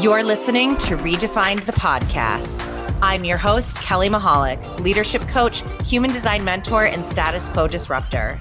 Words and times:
You're 0.00 0.24
listening 0.24 0.78
to 0.78 0.96
Redefined 0.96 1.66
the 1.66 1.72
podcast. 1.72 2.66
I'm 3.02 3.22
your 3.22 3.36
host, 3.36 3.76
Kelly 3.82 4.08
Mahalik, 4.08 4.80
leadership 4.80 5.20
coach, 5.28 5.62
human 5.84 6.10
design 6.10 6.42
mentor, 6.42 6.86
and 6.86 7.04
status 7.04 7.50
quo 7.50 7.68
disruptor. 7.68 8.40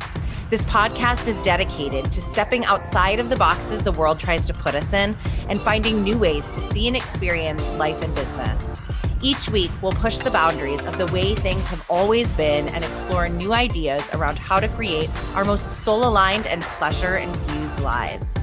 This 0.50 0.64
podcast 0.64 1.28
is 1.28 1.38
dedicated 1.40 2.10
to 2.12 2.22
stepping 2.22 2.64
outside 2.64 3.20
of 3.20 3.30
the 3.30 3.36
boxes 3.36 3.84
the 3.84 3.92
world 3.92 4.22
tries 4.22 4.46
to 4.46 4.54
put 4.54 4.74
us 4.74 4.94
in 4.94 5.18
and 5.50 5.62
finding 5.62 6.02
new 6.02 6.18
ways 6.18 6.50
to 6.52 6.62
see 6.62 6.88
and 6.88 6.96
experience 6.96 7.68
life 7.72 8.02
and 8.02 8.16
business. 8.16 8.78
Each 9.22 9.50
week, 9.50 9.72
we'll 9.82 9.92
push 9.92 10.18
the 10.18 10.32
boundaries 10.32 10.82
of 10.84 10.98
the 10.98 11.08
way 11.08 11.36
things 11.36 11.68
have 11.68 11.86
always 11.90 12.32
been 12.32 12.70
and 12.70 12.86
explore 12.86 13.28
new 13.28 13.52
ideas 13.52 14.10
around 14.14 14.40
how 14.40 14.62
to 14.62 14.70
create 14.70 15.12
our 15.36 15.44
most 15.44 15.70
soul 15.70 16.08
aligned 16.08 16.48
and 16.48 16.62
pleasure 16.62 17.18
infused 17.18 17.82
lives. 17.82 18.39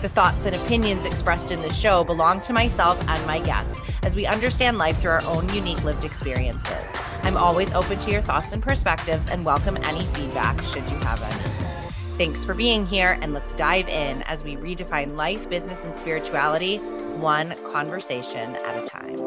The 0.00 0.08
thoughts 0.08 0.46
and 0.46 0.56
opinions 0.56 1.04
expressed 1.04 1.52
in 1.52 1.60
the 1.60 1.68
show 1.68 2.04
belong 2.04 2.40
to 2.42 2.54
myself 2.54 2.98
and 3.06 3.26
my 3.26 3.38
guests 3.38 3.78
as 4.02 4.16
we 4.16 4.24
understand 4.24 4.78
life 4.78 4.98
through 4.98 5.10
our 5.10 5.24
own 5.26 5.46
unique 5.52 5.84
lived 5.84 6.06
experiences. 6.06 6.86
I'm 7.22 7.36
always 7.36 7.70
open 7.74 7.98
to 7.98 8.10
your 8.10 8.22
thoughts 8.22 8.52
and 8.52 8.62
perspectives 8.62 9.28
and 9.28 9.44
welcome 9.44 9.76
any 9.76 10.00
feedback 10.00 10.58
should 10.64 10.84
you 10.84 10.96
have 11.00 11.22
any. 11.22 11.42
Thanks 12.16 12.46
for 12.46 12.54
being 12.54 12.86
here, 12.86 13.18
and 13.20 13.34
let's 13.34 13.52
dive 13.52 13.88
in 13.88 14.22
as 14.22 14.42
we 14.42 14.56
redefine 14.56 15.16
life, 15.16 15.50
business, 15.50 15.84
and 15.84 15.94
spirituality 15.94 16.78
one 17.18 17.54
conversation 17.70 18.56
at 18.56 18.82
a 18.82 18.86
time. 18.86 19.18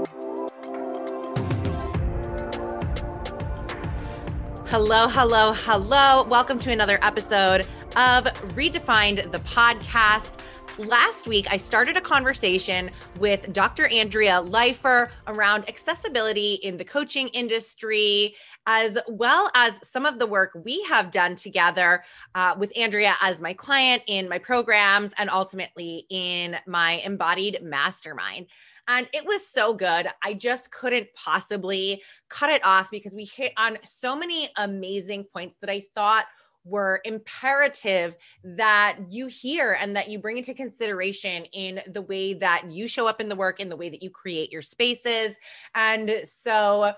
Hello, 4.65 5.07
hello, 5.07 5.53
hello. 5.53 6.23
Welcome 6.23 6.57
to 6.57 6.71
another 6.71 6.97
episode 7.03 7.67
of 7.95 8.25
Redefined 8.55 9.31
the 9.31 9.37
podcast. 9.37 10.39
Last 10.79 11.27
week, 11.27 11.45
I 11.51 11.57
started 11.57 11.97
a 11.97 12.01
conversation 12.01 12.89
with 13.19 13.53
Dr. 13.53 13.85
Andrea 13.89 14.41
Leifer 14.43 15.11
around 15.27 15.69
accessibility 15.69 16.53
in 16.63 16.77
the 16.77 16.83
coaching 16.83 17.27
industry, 17.27 18.35
as 18.65 18.97
well 19.07 19.51
as 19.53 19.87
some 19.87 20.07
of 20.07 20.17
the 20.17 20.25
work 20.25 20.49
we 20.65 20.83
have 20.89 21.11
done 21.11 21.35
together 21.35 22.03
uh, 22.33 22.55
with 22.57 22.75
Andrea 22.75 23.13
as 23.21 23.39
my 23.39 23.53
client 23.53 24.01
in 24.07 24.27
my 24.27 24.39
programs 24.39 25.13
and 25.19 25.29
ultimately 25.29 26.07
in 26.09 26.57
my 26.65 26.93
embodied 27.05 27.59
mastermind. 27.61 28.47
And 28.87 29.07
it 29.13 29.25
was 29.27 29.47
so 29.47 29.75
good. 29.75 30.07
I 30.23 30.33
just 30.33 30.71
couldn't 30.71 31.07
possibly 31.13 32.01
cut 32.29 32.49
it 32.49 32.65
off 32.65 32.89
because 32.89 33.13
we 33.13 33.25
hit 33.25 33.53
on 33.57 33.77
so 33.83 34.17
many 34.17 34.49
amazing 34.57 35.25
points 35.25 35.57
that 35.57 35.69
I 35.69 35.85
thought 35.93 36.25
were 36.65 37.01
imperative 37.03 38.15
that 38.43 38.97
you 39.09 39.27
hear 39.27 39.73
and 39.73 39.95
that 39.95 40.09
you 40.09 40.19
bring 40.19 40.37
into 40.37 40.53
consideration 40.53 41.45
in 41.53 41.81
the 41.87 42.01
way 42.01 42.33
that 42.33 42.71
you 42.71 42.87
show 42.87 43.07
up 43.07 43.19
in 43.21 43.29
the 43.29 43.35
work, 43.35 43.59
in 43.59 43.69
the 43.69 43.77
way 43.77 43.89
that 43.89 44.01
you 44.03 44.09
create 44.09 44.51
your 44.51 44.61
spaces. 44.61 45.35
And 45.75 46.11
so, 46.25 46.93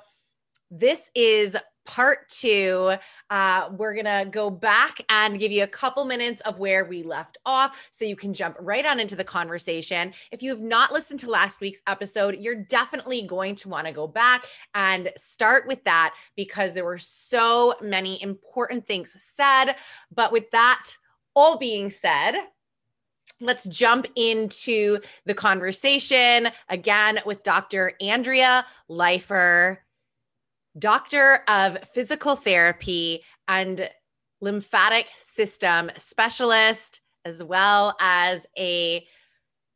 this 0.71 1.11
is 1.16 1.55
part 1.85 2.27
two. 2.30 2.95
Uh, 3.30 3.69
we're 3.71 3.94
going 3.94 4.05
to 4.05 4.30
go 4.30 4.49
back 4.49 4.99
and 5.09 5.39
give 5.39 5.52
you 5.52 5.63
a 5.63 5.67
couple 5.67 6.03
minutes 6.03 6.41
of 6.41 6.59
where 6.59 6.85
we 6.85 7.03
left 7.03 7.38
off 7.45 7.77
so 7.91 8.05
you 8.05 8.16
can 8.16 8.33
jump 8.33 8.58
right 8.59 8.86
on 8.86 8.99
into 8.99 9.16
the 9.16 9.23
conversation. 9.23 10.13
If 10.31 10.41
you 10.41 10.49
have 10.49 10.61
not 10.61 10.91
listened 10.91 11.19
to 11.21 11.30
last 11.30 11.61
week's 11.61 11.81
episode, 11.88 12.38
you're 12.39 12.63
definitely 12.63 13.21
going 13.21 13.55
to 13.58 13.69
want 13.69 13.88
to 13.88 13.93
go 13.93 14.08
back 14.08 14.45
and 14.73 15.09
start 15.16 15.67
with 15.67 15.83
that 15.86 16.13
because 16.36 16.73
there 16.73 16.86
were 16.86 16.97
so 16.97 17.75
many 17.81 18.21
important 18.21 18.86
things 18.86 19.16
said. 19.17 19.75
But 20.13 20.31
with 20.31 20.52
that 20.52 20.89
all 21.36 21.58
being 21.58 21.89
said, 21.89 22.33
let's 23.41 23.66
jump 23.66 24.05
into 24.16 24.99
the 25.25 25.33
conversation 25.33 26.47
again 26.69 27.20
with 27.25 27.43
Dr. 27.43 27.93
Andrea 27.99 28.65
Leifer 28.89 29.80
doctor 30.77 31.41
of 31.47 31.77
physical 31.93 32.36
therapy 32.36 33.21
and 33.47 33.89
lymphatic 34.41 35.08
system 35.17 35.89
specialist 35.97 37.02
as 37.23 37.41
well 37.41 37.95
as 37.99 38.45
a 38.58 39.05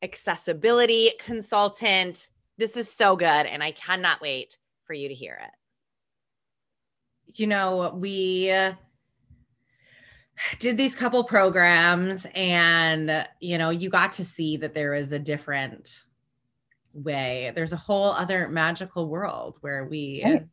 accessibility 0.02 1.12
consultant. 1.20 2.28
This 2.58 2.76
is 2.78 2.92
so 2.92 3.16
good 3.16 3.26
and 3.26 3.64
i 3.64 3.72
cannot 3.72 4.22
wait 4.22 4.58
for 4.84 4.94
you 4.94 5.08
to 5.08 5.14
hear 5.14 5.40
it. 5.42 5.52
You 7.28 7.48
know 7.48 7.94
we 7.96 8.52
uh, 8.52 8.74
did 10.60 10.78
these 10.78 10.96
couple 10.96 11.24
programs 11.24 12.26
and 12.36 13.28
you 13.40 13.58
know 13.58 13.70
you 13.70 13.90
got 13.90 14.14
to 14.14 14.26
see 14.26 14.58
that 14.58 14.74
there 14.74 14.94
is 14.94 15.12
a 15.14 15.20
different 15.20 16.04
way. 16.94 17.52
There's 17.56 17.74
a 17.74 17.78
whole 17.78 18.12
other 18.12 18.50
magical 18.50 19.08
world 19.08 19.58
where 19.62 19.86
we 19.86 20.22
right 20.26 20.44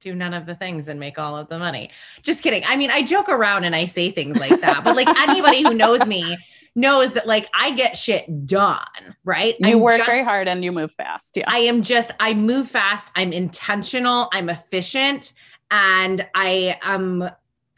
do 0.00 0.14
none 0.14 0.34
of 0.34 0.46
the 0.46 0.54
things 0.54 0.88
and 0.88 0.98
make 0.98 1.18
all 1.18 1.36
of 1.36 1.48
the 1.48 1.58
money. 1.58 1.90
Just 2.22 2.42
kidding. 2.42 2.62
I 2.66 2.76
mean, 2.76 2.90
I 2.90 3.02
joke 3.02 3.28
around 3.28 3.64
and 3.64 3.74
I 3.74 3.86
say 3.86 4.10
things 4.10 4.38
like 4.38 4.60
that, 4.60 4.84
but 4.84 4.96
like 4.96 5.08
anybody 5.28 5.62
who 5.62 5.74
knows 5.74 6.06
me 6.06 6.36
knows 6.74 7.12
that 7.12 7.26
like 7.26 7.48
I 7.54 7.72
get 7.72 7.96
shit 7.96 8.46
done, 8.46 8.78
right? 9.24 9.56
You 9.58 9.74
I'm 9.74 9.80
work 9.80 9.98
just, 9.98 10.08
very 10.08 10.24
hard 10.24 10.48
and 10.48 10.64
you 10.64 10.72
move 10.72 10.92
fast. 10.92 11.36
Yeah. 11.36 11.44
I 11.46 11.58
am 11.58 11.82
just 11.82 12.10
I 12.18 12.34
move 12.34 12.68
fast, 12.68 13.10
I'm 13.14 13.32
intentional, 13.32 14.28
I'm 14.32 14.48
efficient, 14.48 15.34
and 15.70 16.26
I 16.34 16.78
am 16.82 17.28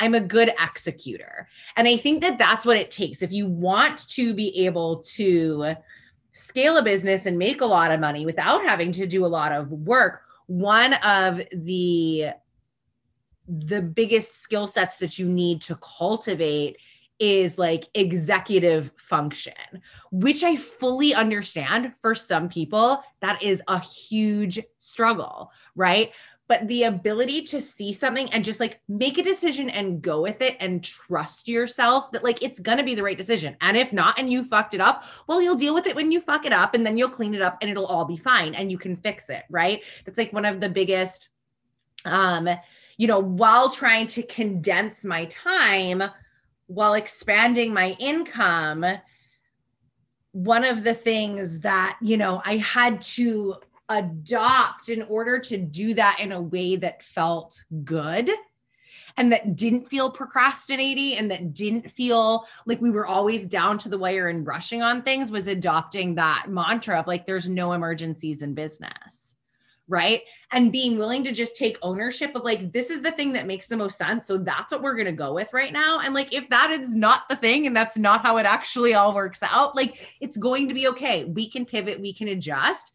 I'm 0.01 0.15
a 0.15 0.21
good 0.21 0.53
executor. 0.61 1.49
And 1.77 1.87
I 1.89 1.97
think 1.97 2.23
that 2.23 2.39
that's 2.39 2.67
what 2.67 2.77
it 2.77 2.91
takes. 2.91 3.23
If 3.23 3.33
you 3.33 3.47
want 3.47 4.09
to 4.11 4.35
be 4.35 4.67
able 4.67 5.03
to 5.15 5.75
scale 6.33 6.77
a 6.77 6.83
business 6.83 7.27
and 7.27 7.39
make 7.39 7.61
a 7.61 7.67
lot 7.67 7.93
of 7.93 8.01
money 8.01 8.27
without 8.27 8.63
having 8.63 8.91
to 8.93 9.07
do 9.07 9.25
a 9.25 9.29
lot 9.29 9.53
of 9.53 9.71
work, 9.71 10.24
one 10.47 10.95
of 10.95 11.41
the 11.53 12.31
the 13.47 13.83
biggest 13.83 14.37
skill 14.37 14.67
sets 14.67 14.97
that 14.97 15.19
you 15.19 15.27
need 15.27 15.61
to 15.61 15.77
cultivate 15.77 16.79
is 17.19 17.59
like 17.59 17.85
executive 17.95 18.91
function, 18.97 19.53
which 20.11 20.43
I 20.43 20.57
fully 20.57 21.15
understand 21.15 21.93
for 22.01 22.15
some 22.15 22.49
people, 22.49 23.03
that 23.21 23.43
is 23.43 23.63
a 23.69 23.79
huge 23.79 24.61
struggle, 24.79 25.51
right? 25.77 26.11
But 26.47 26.69
the 26.69 26.85
ability 26.85 27.43
to 27.43 27.61
see 27.61 27.93
something 27.93 28.31
and 28.33 28.45
just 28.45 28.61
like 28.61 28.81
make 28.89 29.17
a 29.17 29.23
decision 29.23 29.71
and 29.71 30.03
go 30.03 30.21
with 30.21 30.43
it 30.43 30.57
and 30.61 30.85
trust 30.85 31.49
yourself 31.49 32.13
that 32.13 32.23
like 32.23 32.43
it's 32.43 32.61
gonna 32.61 32.85
be 32.85 32.95
the 32.95 33.03
right 33.03 33.17
decision. 33.17 33.57
And 33.63 33.77
if 33.77 33.93
not, 33.93 34.19
and 34.19 34.31
you 34.31 34.45
fucked 34.45 34.75
it 34.75 34.81
up, 34.81 35.05
well, 35.27 35.41
you'll 35.41 35.55
deal 35.55 35.73
with 35.73 35.87
it 35.87 35.97
when 35.97 36.13
you 36.13 36.21
fuck 36.21 36.45
it 36.45 36.53
up 36.53 36.75
and 36.75 36.85
then 36.85 36.99
you'll 36.99 37.09
clean 37.09 37.35
it 37.35 37.43
up 37.43 37.59
and 37.61 37.71
it'll 37.71 37.87
all 37.87 38.05
be 38.05 38.19
fine 38.19 38.55
and 38.55 38.71
you 38.71 38.79
can 38.79 38.97
fix 38.97 39.31
it, 39.31 39.45
right? 39.49 39.83
That's 40.05 40.19
like 40.19 40.33
one 40.33 40.45
of 40.45 40.61
the 40.61 40.69
biggest, 40.69 41.31
um, 42.05 42.49
you 42.99 43.07
know, 43.07 43.19
while 43.19 43.71
trying 43.71 44.07
to 44.09 44.23
condense 44.23 45.05
my 45.05 45.25
time 45.27 46.03
while 46.67 46.95
expanding 46.95 47.75
my 47.75 47.97
income, 47.99 48.85
one 50.33 50.65
of 50.65 50.83
the 50.83 50.95
things 50.95 51.61
that, 51.61 51.99
you 52.01 52.17
know, 52.17 52.43
I 52.45 52.57
had 52.57 53.01
to 53.03 53.57
adopt 53.89 54.89
in 54.89 55.03
order 55.03 55.39
to 55.39 55.59
do 55.59 55.95
that 55.95 56.19
in 56.21 56.33
a 56.33 56.41
way 56.41 56.77
that 56.77 57.03
felt 57.03 57.63
good 57.85 58.31
and 59.17 59.31
that 59.31 59.55
didn't 59.55 59.89
feel 59.89 60.11
procrastinating 60.11 61.19
and 61.19 61.31
that 61.31 61.55
didn't 61.55 61.91
feel 61.91 62.47
like 62.67 62.81
we 62.81 62.91
were 62.91 63.07
always 63.07 63.47
down 63.47 63.79
to 63.79 63.89
the 63.89 63.99
wire 63.99 64.29
and 64.29 64.47
rushing 64.47 64.83
on 64.83 65.03
things 65.03 65.31
was 65.31 65.47
adopting 65.47 66.15
that 66.15 66.47
mantra 66.49 66.99
of 66.99 67.07
like 67.07 67.27
there's 67.27 67.49
no 67.49 67.73
emergencies 67.73 68.43
in 68.43 68.55
business 68.55 69.35
right? 69.89 70.23
And 70.51 70.73
being 70.73 70.97
willing 70.97 71.25
to 71.25 71.33
just 71.33 71.57
take 71.57 71.77
ownership 71.83 72.35
of 72.35 72.43
like, 72.43 72.73
this 72.73 72.91
is 72.91 73.03
the 73.03 73.11
thing 73.11 73.33
that 73.35 73.47
makes 73.47 73.67
the 73.67 73.77
most 73.77 73.99
sense. 73.99 74.27
So 74.27 74.39
that's 74.39 74.73
what 74.73 74.83
we're 74.83 74.95
going 74.95 75.07
to 75.07 75.13
go 75.13 75.35
with 75.35 75.53
right 75.53 75.73
now. 75.73 76.01
And 76.01 76.15
like, 76.15 76.33
if 76.33 76.49
that 76.51 76.71
is 76.71 76.95
not 76.95 77.29
the 77.29 77.37
thing 77.37 77.67
and 77.67 77.77
that's 77.77 77.99
not 77.99 78.23
how 78.23 78.39
it 78.39 78.47
actually 78.47 78.95
all 78.95 79.15
works 79.15 79.43
out, 79.43 79.77
like, 79.77 80.17
it's 80.21 80.37
going 80.37 80.69
to 80.69 80.75
be 80.75 80.89
okay. 80.89 81.25
We 81.25 81.49
can 81.49 81.67
pivot, 81.67 82.01
we 82.01 82.13
can 82.13 82.29
adjust. 82.29 82.93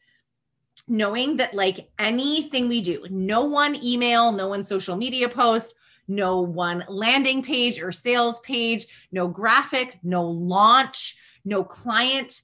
Knowing 0.89 1.37
that, 1.37 1.53
like 1.53 1.89
anything 1.99 2.67
we 2.67 2.81
do, 2.81 3.05
no 3.09 3.45
one 3.45 3.81
email, 3.83 4.31
no 4.31 4.47
one 4.47 4.65
social 4.65 4.95
media 4.95 5.29
post, 5.29 5.75
no 6.07 6.41
one 6.41 6.83
landing 6.89 7.43
page 7.43 7.79
or 7.79 7.91
sales 7.91 8.39
page, 8.41 8.87
no 9.11 9.27
graphic, 9.27 9.99
no 10.03 10.25
launch, 10.25 11.15
no 11.45 11.63
client 11.63 12.41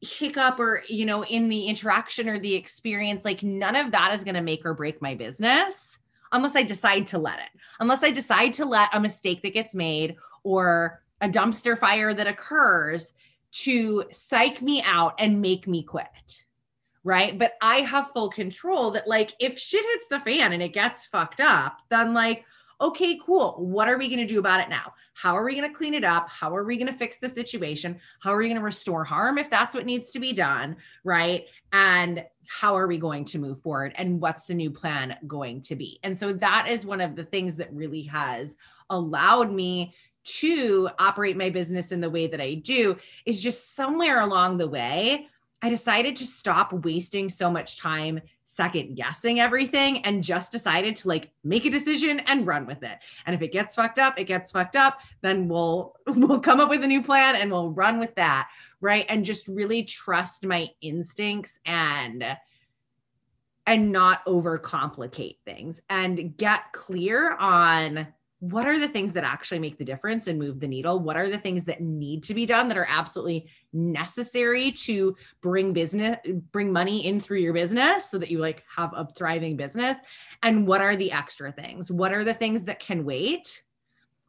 hiccup 0.00 0.58
or 0.58 0.82
you 0.88 1.06
know 1.06 1.24
in 1.24 1.48
the 1.48 1.66
interaction 1.66 2.28
or 2.28 2.36
the 2.36 2.54
experience 2.54 3.24
like 3.24 3.44
none 3.44 3.76
of 3.76 3.92
that 3.92 4.12
is 4.12 4.24
going 4.24 4.34
to 4.34 4.40
make 4.40 4.66
or 4.66 4.74
break 4.74 5.00
my 5.00 5.14
business 5.14 5.96
unless 6.32 6.56
i 6.56 6.62
decide 6.62 7.06
to 7.06 7.18
let 7.18 7.38
it. 7.38 7.60
Unless 7.78 8.02
i 8.02 8.10
decide 8.10 8.52
to 8.54 8.64
let 8.64 8.94
a 8.94 8.98
mistake 8.98 9.42
that 9.42 9.54
gets 9.54 9.74
made 9.74 10.16
or 10.42 11.02
a 11.20 11.28
dumpster 11.28 11.78
fire 11.78 12.12
that 12.12 12.26
occurs 12.26 13.12
to 13.52 14.04
psych 14.10 14.60
me 14.60 14.82
out 14.84 15.14
and 15.20 15.40
make 15.40 15.68
me 15.68 15.84
quit 15.84 16.44
right 17.04 17.38
but 17.38 17.54
i 17.60 17.76
have 17.76 18.10
full 18.12 18.28
control 18.28 18.90
that 18.90 19.08
like 19.08 19.34
if 19.38 19.58
shit 19.58 19.84
hits 19.84 20.06
the 20.08 20.20
fan 20.20 20.52
and 20.52 20.62
it 20.62 20.72
gets 20.72 21.06
fucked 21.06 21.40
up 21.40 21.78
then 21.88 22.14
like 22.14 22.44
okay, 22.82 23.16
cool. 23.24 23.54
What 23.58 23.88
are 23.88 23.96
we 23.96 24.08
going 24.08 24.18
to 24.18 24.26
do 24.26 24.40
about 24.40 24.60
it 24.60 24.68
now? 24.68 24.92
How 25.14 25.36
are 25.36 25.44
we 25.44 25.54
going 25.54 25.68
to 25.68 25.74
clean 25.74 25.94
it 25.94 26.04
up? 26.04 26.28
How 26.28 26.54
are 26.54 26.64
we 26.64 26.76
going 26.76 26.92
to 26.92 26.98
fix 26.98 27.18
the 27.18 27.28
situation? 27.28 28.00
How 28.20 28.34
are 28.34 28.38
we 28.38 28.48
going 28.48 28.56
to 28.56 28.64
restore 28.64 29.04
harm 29.04 29.38
if 29.38 29.48
that's 29.48 29.74
what 29.74 29.86
needs 29.86 30.10
to 30.10 30.18
be 30.18 30.32
done? 30.32 30.76
Right. 31.04 31.46
And 31.72 32.24
how 32.48 32.74
are 32.76 32.88
we 32.88 32.98
going 32.98 33.24
to 33.26 33.38
move 33.38 33.60
forward? 33.60 33.94
And 33.96 34.20
what's 34.20 34.46
the 34.46 34.54
new 34.54 34.70
plan 34.70 35.16
going 35.28 35.60
to 35.62 35.76
be? 35.76 36.00
And 36.02 36.18
so 36.18 36.32
that 36.34 36.66
is 36.68 36.84
one 36.84 37.00
of 37.00 37.14
the 37.14 37.24
things 37.24 37.54
that 37.56 37.72
really 37.72 38.02
has 38.02 38.56
allowed 38.90 39.52
me 39.52 39.94
to 40.24 40.88
operate 40.98 41.36
my 41.36 41.50
business 41.50 41.92
in 41.92 42.00
the 42.00 42.10
way 42.10 42.26
that 42.26 42.40
I 42.40 42.54
do 42.54 42.96
is 43.26 43.40
just 43.40 43.74
somewhere 43.74 44.20
along 44.20 44.58
the 44.58 44.68
way 44.68 45.28
I 45.62 45.68
decided 45.68 46.16
to 46.16 46.26
stop 46.26 46.72
wasting 46.72 47.30
so 47.30 47.48
much 47.48 47.78
time 47.78 48.20
second 48.42 48.96
guessing 48.96 49.38
everything 49.38 50.04
and 50.04 50.22
just 50.22 50.50
decided 50.50 50.96
to 50.96 51.08
like 51.08 51.30
make 51.44 51.64
a 51.64 51.70
decision 51.70 52.20
and 52.26 52.46
run 52.46 52.66
with 52.66 52.82
it. 52.82 52.98
And 53.24 53.34
if 53.34 53.42
it 53.42 53.52
gets 53.52 53.76
fucked 53.76 54.00
up, 54.00 54.18
it 54.18 54.24
gets 54.24 54.50
fucked 54.50 54.74
up, 54.74 54.98
then 55.20 55.46
we'll 55.46 55.94
we'll 56.06 56.40
come 56.40 56.58
up 56.58 56.68
with 56.68 56.82
a 56.82 56.88
new 56.88 57.02
plan 57.02 57.36
and 57.36 57.50
we'll 57.50 57.70
run 57.70 58.00
with 58.00 58.14
that, 58.16 58.50
right? 58.80 59.06
And 59.08 59.24
just 59.24 59.46
really 59.46 59.84
trust 59.84 60.44
my 60.44 60.68
instincts 60.80 61.60
and 61.64 62.36
and 63.64 63.92
not 63.92 64.26
overcomplicate 64.26 65.36
things 65.44 65.80
and 65.88 66.36
get 66.36 66.72
clear 66.72 67.36
on 67.36 68.08
what 68.42 68.66
are 68.66 68.78
the 68.78 68.88
things 68.88 69.12
that 69.12 69.22
actually 69.22 69.60
make 69.60 69.78
the 69.78 69.84
difference 69.84 70.26
and 70.26 70.38
move 70.38 70.58
the 70.58 70.66
needle? 70.66 70.98
What 70.98 71.16
are 71.16 71.30
the 71.30 71.38
things 71.38 71.64
that 71.66 71.80
need 71.80 72.24
to 72.24 72.34
be 72.34 72.44
done 72.44 72.66
that 72.68 72.76
are 72.76 72.88
absolutely 72.88 73.46
necessary 73.72 74.72
to 74.72 75.16
bring 75.40 75.72
business 75.72 76.18
bring 76.50 76.72
money 76.72 77.06
in 77.06 77.20
through 77.20 77.38
your 77.38 77.52
business 77.52 78.10
so 78.10 78.18
that 78.18 78.30
you 78.30 78.38
like 78.38 78.64
have 78.74 78.92
a 78.94 79.06
thriving 79.16 79.56
business? 79.56 79.98
And 80.42 80.66
what 80.66 80.80
are 80.80 80.96
the 80.96 81.12
extra 81.12 81.52
things? 81.52 81.90
What 81.90 82.12
are 82.12 82.24
the 82.24 82.34
things 82.34 82.64
that 82.64 82.80
can 82.80 83.04
wait? 83.04 83.62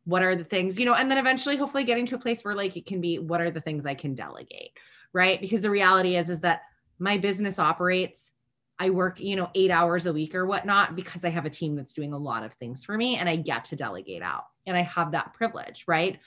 What 0.05 0.21
are 0.21 0.35
the 0.35 0.43
things 0.43 0.77
you 0.77 0.85
know 0.85 0.95
and 0.95 1.09
then 1.09 1.17
eventually 1.17 1.57
hopefully 1.57 1.83
getting 1.83 2.05
to 2.07 2.15
a 2.15 2.19
place 2.19 2.43
where 2.43 2.55
like 2.55 2.77
it 2.77 2.85
can 2.85 3.01
be 3.01 3.19
what 3.19 3.39
are 3.39 3.51
the 3.51 3.61
things 3.61 3.85
i 3.85 3.95
can 3.95 4.13
delegate 4.13 4.71
right? 5.13 5.39
Because 5.39 5.61
the 5.61 5.69
reality 5.69 6.15
is 6.15 6.29
is 6.29 6.41
that 6.41 6.63
my 6.99 7.17
business 7.17 7.59
operates 7.59 8.31
I 8.79 8.89
work, 8.89 9.19
you 9.19 9.35
know, 9.35 9.49
eight 9.55 9.71
hours 9.71 10.05
a 10.05 10.13
week 10.13 10.35
or 10.35 10.45
whatnot 10.45 10.95
because 10.95 11.23
I 11.23 11.29
have 11.29 11.45
a 11.45 11.49
team 11.49 11.75
that's 11.75 11.93
doing 11.93 12.13
a 12.13 12.17
lot 12.17 12.43
of 12.43 12.53
things 12.55 12.83
for 12.83 12.97
me 12.97 13.17
and 13.17 13.29
I 13.29 13.35
get 13.35 13.65
to 13.65 13.75
delegate 13.75 14.21
out 14.21 14.45
and 14.65 14.75
I 14.75 14.81
have 14.81 15.11
that 15.11 15.33
privilege, 15.33 15.85
right? 15.87 16.19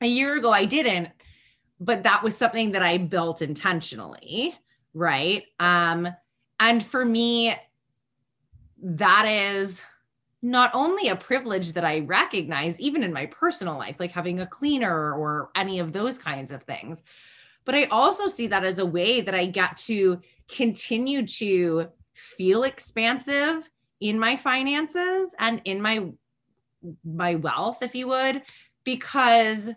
A 0.00 0.06
year 0.06 0.36
ago, 0.36 0.50
I 0.50 0.64
didn't, 0.64 1.08
but 1.80 2.02
that 2.02 2.22
was 2.22 2.36
something 2.36 2.72
that 2.72 2.82
I 2.82 2.98
built 2.98 3.42
intentionally, 3.42 4.54
right? 4.94 5.44
Um, 5.58 6.08
and 6.60 6.84
for 6.84 7.04
me, 7.04 7.54
that 8.82 9.26
is 9.26 9.84
not 10.42 10.72
only 10.74 11.08
a 11.08 11.16
privilege 11.16 11.72
that 11.72 11.84
I 11.84 12.00
recognize, 12.00 12.80
even 12.80 13.04
in 13.04 13.12
my 13.12 13.26
personal 13.26 13.78
life, 13.78 14.00
like 14.00 14.10
having 14.10 14.40
a 14.40 14.46
cleaner 14.46 15.14
or 15.14 15.50
any 15.54 15.78
of 15.78 15.92
those 15.92 16.18
kinds 16.18 16.50
of 16.50 16.64
things, 16.64 17.02
but 17.64 17.76
I 17.76 17.84
also 17.84 18.26
see 18.26 18.48
that 18.48 18.64
as 18.64 18.80
a 18.80 18.86
way 18.86 19.20
that 19.20 19.34
I 19.34 19.46
get 19.46 19.76
to 19.78 20.20
continue 20.48 21.26
to 21.26 21.88
feel 22.14 22.64
expansive 22.64 23.68
in 24.00 24.18
my 24.18 24.36
finances 24.36 25.34
and 25.38 25.60
in 25.64 25.80
my 25.80 26.06
my 27.04 27.36
wealth 27.36 27.82
if 27.82 27.94
you 27.94 28.08
would 28.08 28.42
because 28.82 29.70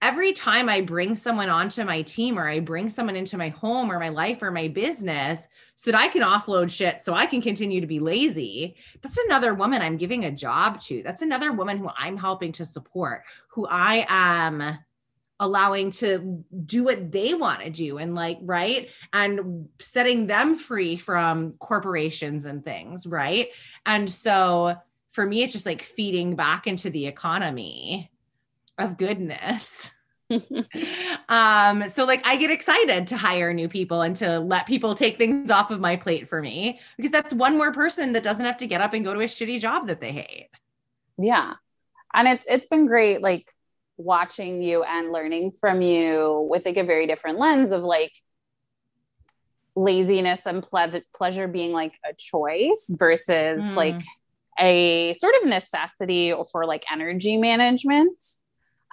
every 0.00 0.32
time 0.32 0.68
I 0.68 0.80
bring 0.80 1.16
someone 1.16 1.48
onto 1.48 1.82
my 1.84 2.02
team 2.02 2.38
or 2.38 2.48
I 2.48 2.60
bring 2.60 2.88
someone 2.88 3.16
into 3.16 3.36
my 3.36 3.48
home 3.48 3.90
or 3.90 3.98
my 3.98 4.10
life 4.10 4.42
or 4.42 4.50
my 4.50 4.68
business 4.68 5.48
so 5.74 5.90
that 5.90 6.00
I 6.00 6.08
can 6.08 6.22
offload 6.22 6.70
shit 6.70 7.02
so 7.02 7.14
I 7.14 7.26
can 7.26 7.42
continue 7.42 7.80
to 7.80 7.86
be 7.86 7.98
lazy, 7.98 8.76
that's 9.02 9.18
another 9.18 9.54
woman 9.54 9.82
I'm 9.82 9.96
giving 9.96 10.24
a 10.24 10.30
job 10.30 10.80
to. 10.82 11.02
That's 11.02 11.22
another 11.22 11.52
woman 11.52 11.78
who 11.78 11.88
I'm 11.96 12.16
helping 12.16 12.52
to 12.52 12.64
support, 12.64 13.22
who 13.48 13.66
I 13.66 14.06
am 14.08 14.78
allowing 15.40 15.92
to 15.92 16.44
do 16.64 16.84
what 16.84 17.12
they 17.12 17.34
want 17.34 17.60
to 17.60 17.70
do 17.70 17.98
and 17.98 18.14
like 18.14 18.38
right? 18.42 18.88
And 19.12 19.68
setting 19.80 20.26
them 20.26 20.56
free 20.56 20.96
from 20.96 21.52
corporations 21.52 22.44
and 22.44 22.64
things 22.64 23.06
right? 23.06 23.48
And 23.86 24.08
so 24.08 24.76
for 25.12 25.24
me 25.24 25.42
it's 25.42 25.52
just 25.52 25.66
like 25.66 25.82
feeding 25.82 26.36
back 26.36 26.66
into 26.66 26.90
the 26.90 27.06
economy 27.06 28.10
of 28.78 28.96
goodness. 28.96 29.90
Um 31.30 31.88
so 31.88 32.04
like 32.04 32.26
i 32.26 32.36
get 32.36 32.50
excited 32.50 33.06
to 33.08 33.16
hire 33.16 33.52
new 33.52 33.68
people 33.68 34.02
and 34.02 34.14
to 34.16 34.40
let 34.40 34.66
people 34.66 34.94
take 34.94 35.16
things 35.18 35.50
off 35.50 35.70
of 35.70 35.80
my 35.80 35.96
plate 35.96 36.28
for 36.28 36.40
me 36.40 36.80
because 36.96 37.10
that's 37.10 37.32
one 37.32 37.56
more 37.56 37.72
person 37.72 38.12
that 38.12 38.22
doesn't 38.22 38.44
have 38.44 38.58
to 38.58 38.66
get 38.66 38.80
up 38.80 38.94
and 38.94 39.04
go 39.04 39.14
to 39.14 39.20
a 39.20 39.24
shitty 39.24 39.60
job 39.60 39.86
that 39.86 40.00
they 40.00 40.12
hate. 40.12 40.48
Yeah. 41.18 41.54
And 42.14 42.28
it's 42.28 42.46
it's 42.46 42.66
been 42.66 42.86
great 42.86 43.20
like 43.20 43.50
watching 43.98 44.62
you 44.62 44.82
and 44.82 45.12
learning 45.12 45.52
from 45.52 45.82
you 45.82 46.46
with 46.50 46.64
like 46.64 46.76
a 46.76 46.84
very 46.84 47.06
different 47.06 47.38
lens 47.38 47.72
of 47.72 47.82
like 47.82 48.12
laziness 49.76 50.46
and 50.46 50.62
ple- 50.62 51.02
pleasure 51.14 51.46
being 51.46 51.72
like 51.72 51.92
a 52.08 52.14
choice 52.14 52.86
versus 52.88 53.62
mm. 53.62 53.74
like 53.74 54.02
a 54.58 55.12
sort 55.14 55.34
of 55.40 55.48
necessity 55.48 56.32
or 56.32 56.46
for 56.50 56.64
like 56.64 56.84
energy 56.90 57.36
management 57.36 58.22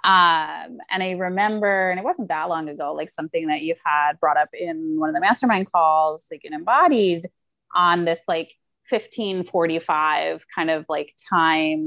um, 0.06 0.78
and 0.88 1.02
I 1.02 1.12
remember, 1.18 1.90
and 1.90 1.98
it 1.98 2.04
wasn't 2.04 2.28
that 2.28 2.48
long 2.48 2.68
ago, 2.68 2.94
like 2.94 3.10
something 3.10 3.48
that 3.48 3.62
you 3.62 3.74
had 3.84 4.20
brought 4.20 4.36
up 4.36 4.50
in 4.52 5.00
one 5.00 5.08
of 5.08 5.16
the 5.16 5.20
mastermind 5.20 5.70
calls, 5.70 6.26
like 6.30 6.42
an 6.44 6.54
embodied 6.54 7.28
on 7.74 8.04
this 8.04 8.22
like 8.28 8.52
1545 8.88 10.44
kind 10.54 10.70
of 10.70 10.84
like 10.88 11.12
time 11.28 11.86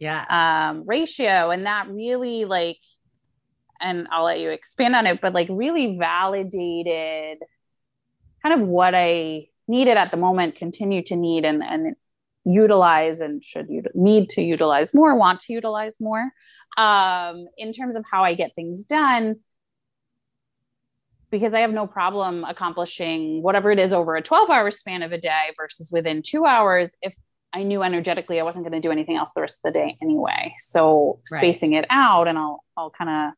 yeah 0.00 0.24
um 0.28 0.82
ratio 0.86 1.50
and 1.50 1.66
that 1.66 1.88
really 1.88 2.44
like 2.44 2.78
and 3.80 4.08
I'll 4.10 4.24
let 4.24 4.40
you 4.40 4.50
expand 4.50 4.96
on 4.96 5.06
it 5.06 5.20
but 5.20 5.32
like 5.32 5.48
really 5.50 5.96
validated 5.96 7.38
kind 8.42 8.60
of 8.60 8.66
what 8.66 8.94
I 8.94 9.46
needed 9.68 9.96
at 9.96 10.10
the 10.10 10.16
moment 10.16 10.56
continue 10.56 11.02
to 11.04 11.14
need 11.14 11.44
and 11.44 11.62
and 11.62 11.94
utilize 12.44 13.20
and 13.20 13.44
should 13.44 13.68
you 13.68 13.82
need 13.94 14.30
to 14.30 14.42
utilize 14.42 14.92
more 14.94 15.14
want 15.14 15.40
to 15.40 15.52
utilize 15.52 16.00
more 16.00 16.30
um 16.76 17.46
in 17.58 17.72
terms 17.72 17.96
of 17.96 18.04
how 18.10 18.24
I 18.24 18.34
get 18.34 18.54
things 18.54 18.84
done. 18.84 19.36
Because 21.30 21.54
I 21.54 21.60
have 21.60 21.72
no 21.72 21.86
problem 21.86 22.42
accomplishing 22.42 23.40
whatever 23.40 23.70
it 23.70 23.78
is 23.78 23.92
over 23.92 24.16
a 24.16 24.22
12 24.22 24.50
hour 24.50 24.70
span 24.72 25.02
of 25.02 25.12
a 25.12 25.18
day 25.18 25.52
versus 25.56 25.90
within 25.92 26.22
two 26.22 26.44
hours 26.44 26.96
if 27.02 27.14
I 27.52 27.62
knew 27.64 27.82
energetically 27.82 28.38
I 28.38 28.44
wasn't 28.44 28.64
going 28.64 28.80
to 28.80 28.86
do 28.86 28.92
anything 28.92 29.16
else 29.16 29.32
the 29.32 29.40
rest 29.40 29.60
of 29.64 29.72
the 29.72 29.78
day 29.78 29.98
anyway. 30.00 30.54
So 30.58 31.20
right. 31.30 31.38
spacing 31.38 31.74
it 31.74 31.84
out, 31.90 32.28
and 32.28 32.38
I'll 32.38 32.64
I'll 32.76 32.90
kind 32.90 33.10
of 33.10 33.32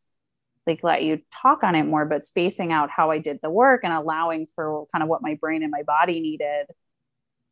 like 0.67 0.85
let 0.85 1.03
you 1.03 1.21
talk 1.31 1.65
on 1.65 1.75
it 1.75 1.85
more, 1.85 2.05
but 2.05 2.25
spacing 2.25 2.73
out 2.73 2.91
how 2.91 3.11
I 3.11 3.19
did 3.19 3.41
the 3.43 3.51
work 3.51 3.81
and 3.85 3.93
allowing 3.93 4.47
for 4.47 4.87
kind 4.93 5.03
of 5.03 5.09
what 5.09 5.23
my 5.23 5.35
brain 5.41 5.63
and 5.63 5.71
my 5.71 5.83
body 5.83 6.21
needed 6.21 6.67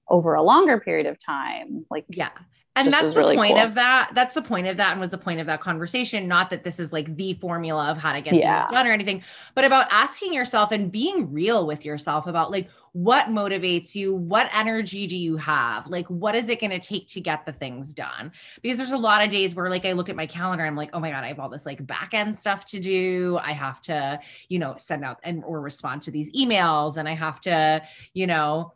over 0.08 0.34
a 0.34 0.42
longer 0.42 0.78
period 0.78 1.06
of 1.06 1.18
time. 1.24 1.86
Like 1.90 2.04
yeah. 2.08 2.30
And 2.76 2.92
that's 2.92 3.14
the 3.14 3.18
really 3.18 3.36
point 3.36 3.56
cool. 3.56 3.64
of 3.64 3.74
that. 3.74 4.12
That's 4.14 4.34
the 4.34 4.42
point 4.42 4.66
of 4.68 4.76
that, 4.76 4.92
and 4.92 5.00
was 5.00 5.10
the 5.10 5.18
point 5.18 5.40
of 5.40 5.46
that 5.46 5.60
conversation. 5.60 6.28
Not 6.28 6.50
that 6.50 6.62
this 6.62 6.78
is 6.78 6.92
like 6.92 7.16
the 7.16 7.34
formula 7.34 7.90
of 7.90 7.98
how 7.98 8.12
to 8.12 8.20
get 8.20 8.34
yeah. 8.34 8.60
things 8.60 8.72
done 8.72 8.86
or 8.86 8.92
anything, 8.92 9.22
but 9.54 9.64
about 9.64 9.88
asking 9.90 10.32
yourself 10.32 10.70
and 10.70 10.90
being 10.90 11.32
real 11.32 11.66
with 11.66 11.84
yourself 11.84 12.26
about 12.26 12.50
like 12.50 12.68
what 12.92 13.26
motivates 13.26 13.94
you 13.94 14.12
what 14.12 14.50
energy 14.52 15.06
do 15.06 15.16
you 15.16 15.36
have 15.36 15.86
like 15.86 16.06
what 16.08 16.34
is 16.34 16.48
it 16.48 16.60
going 16.60 16.70
to 16.70 16.80
take 16.80 17.06
to 17.06 17.20
get 17.20 17.46
the 17.46 17.52
things 17.52 17.94
done 17.94 18.32
because 18.62 18.76
there's 18.76 18.90
a 18.90 18.98
lot 18.98 19.22
of 19.22 19.30
days 19.30 19.54
where 19.54 19.70
like 19.70 19.84
i 19.84 19.92
look 19.92 20.08
at 20.08 20.16
my 20.16 20.26
calendar 20.26 20.64
i'm 20.66 20.74
like 20.74 20.90
oh 20.92 20.98
my 20.98 21.10
god 21.10 21.22
i 21.22 21.28
have 21.28 21.38
all 21.38 21.48
this 21.48 21.64
like 21.64 21.86
back 21.86 22.14
end 22.14 22.36
stuff 22.36 22.64
to 22.64 22.80
do 22.80 23.38
i 23.42 23.52
have 23.52 23.80
to 23.80 24.18
you 24.48 24.58
know 24.58 24.74
send 24.76 25.04
out 25.04 25.20
and 25.22 25.44
or 25.44 25.60
respond 25.60 26.02
to 26.02 26.10
these 26.10 26.32
emails 26.32 26.96
and 26.96 27.08
i 27.08 27.14
have 27.14 27.40
to 27.40 27.80
you 28.12 28.26
know 28.26 28.72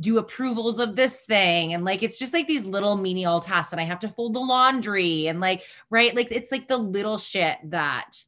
do 0.00 0.18
approvals 0.18 0.78
of 0.78 0.96
this 0.96 1.22
thing 1.22 1.74
and 1.74 1.84
like 1.84 2.02
it's 2.02 2.18
just 2.18 2.32
like 2.32 2.46
these 2.46 2.64
little 2.64 2.96
menial 2.96 3.40
tasks 3.40 3.72
and 3.72 3.80
i 3.80 3.84
have 3.84 3.98
to 3.98 4.08
fold 4.08 4.34
the 4.34 4.40
laundry 4.40 5.26
and 5.26 5.40
like 5.40 5.62
right 5.90 6.14
like 6.14 6.30
it's 6.30 6.52
like 6.52 6.68
the 6.68 6.76
little 6.76 7.18
shit 7.18 7.58
that 7.64 8.22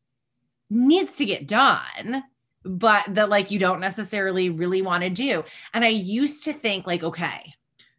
needs 0.71 1.15
to 1.17 1.25
get 1.25 1.47
done 1.47 2.23
but 2.67 3.05
that 3.15 3.29
like 3.29 3.51
you 3.51 3.59
don't 3.59 3.81
necessarily 3.81 4.51
really 4.51 4.83
want 4.83 5.03
to 5.05 5.11
do. 5.11 5.45
And 5.73 5.85
I 5.85 5.89
used 5.89 6.45
to 6.45 6.53
think 6.53 6.87
like, 6.87 7.03
okay, 7.03 7.55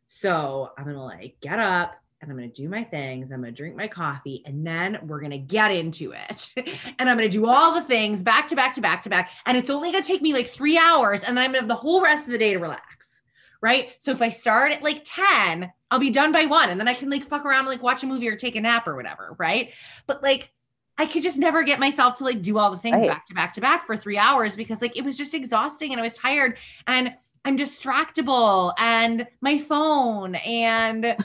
so 0.08 0.72
I'm 0.78 0.86
gonna 0.86 1.04
like 1.04 1.38
get 1.42 1.60
up 1.60 1.96
and 2.22 2.30
I'm 2.30 2.38
gonna 2.38 2.50
do 2.50 2.68
my 2.68 2.84
things. 2.84 3.32
I'm 3.32 3.42
gonna 3.42 3.52
drink 3.52 3.76
my 3.76 3.88
coffee, 3.88 4.44
and 4.46 4.66
then 4.66 5.00
we're 5.04 5.22
gonna 5.22 5.38
get 5.38 5.72
into 5.72 6.14
it. 6.14 6.50
and 7.00 7.10
I'm 7.10 7.18
gonna 7.18 7.30
do 7.30 7.48
all 7.48 7.74
the 7.74 7.82
things 7.82 8.24
back 8.24 8.48
to 8.50 8.56
back 8.56 8.74
to 8.74 8.82
back 8.82 9.02
to 9.04 9.10
back. 9.10 9.32
And 9.46 9.58
it's 9.58 9.70
only 9.70 9.92
gonna 9.92 10.04
take 10.04 10.22
me 10.22 10.34
like 10.34 10.50
three 10.50 10.78
hours, 10.78 11.24
and 11.24 11.38
then 11.38 11.44
I'm 11.44 11.52
gonna 11.52 11.60
have 11.60 11.70
the 11.70 11.76
whole 11.76 12.02
rest 12.02 12.26
of 12.26 12.32
the 12.32 12.38
day 12.38 12.54
to 12.54 12.60
relax. 12.60 13.22
Right. 13.62 13.90
So 13.98 14.12
if 14.12 14.22
I 14.22 14.30
start 14.30 14.72
at 14.72 14.84
like 14.84 15.02
10, 15.04 15.72
I'll 15.90 16.00
be 16.00 16.10
done 16.10 16.32
by 16.32 16.46
one, 16.46 16.70
and 16.70 16.80
then 16.80 16.88
I 16.88 16.94
can 16.94 17.10
like 17.10 17.24
fuck 17.24 17.46
around 17.46 17.62
and 17.62 17.70
like 17.70 17.84
watch 17.84 18.04
a 18.04 18.08
movie 18.08 18.28
or 18.28 18.36
take 18.36 18.56
a 18.56 18.62
nap 18.62 18.88
or 18.88 18.96
whatever. 18.96 19.36
Right. 19.40 19.72
But 20.06 20.22
like 20.22 20.52
I 20.98 21.06
could 21.06 21.24
just 21.24 21.38
never 21.38 21.64
get 21.64 21.80
myself 21.80 22.16
to 22.16 22.24
like 22.24 22.42
do 22.42 22.58
all 22.58 22.72
the 22.72 22.78
things 22.78 23.02
right. 23.02 23.10
back 23.10 23.26
to 23.28 23.34
back 23.34 23.54
to 23.54 23.62
back 23.62 23.86
for 23.86 23.96
three 23.96 24.18
hours 24.18 24.56
because 24.56 24.82
like 24.82 24.98
it 24.98 25.04
was 25.04 25.18
just 25.18 25.34
exhausting 25.34 25.92
and 25.92 26.00
I 26.00 26.04
was 26.04 26.16
tired. 26.16 26.58
And 26.88 27.14
I'm 27.46 27.58
distractible 27.58 28.74
and 28.78 29.26
my 29.40 29.58
phone 29.58 30.36
and 30.36 31.06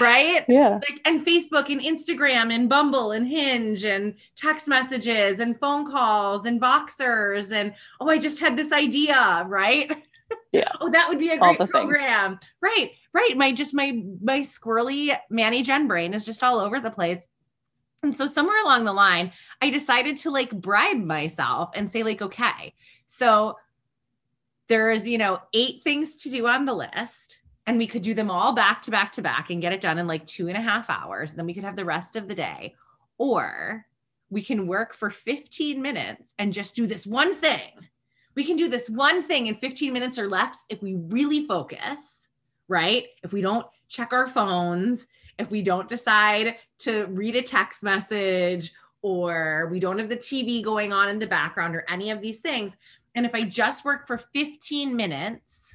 right? 0.00 0.44
Yeah. 0.48 0.74
Like 0.74 1.00
and 1.06 1.24
Facebook 1.24 1.70
and 1.70 1.80
Instagram 1.80 2.52
and 2.52 2.68
Bumble 2.68 3.12
and 3.12 3.26
Hinge 3.26 3.84
and 3.84 4.16
text 4.36 4.68
messages 4.68 5.40
and 5.40 5.58
phone 5.58 5.90
calls 5.90 6.44
and 6.44 6.60
Voxers 6.60 7.52
and 7.52 7.72
oh, 8.00 8.10
I 8.10 8.18
just 8.18 8.40
had 8.40 8.56
this 8.56 8.72
idea, 8.72 9.44
right? 9.48 9.90
Yeah. 10.52 10.70
oh, 10.80 10.90
that 10.90 11.08
would 11.08 11.18
be 11.18 11.30
a 11.30 11.38
great 11.38 11.58
program. 11.70 12.38
Things. 12.38 12.50
Right, 12.60 12.92
right. 13.12 13.36
My 13.36 13.52
just 13.52 13.74
my 13.74 14.02
my 14.22 14.40
squirrely 14.40 15.16
ManiGen 15.32 15.86
brain 15.86 16.14
is 16.14 16.26
just 16.26 16.42
all 16.42 16.58
over 16.58 16.80
the 16.80 16.90
place. 16.90 17.28
And 18.02 18.14
so 18.14 18.26
somewhere 18.26 18.62
along 18.62 18.84
the 18.84 18.92
line, 18.92 19.32
I 19.60 19.70
decided 19.70 20.16
to 20.18 20.30
like 20.30 20.50
bribe 20.50 21.04
myself 21.04 21.70
and 21.74 21.92
say, 21.92 22.02
like, 22.02 22.22
okay, 22.22 22.74
so 23.06 23.58
there's, 24.68 25.08
you 25.08 25.18
know, 25.18 25.40
eight 25.52 25.82
things 25.82 26.16
to 26.16 26.30
do 26.30 26.46
on 26.46 26.64
the 26.64 26.74
list. 26.74 27.40
And 27.66 27.76
we 27.76 27.86
could 27.86 28.02
do 28.02 28.14
them 28.14 28.30
all 28.30 28.52
back 28.52 28.82
to 28.82 28.90
back 28.90 29.12
to 29.12 29.22
back 29.22 29.50
and 29.50 29.60
get 29.60 29.72
it 29.72 29.80
done 29.80 29.98
in 29.98 30.06
like 30.06 30.26
two 30.26 30.48
and 30.48 30.56
a 30.56 30.62
half 30.62 30.88
hours. 30.88 31.30
And 31.30 31.38
then 31.38 31.46
we 31.46 31.54
could 31.54 31.64
have 31.64 31.76
the 31.76 31.84
rest 31.84 32.16
of 32.16 32.26
the 32.26 32.34
day. 32.34 32.74
Or 33.18 33.84
we 34.30 34.42
can 34.42 34.66
work 34.66 34.94
for 34.94 35.10
15 35.10 35.82
minutes 35.82 36.34
and 36.38 36.52
just 36.52 36.74
do 36.74 36.86
this 36.86 37.06
one 37.06 37.36
thing. 37.36 37.72
We 38.40 38.46
can 38.46 38.56
do 38.56 38.70
this 38.70 38.88
one 38.88 39.22
thing 39.22 39.48
in 39.48 39.56
15 39.56 39.92
minutes 39.92 40.18
or 40.18 40.26
less 40.26 40.64
if 40.70 40.80
we 40.80 40.94
really 40.94 41.46
focus, 41.46 42.30
right? 42.68 43.08
If 43.22 43.34
we 43.34 43.42
don't 43.42 43.66
check 43.90 44.14
our 44.14 44.26
phones, 44.26 45.06
if 45.38 45.50
we 45.50 45.60
don't 45.60 45.86
decide 45.86 46.56
to 46.78 47.04
read 47.08 47.36
a 47.36 47.42
text 47.42 47.82
message 47.82 48.72
or 49.02 49.68
we 49.70 49.78
don't 49.78 49.98
have 49.98 50.08
the 50.08 50.16
TV 50.16 50.64
going 50.64 50.90
on 50.90 51.10
in 51.10 51.18
the 51.18 51.26
background 51.26 51.76
or 51.76 51.84
any 51.86 52.08
of 52.08 52.22
these 52.22 52.40
things. 52.40 52.78
And 53.14 53.26
if 53.26 53.34
I 53.34 53.42
just 53.42 53.84
work 53.84 54.06
for 54.06 54.16
15 54.16 54.96
minutes, 54.96 55.74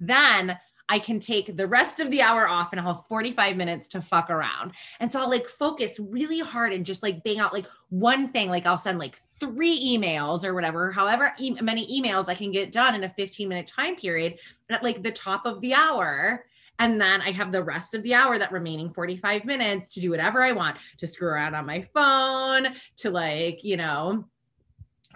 then 0.00 0.58
I 0.88 1.00
can 1.00 1.20
take 1.20 1.58
the 1.58 1.66
rest 1.66 2.00
of 2.00 2.10
the 2.10 2.22
hour 2.22 2.48
off 2.48 2.70
and 2.72 2.80
I'll 2.80 2.94
have 2.94 3.06
45 3.06 3.54
minutes 3.54 3.86
to 3.88 4.00
fuck 4.00 4.30
around. 4.30 4.72
And 4.98 5.12
so 5.12 5.20
I'll 5.20 5.28
like 5.28 5.46
focus 5.46 6.00
really 6.00 6.40
hard 6.40 6.72
and 6.72 6.86
just 6.86 7.02
like 7.02 7.22
bang 7.22 7.38
out 7.38 7.52
like 7.52 7.66
one 7.90 8.28
thing. 8.28 8.48
Like 8.48 8.64
I'll 8.64 8.78
send 8.78 8.98
like 8.98 9.20
three 9.40 9.96
emails 9.96 10.44
or 10.44 10.54
whatever, 10.54 10.90
however 10.90 11.32
e- 11.38 11.60
many 11.60 11.86
emails 12.00 12.28
I 12.28 12.34
can 12.34 12.50
get 12.50 12.72
done 12.72 12.94
in 12.94 13.04
a 13.04 13.10
15 13.10 13.48
minute 13.48 13.66
time 13.66 13.96
period 13.96 14.38
at 14.70 14.82
like 14.82 15.02
the 15.02 15.12
top 15.12 15.46
of 15.46 15.60
the 15.60 15.74
hour. 15.74 16.44
And 16.80 17.00
then 17.00 17.20
I 17.22 17.32
have 17.32 17.50
the 17.50 17.62
rest 17.62 17.94
of 17.94 18.02
the 18.04 18.14
hour, 18.14 18.38
that 18.38 18.52
remaining 18.52 18.92
45 18.92 19.44
minutes 19.44 19.94
to 19.94 20.00
do 20.00 20.10
whatever 20.10 20.42
I 20.42 20.52
want 20.52 20.76
to 20.98 21.06
screw 21.08 21.28
around 21.28 21.54
on 21.54 21.66
my 21.66 21.82
phone, 21.92 22.68
to 22.98 23.10
like, 23.10 23.64
you 23.64 23.76
know, 23.76 24.24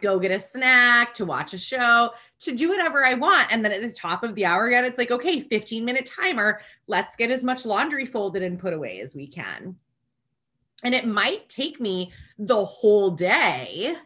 go 0.01 0.19
get 0.19 0.33
a 0.33 0.39
snack, 0.39 1.15
to 1.15 1.25
watch 1.25 1.55
a 1.55 1.59
show, 1.59 2.11
to 2.41 2.55
do 2.55 2.69
whatever 2.69 3.05
I 3.05 3.15
want. 3.15 3.53
And 3.53 3.65
then 3.65 3.71
at 3.71 3.81
the 3.81 3.93
top 3.93 4.25
of 4.25 4.35
the 4.35 4.45
hour, 4.45 4.67
again, 4.67 4.85
it's 4.85 4.99
like, 4.99 5.13
okay, 5.13 5.41
15 5.41 5.85
minute 5.85 6.05
timer. 6.05 6.61
Let's 6.89 7.15
get 7.15 7.31
as 7.31 7.45
much 7.45 7.65
laundry 7.65 8.07
folded 8.07 8.43
and 8.43 8.59
put 8.59 8.75
away 8.75 9.01
as 9.01 9.15
we 9.15 9.29
can. 9.29 9.77
And 10.83 10.95
it 10.95 11.07
might 11.07 11.49
take 11.49 11.81
me 11.81 12.13
the 12.39 12.65
whole 12.65 13.13
day 13.13 13.97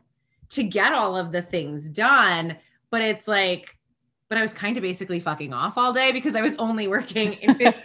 to 0.51 0.63
get 0.63 0.93
all 0.93 1.17
of 1.17 1.33
the 1.33 1.43
things 1.43 1.89
done, 1.89 2.57
but 2.91 3.03
it's 3.03 3.29
like, 3.29 3.77
but 4.29 4.39
I 4.39 4.43
was 4.43 4.53
kind 4.53 4.77
of 4.77 4.83
basically 4.83 5.21
fucking 5.21 5.53
off 5.53 5.79
all 5.79 5.93
day 5.93 6.13
because 6.13 6.35
I 6.35 6.41
was 6.41 6.57
only 6.57 6.89
working 6.89 7.35
in 7.35 7.55
50 7.59 7.81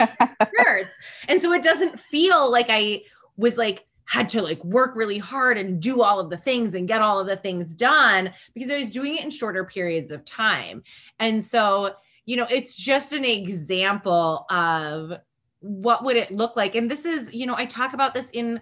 hertz. 0.57 0.95
And 1.27 1.41
so 1.41 1.53
it 1.53 1.63
doesn't 1.63 1.99
feel 1.99 2.51
like 2.51 2.67
I 2.69 3.01
was 3.37 3.57
like, 3.57 3.85
had 4.05 4.27
to 4.27 4.41
like 4.41 4.63
work 4.65 4.95
really 4.95 5.17
hard 5.17 5.57
and 5.57 5.81
do 5.81 6.01
all 6.01 6.19
of 6.19 6.29
the 6.29 6.37
things 6.37 6.75
and 6.75 6.87
get 6.87 7.01
all 7.01 7.19
of 7.19 7.27
the 7.27 7.37
things 7.37 7.73
done 7.73 8.33
because 8.53 8.69
I 8.69 8.77
was 8.77 8.91
doing 8.91 9.15
it 9.15 9.23
in 9.23 9.29
shorter 9.29 9.63
periods 9.63 10.11
of 10.11 10.25
time. 10.25 10.83
And 11.19 11.41
so, 11.41 11.95
you 12.25 12.35
know, 12.35 12.47
it's 12.49 12.75
just 12.75 13.13
an 13.13 13.23
example 13.23 14.45
of 14.49 15.13
what 15.61 16.03
would 16.03 16.17
it 16.17 16.31
look 16.31 16.55
like. 16.55 16.75
And 16.75 16.91
this 16.91 17.05
is, 17.05 17.33
you 17.33 17.45
know, 17.45 17.55
I 17.55 17.65
talk 17.65 17.93
about 17.93 18.13
this 18.13 18.31
in 18.31 18.59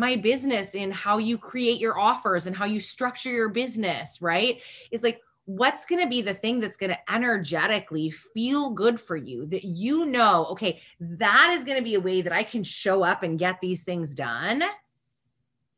my 0.00 0.16
business 0.16 0.74
in 0.74 0.90
how 0.90 1.18
you 1.18 1.38
create 1.38 1.78
your 1.78 1.98
offers 1.98 2.46
and 2.46 2.56
how 2.56 2.64
you 2.64 2.80
structure 2.80 3.30
your 3.30 3.50
business, 3.50 4.20
right? 4.20 4.60
Is 4.90 5.04
like 5.04 5.20
what's 5.44 5.86
going 5.86 6.00
to 6.00 6.08
be 6.08 6.22
the 6.22 6.34
thing 6.34 6.60
that's 6.60 6.76
going 6.76 6.90
to 6.90 7.12
energetically 7.12 8.10
feel 8.10 8.70
good 8.70 8.98
for 8.98 9.16
you 9.16 9.46
that 9.46 9.64
you 9.64 10.06
know, 10.06 10.46
okay, 10.46 10.80
that 11.00 11.54
is 11.56 11.64
going 11.64 11.78
to 11.78 11.84
be 11.84 11.94
a 11.94 12.00
way 12.00 12.22
that 12.22 12.32
I 12.32 12.42
can 12.42 12.62
show 12.62 13.02
up 13.02 13.22
and 13.22 13.38
get 13.38 13.60
these 13.60 13.82
things 13.82 14.14
done 14.14 14.62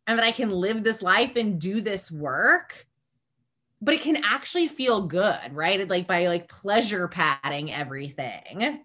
and 0.06 0.18
that 0.18 0.24
I 0.24 0.32
can 0.32 0.50
live 0.50 0.84
this 0.84 1.02
life 1.02 1.36
and 1.36 1.60
do 1.60 1.80
this 1.80 2.10
work. 2.10 2.86
But 3.80 3.94
it 3.94 4.02
can 4.02 4.24
actually 4.24 4.68
feel 4.68 5.00
good, 5.00 5.52
right? 5.52 5.88
Like 5.88 6.06
by 6.06 6.28
like 6.28 6.48
pleasure 6.48 7.08
padding 7.08 7.72
everything. 7.72 8.84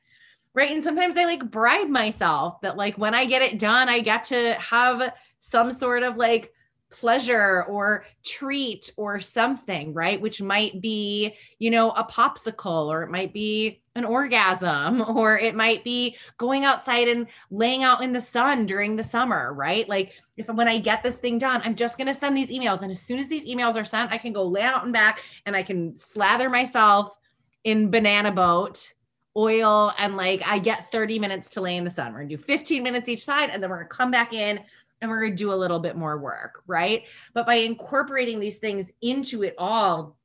Right. 0.53 0.71
And 0.71 0.83
sometimes 0.83 1.15
I 1.17 1.25
like 1.25 1.51
bribe 1.51 1.89
myself 1.89 2.61
that 2.61 2.77
like 2.77 2.97
when 2.97 3.13
I 3.13 3.25
get 3.25 3.43
it 3.43 3.59
done, 3.59 3.89
I 3.89 3.99
get 3.99 4.23
to 4.25 4.53
have 4.53 5.13
some 5.39 5.71
sort 5.71 6.03
of 6.03 6.17
like 6.17 6.51
pleasure 6.89 7.63
or 7.63 8.05
treat 8.23 8.91
or 8.97 9.19
something, 9.19 9.93
right? 9.93 10.21
Which 10.21 10.41
might 10.41 10.81
be, 10.81 11.35
you 11.59 11.69
know, 11.69 11.91
a 11.91 12.03
popsicle 12.03 12.87
or 12.87 13.03
it 13.03 13.09
might 13.09 13.33
be 13.33 13.81
an 13.95 14.05
orgasm 14.05 15.01
or 15.15 15.37
it 15.37 15.55
might 15.55 15.83
be 15.83 16.17
going 16.37 16.65
outside 16.65 17.07
and 17.07 17.27
laying 17.51 17.83
out 17.83 18.03
in 18.03 18.13
the 18.13 18.21
sun 18.21 18.65
during 18.65 18.95
the 18.95 19.03
summer, 19.03 19.53
right? 19.53 19.87
Like 19.87 20.13
if 20.37 20.47
when 20.47 20.67
I 20.67 20.77
get 20.77 21.03
this 21.03 21.17
thing 21.17 21.37
done, 21.37 21.61
I'm 21.63 21.75
just 21.75 21.97
going 21.97 22.07
to 22.07 22.13
send 22.13 22.37
these 22.37 22.49
emails 22.49 22.81
and 22.81 22.91
as 22.91 23.01
soon 23.01 23.19
as 23.19 23.27
these 23.27 23.45
emails 23.45 23.75
are 23.75 23.85
sent, 23.85 24.11
I 24.11 24.17
can 24.17 24.33
go 24.33 24.43
lay 24.43 24.61
out 24.61 24.83
and 24.83 24.93
back 24.93 25.23
and 25.45 25.55
I 25.55 25.63
can 25.63 25.95
slather 25.95 26.49
myself 26.49 27.17
in 27.63 27.91
banana 27.91 28.31
boat 28.31 28.93
oil 29.35 29.93
and 29.99 30.17
like 30.17 30.41
I 30.45 30.57
get 30.57 30.91
30 30.91 31.19
minutes 31.19 31.51
to 31.51 31.61
lay 31.61 31.77
in 31.77 31.83
the 31.83 31.91
sun. 31.91 32.11
We're 32.11 32.19
going 32.19 32.29
to 32.29 32.37
do 32.37 32.43
15 32.43 32.81
minutes 32.81 33.07
each 33.07 33.23
side 33.23 33.51
and 33.51 33.61
then 33.61 33.69
we're 33.69 33.77
going 33.77 33.89
to 33.89 33.95
come 33.95 34.09
back 34.09 34.33
in 34.33 34.59
and 35.01 35.09
we're 35.09 35.21
going 35.21 35.33
to 35.33 35.37
do 35.37 35.53
a 35.53 35.55
little 35.55 35.79
bit 35.79 35.95
more 35.95 36.17
work, 36.17 36.63
right? 36.67 37.03
But 37.33 37.45
by 37.45 37.55
incorporating 37.55 38.39
these 38.39 38.57
things 38.57 38.93
into 39.01 39.43
it 39.43 39.55
all 39.57 40.17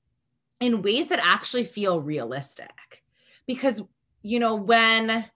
in 0.61 0.83
ways 0.83 1.09
that 1.09 1.21
actually 1.23 1.65
feel 1.65 2.01
realistic. 2.01 3.03
Because, 3.47 3.83
you 4.23 4.39
know, 4.39 4.55
when 4.55 5.27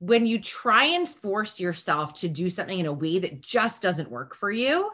when 0.00 0.26
you 0.26 0.38
try 0.38 0.84
and 0.84 1.08
force 1.08 1.58
yourself 1.58 2.12
to 2.12 2.28
do 2.28 2.50
something 2.50 2.78
in 2.78 2.84
a 2.84 2.92
way 2.92 3.18
that 3.18 3.40
just 3.40 3.80
doesn't 3.80 4.10
work 4.10 4.34
for 4.34 4.50
you, 4.50 4.90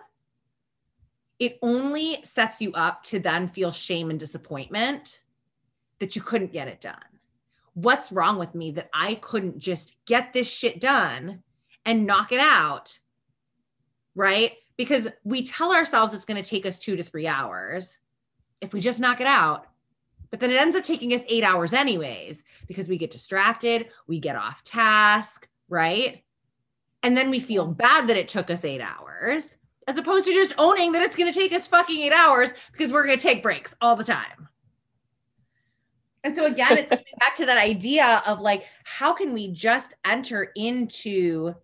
it 1.40 1.58
only 1.62 2.18
sets 2.22 2.60
you 2.60 2.72
up 2.74 3.02
to 3.02 3.18
then 3.18 3.48
feel 3.48 3.72
shame 3.72 4.10
and 4.10 4.20
disappointment 4.20 5.22
that 5.98 6.14
you 6.14 6.22
couldn't 6.22 6.52
get 6.52 6.68
it 6.68 6.80
done. 6.80 6.94
What's 7.74 8.12
wrong 8.12 8.38
with 8.38 8.54
me 8.54 8.70
that 8.72 8.90
I 8.92 9.16
couldn't 9.16 9.58
just 9.58 9.96
get 10.04 10.32
this 10.32 10.48
shit 10.48 10.80
done 10.80 11.42
and 11.84 12.06
knock 12.06 12.32
it 12.32 12.40
out, 12.40 12.98
right? 14.14 14.52
Because 14.76 15.08
we 15.24 15.42
tell 15.42 15.72
ourselves 15.72 16.14
it's 16.14 16.24
going 16.24 16.42
to 16.42 16.48
take 16.48 16.66
us 16.66 16.78
two 16.78 16.96
to 16.96 17.02
three 17.02 17.26
hours 17.26 17.98
if 18.60 18.72
we 18.72 18.80
just 18.80 19.00
knock 19.00 19.20
it 19.20 19.26
out. 19.26 19.66
But 20.30 20.40
then 20.40 20.50
it 20.50 20.60
ends 20.60 20.76
up 20.76 20.84
taking 20.84 21.12
us 21.12 21.24
eight 21.28 21.42
hours, 21.42 21.72
anyways, 21.72 22.44
because 22.68 22.88
we 22.88 22.98
get 22.98 23.10
distracted, 23.10 23.88
we 24.06 24.20
get 24.20 24.36
off 24.36 24.62
task, 24.62 25.48
right? 25.68 26.22
And 27.02 27.16
then 27.16 27.30
we 27.30 27.40
feel 27.40 27.66
bad 27.66 28.08
that 28.08 28.16
it 28.16 28.28
took 28.28 28.50
us 28.50 28.64
eight 28.64 28.80
hours, 28.80 29.56
as 29.88 29.98
opposed 29.98 30.26
to 30.26 30.32
just 30.32 30.54
owning 30.56 30.92
that 30.92 31.02
it's 31.02 31.16
going 31.16 31.32
to 31.32 31.38
take 31.38 31.52
us 31.52 31.66
fucking 31.66 31.98
eight 31.98 32.12
hours 32.12 32.52
because 32.70 32.92
we're 32.92 33.06
going 33.06 33.18
to 33.18 33.22
take 33.22 33.42
breaks 33.42 33.74
all 33.80 33.96
the 33.96 34.04
time. 34.04 34.48
And 36.22 36.36
so, 36.36 36.46
again, 36.46 36.78
it's 36.78 36.90
back 37.20 37.34
to 37.36 37.46
that 37.46 37.58
idea 37.58 38.22
of 38.26 38.40
like, 38.40 38.66
how 38.84 39.12
can 39.12 39.32
we 39.32 39.48
just 39.48 39.94
enter 40.04 40.52
into 40.54 41.54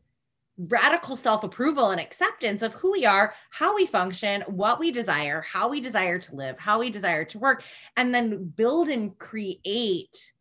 radical 0.58 1.16
self 1.16 1.44
approval 1.44 1.90
and 1.90 2.00
acceptance 2.00 2.62
of 2.62 2.74
who 2.74 2.92
we 2.92 3.04
are, 3.04 3.34
how 3.50 3.74
we 3.74 3.86
function, 3.86 4.42
what 4.46 4.78
we 4.78 4.90
desire, 4.90 5.42
how 5.42 5.68
we 5.68 5.80
desire 5.80 6.18
to 6.18 6.34
live, 6.34 6.58
how 6.58 6.78
we 6.78 6.90
desire 6.90 7.24
to 7.26 7.38
work, 7.38 7.62
and 7.96 8.14
then 8.14 8.44
build 8.44 8.88
and 8.88 9.18
create 9.18 10.32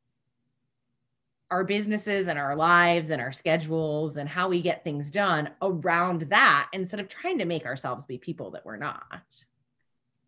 our 1.51 1.63
businesses 1.63 2.27
and 2.27 2.39
our 2.39 2.55
lives 2.55 3.11
and 3.11 3.21
our 3.21 3.31
schedules 3.31 4.17
and 4.17 4.27
how 4.27 4.49
we 4.49 4.61
get 4.61 4.83
things 4.83 5.11
done 5.11 5.49
around 5.61 6.21
that 6.23 6.67
instead 6.73 6.99
of 6.99 7.07
trying 7.07 7.37
to 7.37 7.45
make 7.45 7.65
ourselves 7.65 8.05
be 8.05 8.17
people 8.17 8.51
that 8.51 8.65
we're 8.65 8.77
not. 8.77 9.45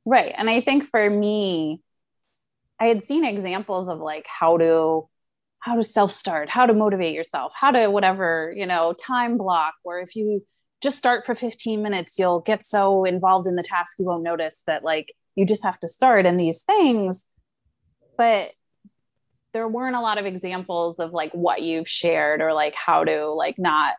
Right. 0.06 0.34
And 0.38 0.50
I 0.50 0.62
think 0.62 0.86
for 0.86 1.10
me, 1.10 1.82
I 2.79 2.86
had 2.86 3.01
seen 3.01 3.25
examples 3.25 3.89
of 3.89 4.00
like 4.00 4.27
how 4.27 4.58
to 4.58 5.10
how 5.67 5.75
to 5.75 5.83
self 5.83 6.12
start, 6.12 6.50
how 6.50 6.65
to 6.65 6.74
motivate 6.74 7.13
yourself, 7.13 7.51
how 7.55 7.71
to 7.71 7.88
whatever, 7.91 8.53
you 8.55 8.65
know, 8.65 8.93
time 8.93 9.38
block, 9.38 9.74
where 9.83 10.00
if 10.00 10.15
you 10.15 10.43
just 10.81 10.97
start 10.97 11.25
for 11.25 11.36
15 11.36 11.81
minutes, 11.81 12.17
you'll 12.17 12.39
get 12.39 12.63
so 12.63 13.03
involved 13.03 13.47
in 13.47 13.55
the 13.55 13.63
task 13.63 13.97
you 14.00 14.05
won't 14.05 14.24
notice 14.24 14.63
that 14.65 14.83
like 14.83 15.13
you 15.36 15.45
just 15.45 15.63
have 15.63 15.79
to 15.81 15.88
start 15.88 16.25
in 16.25 16.38
these 16.38 16.63
things. 16.63 17.25
But 18.17 18.51
there 19.51 19.67
weren't 19.67 19.95
a 19.95 20.01
lot 20.01 20.17
of 20.17 20.25
examples 20.25 21.00
of 21.00 21.12
like 21.12 21.31
what 21.33 21.62
you've 21.62 21.89
shared 21.89 22.41
or 22.41 22.53
like 22.53 22.75
how 22.75 23.03
to 23.03 23.27
like 23.27 23.59
not 23.59 23.95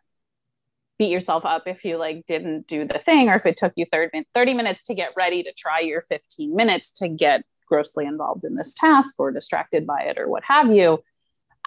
beat 0.99 1.11
yourself 1.11 1.45
up 1.45 1.65
if 1.67 1.85
you 1.85 1.97
like 1.97 2.25
didn't 2.27 2.67
do 2.67 2.85
the 2.87 2.99
thing 2.99 3.29
or 3.29 3.35
if 3.35 3.47
it 3.47 3.57
took 3.57 3.73
you 3.77 3.87
30, 3.93 4.25
30 4.35 4.55
minutes 4.55 4.83
to 4.85 4.95
get 4.95 5.11
ready 5.17 5.43
to 5.43 5.53
try 5.53 5.81
your 5.81 6.01
15 6.01 6.55
minutes 6.55 6.91
to 6.93 7.09
get 7.09 7.43
grossly 7.67 8.07
involved 8.07 8.45
in 8.45 8.57
this 8.57 8.75
task 8.75 9.15
or 9.19 9.31
distracted 9.31 9.87
by 9.87 10.01
it 10.01 10.19
or 10.19 10.29
what 10.29 10.43
have 10.45 10.73
you 10.73 10.99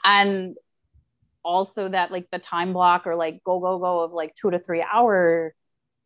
and 0.04 0.56
also 1.44 1.90
that 1.90 2.12
like 2.12 2.28
the 2.32 2.40
time 2.40 2.74
block 2.74 3.08
or 3.08 3.16
like 3.16 3.44
go 3.44 3.60
go 3.60 3.80
go 3.80 4.02
of 4.02 4.14
like 4.14 4.34
two 4.36 4.52
to 4.52 4.60
three 4.60 4.86
hour 4.94 5.54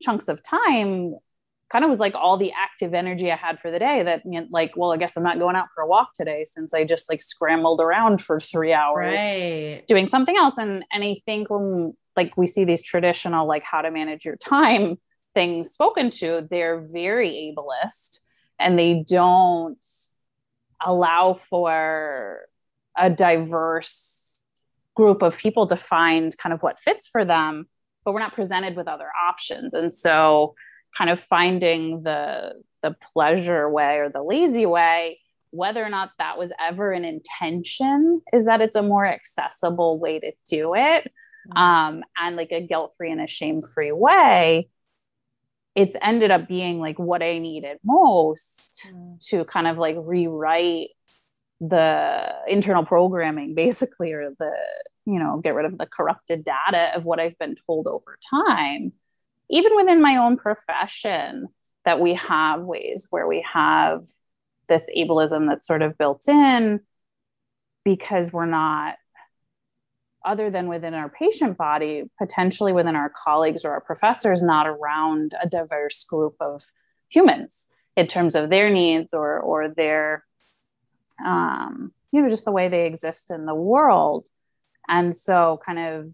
chunks 0.01 0.27
of 0.27 0.41
time 0.43 1.15
kind 1.69 1.83
of 1.83 1.89
was 1.89 1.99
like 1.99 2.13
all 2.15 2.37
the 2.37 2.51
active 2.51 2.93
energy 2.93 3.31
I 3.31 3.35
had 3.35 3.59
for 3.59 3.71
the 3.71 3.79
day 3.79 4.03
that 4.03 4.25
meant 4.25 4.51
like, 4.51 4.73
well, 4.77 4.93
I 4.93 4.97
guess 4.97 5.17
I'm 5.17 5.23
not 5.23 5.39
going 5.39 5.55
out 5.55 5.67
for 5.73 5.81
a 5.81 5.87
walk 5.87 6.13
today 6.13 6.43
since 6.43 6.73
I 6.73 6.83
just 6.83 7.09
like 7.09 7.21
scrambled 7.21 7.81
around 7.81 8.21
for 8.21 8.39
three 8.39 8.71
hours 8.71 9.17
right. 9.17 9.83
doing 9.87 10.07
something 10.07 10.35
else. 10.37 10.55
And 10.57 10.85
and 10.91 11.03
I 11.03 11.17
think 11.25 11.49
when 11.49 11.95
like 12.15 12.37
we 12.37 12.47
see 12.47 12.65
these 12.65 12.83
traditional 12.83 13.47
like 13.47 13.63
how 13.63 13.81
to 13.81 13.91
manage 13.91 14.25
your 14.25 14.35
time 14.37 14.99
things 15.33 15.71
spoken 15.71 16.11
to, 16.11 16.47
they're 16.49 16.79
very 16.79 17.53
ableist 17.57 18.21
and 18.59 18.77
they 18.77 19.03
don't 19.07 19.83
allow 20.85 21.33
for 21.33 22.41
a 22.97 23.09
diverse 23.09 24.39
group 24.95 25.21
of 25.21 25.37
people 25.37 25.67
to 25.67 25.75
find 25.75 26.35
kind 26.37 26.53
of 26.53 26.63
what 26.63 26.79
fits 26.79 27.07
for 27.07 27.25
them, 27.25 27.67
but 28.03 28.13
we're 28.13 28.19
not 28.19 28.33
presented 28.33 28.75
with 28.75 28.87
other 28.87 29.09
options. 29.27 29.73
And 29.73 29.93
so 29.93 30.55
kind 30.97 31.09
of 31.09 31.19
finding 31.19 32.03
the 32.03 32.53
the 32.81 32.95
pleasure 33.13 33.69
way 33.69 33.97
or 33.97 34.09
the 34.09 34.23
lazy 34.23 34.65
way 34.65 35.19
whether 35.51 35.83
or 35.83 35.89
not 35.89 36.11
that 36.19 36.37
was 36.37 36.51
ever 36.59 36.91
an 36.91 37.05
intention 37.05 38.21
is 38.33 38.43
that 38.43 38.59
it's 38.59 38.75
a 38.75 38.83
more 38.83 39.05
accessible 39.05 39.97
way 39.97 40.19
to 40.19 40.31
do 40.49 40.75
it 40.75 41.11
mm-hmm. 41.47 41.57
um, 41.57 42.03
and 42.17 42.35
like 42.35 42.51
a 42.51 42.61
guilt-free 42.61 43.11
and 43.11 43.21
a 43.21 43.27
shame-free 43.27 43.91
way 43.91 44.69
it's 45.73 45.95
ended 46.01 46.31
up 46.31 46.47
being 46.47 46.79
like 46.79 46.99
what 46.99 47.23
i 47.23 47.37
needed 47.37 47.77
most 47.83 48.87
mm-hmm. 48.87 49.15
to 49.19 49.45
kind 49.45 49.67
of 49.67 49.77
like 49.77 49.95
rewrite 49.99 50.89
the 51.61 52.33
internal 52.47 52.83
programming 52.83 53.55
basically 53.55 54.11
or 54.11 54.29
the 54.37 54.51
you 55.05 55.19
know 55.19 55.39
get 55.41 55.55
rid 55.55 55.65
of 55.65 55.77
the 55.77 55.85
corrupted 55.85 56.43
data 56.43 56.91
of 56.95 57.05
what 57.05 57.19
i've 57.19 57.37
been 57.39 57.55
told 57.65 57.87
over 57.87 58.17
time 58.29 58.91
even 59.49 59.75
within 59.75 60.01
my 60.01 60.17
own 60.17 60.37
profession, 60.37 61.47
that 61.83 61.99
we 61.99 62.15
have 62.15 62.61
ways 62.61 63.07
where 63.09 63.27
we 63.27 63.45
have 63.53 64.03
this 64.67 64.89
ableism 64.97 65.47
that's 65.47 65.67
sort 65.67 65.83
of 65.83 65.97
built 65.97 66.27
in 66.27 66.79
because 67.83 68.33
we're 68.33 68.47
not 68.47 68.95
other 70.25 70.49
than 70.49 70.67
within 70.67 70.95
our 70.95 71.07
patient 71.07 71.55
body 71.55 72.05
potentially 72.17 72.73
within 72.73 72.95
our 72.95 73.11
colleagues 73.23 73.63
or 73.63 73.73
our 73.73 73.81
professors 73.81 74.41
not 74.41 74.65
around 74.65 75.35
a 75.39 75.47
diverse 75.47 76.03
group 76.05 76.33
of 76.39 76.63
humans 77.09 77.67
in 77.95 78.07
terms 78.07 78.33
of 78.33 78.49
their 78.49 78.71
needs 78.71 79.13
or 79.13 79.39
or 79.39 79.69
their 79.69 80.25
um, 81.23 81.91
you 82.11 82.21
know 82.21 82.29
just 82.29 82.45
the 82.45 82.51
way 82.51 82.67
they 82.67 82.85
exist 82.85 83.31
in 83.31 83.45
the 83.45 83.55
world 83.55 84.27
and 84.87 85.15
so 85.15 85.59
kind 85.65 85.79
of 85.79 86.13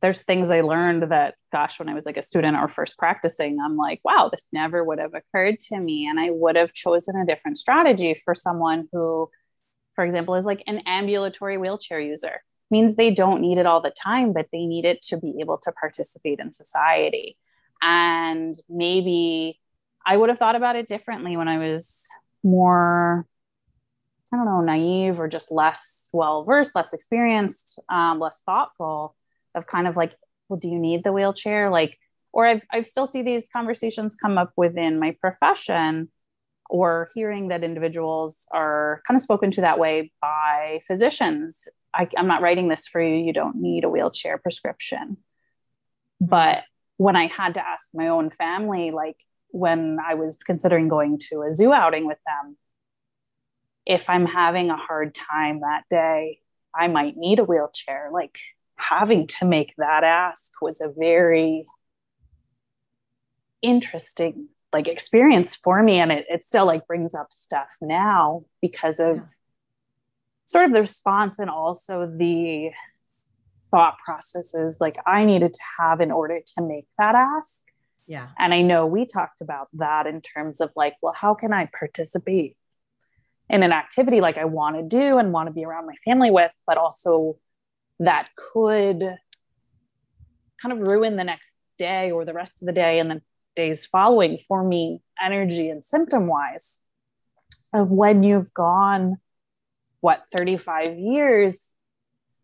there's 0.00 0.22
things 0.22 0.50
I 0.50 0.60
learned 0.60 1.10
that, 1.10 1.34
gosh, 1.50 1.78
when 1.78 1.88
I 1.88 1.94
was 1.94 2.06
like 2.06 2.16
a 2.16 2.22
student 2.22 2.56
or 2.56 2.68
first 2.68 2.98
practicing, 2.98 3.58
I'm 3.60 3.76
like, 3.76 4.00
wow, 4.04 4.28
this 4.30 4.46
never 4.52 4.84
would 4.84 4.98
have 4.98 5.14
occurred 5.14 5.60
to 5.60 5.78
me. 5.78 6.06
And 6.06 6.20
I 6.20 6.30
would 6.30 6.56
have 6.56 6.72
chosen 6.72 7.16
a 7.16 7.26
different 7.26 7.56
strategy 7.56 8.14
for 8.14 8.34
someone 8.34 8.88
who, 8.92 9.28
for 9.94 10.04
example, 10.04 10.36
is 10.36 10.46
like 10.46 10.62
an 10.66 10.82
ambulatory 10.86 11.58
wheelchair 11.58 12.00
user. 12.00 12.42
Means 12.70 12.96
they 12.96 13.10
don't 13.10 13.40
need 13.40 13.58
it 13.58 13.66
all 13.66 13.80
the 13.80 13.90
time, 13.90 14.32
but 14.32 14.48
they 14.52 14.66
need 14.66 14.84
it 14.84 15.02
to 15.02 15.16
be 15.16 15.38
able 15.40 15.58
to 15.58 15.72
participate 15.72 16.38
in 16.38 16.52
society. 16.52 17.36
And 17.82 18.54
maybe 18.68 19.58
I 20.06 20.16
would 20.16 20.28
have 20.28 20.38
thought 20.38 20.56
about 20.56 20.76
it 20.76 20.86
differently 20.86 21.36
when 21.36 21.48
I 21.48 21.58
was 21.58 22.06
more 22.44 23.26
I 24.32 24.36
don't 24.36 24.46
know, 24.46 24.60
naive 24.60 25.20
or 25.20 25.28
just 25.28 25.50
less 25.50 26.08
well 26.12 26.44
versed, 26.44 26.74
less 26.74 26.92
experienced, 26.92 27.78
um, 27.88 28.18
less 28.18 28.40
thoughtful 28.44 29.16
of 29.54 29.66
kind 29.66 29.86
of 29.86 29.96
like, 29.96 30.14
well, 30.48 30.58
do 30.58 30.68
you 30.68 30.78
need 30.78 31.04
the 31.04 31.12
wheelchair? 31.12 31.70
Like, 31.70 31.98
or 32.32 32.46
I've 32.46 32.62
I've 32.70 32.86
still 32.86 33.06
see 33.06 33.22
these 33.22 33.48
conversations 33.48 34.16
come 34.20 34.38
up 34.38 34.52
within 34.56 34.98
my 34.98 35.16
profession 35.20 36.10
or 36.68 37.08
hearing 37.14 37.48
that 37.48 37.64
individuals 37.64 38.46
are 38.52 39.02
kind 39.06 39.16
of 39.16 39.22
spoken 39.22 39.50
to 39.52 39.62
that 39.62 39.78
way 39.78 40.12
by 40.20 40.80
physicians. 40.86 41.66
I, 41.94 42.08
I'm 42.16 42.26
not 42.26 42.42
writing 42.42 42.68
this 42.68 42.86
for 42.86 43.00
you. 43.00 43.16
You 43.16 43.32
don't 43.32 43.56
need 43.56 43.84
a 43.84 43.88
wheelchair 43.88 44.36
prescription. 44.36 45.16
But 46.20 46.64
when 46.98 47.16
I 47.16 47.28
had 47.28 47.54
to 47.54 47.66
ask 47.66 47.88
my 47.94 48.08
own 48.08 48.28
family, 48.28 48.90
like 48.90 49.16
when 49.50 49.98
I 50.04 50.14
was 50.14 50.36
considering 50.36 50.88
going 50.88 51.18
to 51.30 51.42
a 51.42 51.52
zoo 51.52 51.72
outing 51.72 52.06
with 52.06 52.18
them, 52.26 52.56
if 53.88 54.08
I'm 54.08 54.26
having 54.26 54.70
a 54.70 54.76
hard 54.76 55.14
time 55.14 55.60
that 55.60 55.82
day, 55.90 56.38
I 56.72 56.86
might 56.86 57.16
need 57.16 57.40
a 57.40 57.44
wheelchair. 57.44 58.10
Like, 58.12 58.38
having 58.78 59.26
to 59.26 59.44
make 59.44 59.74
that 59.76 60.04
ask 60.04 60.52
was 60.62 60.80
a 60.80 60.88
very 60.88 61.66
interesting 63.60 64.48
like 64.72 64.86
experience 64.86 65.56
for 65.56 65.82
me 65.82 65.98
and 65.98 66.12
it, 66.12 66.26
it 66.28 66.44
still 66.44 66.64
like 66.64 66.86
brings 66.86 67.12
up 67.12 67.32
stuff 67.32 67.70
now 67.80 68.44
because 68.62 69.00
of 69.00 69.16
yeah. 69.16 69.22
sort 70.46 70.66
of 70.66 70.72
the 70.72 70.80
response 70.80 71.38
and 71.40 71.50
also 71.50 72.06
the 72.06 72.70
thought 73.72 73.96
processes 74.04 74.76
like 74.80 74.96
i 75.06 75.24
needed 75.24 75.52
to 75.52 75.60
have 75.78 76.00
in 76.00 76.12
order 76.12 76.38
to 76.46 76.62
make 76.62 76.86
that 76.98 77.16
ask 77.16 77.64
yeah 78.06 78.28
and 78.38 78.54
i 78.54 78.62
know 78.62 78.86
we 78.86 79.04
talked 79.04 79.40
about 79.40 79.68
that 79.72 80.06
in 80.06 80.20
terms 80.20 80.60
of 80.60 80.70
like 80.76 80.94
well 81.02 81.14
how 81.14 81.34
can 81.34 81.52
i 81.52 81.68
participate 81.76 82.56
in 83.50 83.62
an 83.62 83.72
activity 83.72 84.20
like 84.20 84.36
i 84.38 84.44
want 84.44 84.76
to 84.76 84.82
do 84.82 85.18
and 85.18 85.32
want 85.32 85.46
to 85.46 85.52
be 85.52 85.64
around 85.64 85.86
my 85.86 85.94
family 86.04 86.30
with 86.30 86.52
but 86.66 86.76
also 86.76 87.36
that 88.00 88.28
could 88.36 89.16
kind 90.60 90.72
of 90.72 90.80
ruin 90.80 91.16
the 91.16 91.24
next 91.24 91.56
day 91.78 92.10
or 92.10 92.24
the 92.24 92.34
rest 92.34 92.62
of 92.62 92.66
the 92.66 92.72
day 92.72 92.98
and 92.98 93.10
the 93.10 93.22
days 93.56 93.84
following 93.84 94.38
for 94.46 94.62
me, 94.62 95.00
energy 95.20 95.68
and 95.68 95.84
symptom 95.84 96.26
wise, 96.26 96.80
of 97.72 97.90
when 97.90 98.22
you've 98.22 98.54
gone, 98.54 99.16
what, 100.00 100.22
35 100.36 100.98
years 100.98 101.64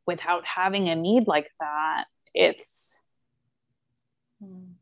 without 0.07 0.45
having 0.45 0.88
a 0.88 0.97
need 0.97 1.27
like 1.27 1.51
that. 1.61 2.05
It's, 2.35 3.01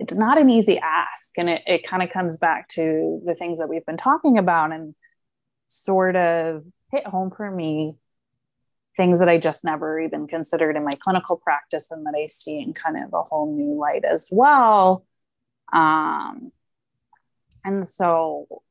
it's 0.01 0.15
not 0.15 0.39
an 0.39 0.49
easy 0.49 0.79
ask. 0.79 1.37
And 1.37 1.51
it, 1.51 1.63
it 1.67 1.87
kind 1.87 2.03
of 2.03 2.11
comes 2.11 2.39
back 2.39 2.69
to 2.71 3.21
the 3.25 3.35
things 3.35 3.59
that 3.59 3.69
we've 3.69 3.87
been 3.87 3.99
talking 3.99 4.39
about 4.39 4.73
and 4.73 4.95
sort 5.73 6.17
of 6.17 6.65
hit 6.91 7.07
home 7.07 7.31
for 7.31 7.51
me 7.51 7.97
things 8.95 9.21
that 9.21 9.29
I 9.29 9.39
just 9.39 9.65
never 9.65 9.99
even 9.99 10.27
considered 10.27 10.77
in 10.77 10.85
my 10.85 10.93
clinical 11.01 11.39
practice 11.39 11.91
and 11.91 12.05
that 12.05 12.15
I 12.15 12.27
see 12.27 12.59
in 12.59 12.75
kind 12.75 13.03
of 13.03 13.15
a 13.15 13.23
whole 13.23 13.57
new 13.57 13.79
light 13.79 14.05
as 14.05 14.29
well. 14.31 15.07
Um, 15.73 16.53
and 17.65 17.89
so 17.89 18.63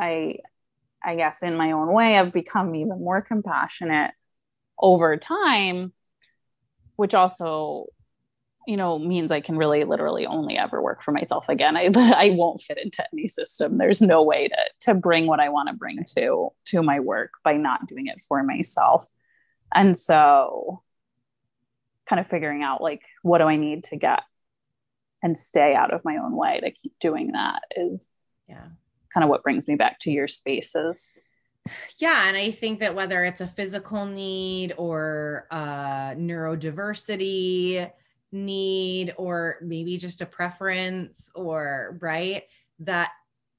I, 0.00 0.38
I 1.00 1.14
guess 1.14 1.44
in 1.44 1.56
my 1.56 1.70
own 1.70 1.92
way, 1.92 2.18
I've 2.18 2.32
become 2.32 2.74
even 2.74 2.98
more 2.98 3.22
compassionate 3.22 4.10
over 4.76 5.16
time, 5.16 5.92
which 6.96 7.14
also, 7.14 7.86
you 8.68 8.76
know, 8.76 8.98
means 8.98 9.32
I 9.32 9.40
can 9.40 9.56
really 9.56 9.82
literally 9.84 10.26
only 10.26 10.58
ever 10.58 10.82
work 10.82 11.02
for 11.02 11.10
myself 11.10 11.46
again. 11.48 11.74
I, 11.74 11.90
I 11.96 12.30
won't 12.36 12.60
fit 12.60 12.76
into 12.76 13.02
any 13.14 13.26
system. 13.26 13.78
There's 13.78 14.02
no 14.02 14.22
way 14.22 14.48
to, 14.48 14.56
to 14.80 14.94
bring 14.94 15.26
what 15.26 15.40
I 15.40 15.48
want 15.48 15.70
to 15.70 15.74
bring 15.74 16.04
to, 16.16 16.50
to 16.66 16.82
my 16.82 17.00
work 17.00 17.30
by 17.42 17.54
not 17.54 17.88
doing 17.88 18.08
it 18.08 18.20
for 18.20 18.42
myself. 18.42 19.08
And 19.74 19.96
so 19.96 20.82
kind 22.06 22.20
of 22.20 22.26
figuring 22.26 22.62
out 22.62 22.82
like 22.82 23.00
what 23.22 23.38
do 23.38 23.44
I 23.44 23.56
need 23.56 23.84
to 23.84 23.96
get 23.96 24.20
and 25.22 25.36
stay 25.36 25.74
out 25.74 25.94
of 25.94 26.04
my 26.04 26.18
own 26.18 26.36
way 26.36 26.60
to 26.60 26.70
keep 26.70 26.92
doing 27.00 27.32
that 27.32 27.62
is 27.74 28.06
yeah 28.48 28.68
kind 29.12 29.24
of 29.24 29.30
what 29.30 29.42
brings 29.42 29.66
me 29.66 29.76
back 29.76 29.98
to 30.00 30.10
your 30.10 30.28
spaces. 30.28 31.02
Yeah, 31.96 32.28
and 32.28 32.36
I 32.36 32.50
think 32.50 32.80
that 32.80 32.94
whether 32.94 33.24
it's 33.24 33.40
a 33.40 33.46
physical 33.46 34.06
need 34.06 34.74
or 34.76 35.46
a 35.50 36.14
neurodiversity 36.16 37.90
need 38.32 39.14
or 39.16 39.56
maybe 39.62 39.96
just 39.96 40.20
a 40.20 40.26
preference 40.26 41.30
or 41.34 41.96
right 42.00 42.44
that 42.80 43.10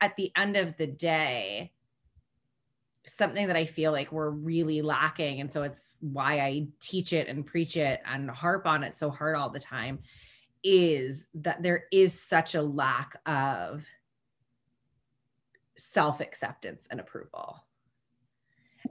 at 0.01 0.15
the 0.15 0.31
end 0.35 0.55
of 0.55 0.77
the 0.77 0.87
day 0.87 1.71
something 3.05 3.47
that 3.47 3.55
I 3.55 3.65
feel 3.65 3.91
like 3.91 4.11
we're 4.11 4.29
really 4.29 4.81
lacking. 4.81 5.41
And 5.41 5.51
so 5.51 5.63
it's 5.63 5.97
why 5.99 6.39
I 6.39 6.67
teach 6.79 7.13
it 7.13 7.27
and 7.27 7.45
preach 7.45 7.75
it 7.75 8.01
and 8.05 8.29
harp 8.29 8.67
on 8.67 8.83
it 8.83 8.95
so 8.95 9.09
hard 9.09 9.35
all 9.35 9.49
the 9.49 9.59
time 9.59 9.99
is 10.63 11.27
that 11.35 11.63
there 11.63 11.85
is 11.91 12.19
such 12.21 12.55
a 12.55 12.61
lack 12.61 13.19
of 13.25 13.85
self 15.77 16.19
acceptance 16.19 16.87
and 16.91 16.99
approval. 16.99 17.63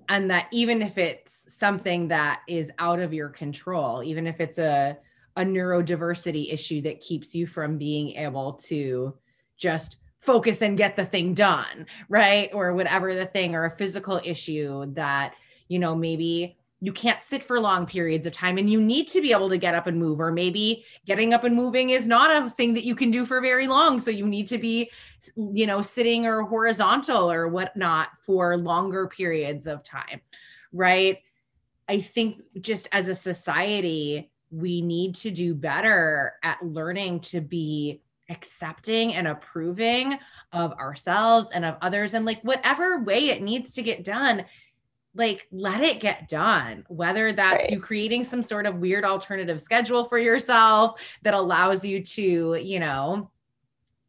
And 0.08 0.30
that 0.30 0.48
even 0.52 0.82
if 0.82 0.98
it's 0.98 1.54
something 1.54 2.08
that 2.08 2.42
is 2.48 2.70
out 2.78 3.00
of 3.00 3.12
your 3.12 3.28
control, 3.28 4.02
even 4.02 4.26
if 4.26 4.40
it's 4.40 4.58
a, 4.58 4.96
a 5.38 5.42
neurodiversity 5.42 6.52
issue 6.52 6.82
that 6.82 7.00
keeps 7.00 7.32
you 7.32 7.46
from 7.46 7.78
being 7.78 8.10
able 8.16 8.54
to 8.54 9.14
just 9.56 9.98
focus 10.18 10.62
and 10.62 10.76
get 10.76 10.96
the 10.96 11.04
thing 11.04 11.32
done, 11.32 11.86
right? 12.08 12.50
Or 12.52 12.74
whatever 12.74 13.14
the 13.14 13.24
thing 13.24 13.54
or 13.54 13.64
a 13.64 13.70
physical 13.70 14.20
issue 14.24 14.92
that, 14.94 15.34
you 15.68 15.78
know, 15.78 15.94
maybe 15.94 16.58
you 16.80 16.92
can't 16.92 17.22
sit 17.22 17.44
for 17.44 17.60
long 17.60 17.86
periods 17.86 18.26
of 18.26 18.32
time 18.32 18.58
and 18.58 18.68
you 18.68 18.80
need 18.80 19.06
to 19.08 19.20
be 19.20 19.32
able 19.32 19.48
to 19.48 19.58
get 19.58 19.76
up 19.76 19.86
and 19.86 19.96
move 19.96 20.20
or 20.20 20.32
maybe 20.32 20.84
getting 21.06 21.32
up 21.32 21.44
and 21.44 21.54
moving 21.54 21.90
is 21.90 22.08
not 22.08 22.44
a 22.44 22.50
thing 22.50 22.74
that 22.74 22.84
you 22.84 22.96
can 22.96 23.12
do 23.12 23.24
for 23.24 23.40
very 23.40 23.66
long 23.66 23.98
so 23.98 24.12
you 24.12 24.26
need 24.26 24.46
to 24.46 24.58
be 24.58 24.88
you 25.36 25.66
know 25.66 25.82
sitting 25.82 26.24
or 26.24 26.42
horizontal 26.42 27.28
or 27.28 27.48
whatnot 27.48 28.10
for 28.24 28.56
longer 28.56 29.08
periods 29.08 29.66
of 29.66 29.82
time 29.82 30.20
right 30.72 31.18
i 31.88 32.00
think 32.00 32.42
just 32.60 32.86
as 32.92 33.08
a 33.08 33.14
society 33.14 34.30
we 34.50 34.80
need 34.80 35.14
to 35.14 35.30
do 35.30 35.54
better 35.54 36.34
at 36.42 36.64
learning 36.64 37.20
to 37.20 37.40
be 37.40 38.00
accepting 38.30 39.14
and 39.14 39.26
approving 39.26 40.18
of 40.52 40.72
ourselves 40.74 41.50
and 41.50 41.64
of 41.64 41.76
others 41.80 42.14
and 42.14 42.24
like 42.24 42.40
whatever 42.42 43.02
way 43.02 43.28
it 43.28 43.42
needs 43.42 43.72
to 43.74 43.82
get 43.82 44.04
done 44.04 44.44
like 45.14 45.48
let 45.50 45.82
it 45.82 46.00
get 46.00 46.28
done 46.28 46.84
whether 46.88 47.32
that's 47.32 47.62
right. 47.62 47.70
you 47.70 47.80
creating 47.80 48.24
some 48.24 48.42
sort 48.42 48.66
of 48.66 48.76
weird 48.76 49.04
alternative 49.04 49.60
schedule 49.60 50.04
for 50.04 50.18
yourself 50.18 51.00
that 51.22 51.34
allows 51.34 51.84
you 51.84 52.02
to 52.02 52.54
you 52.62 52.78
know 52.78 53.30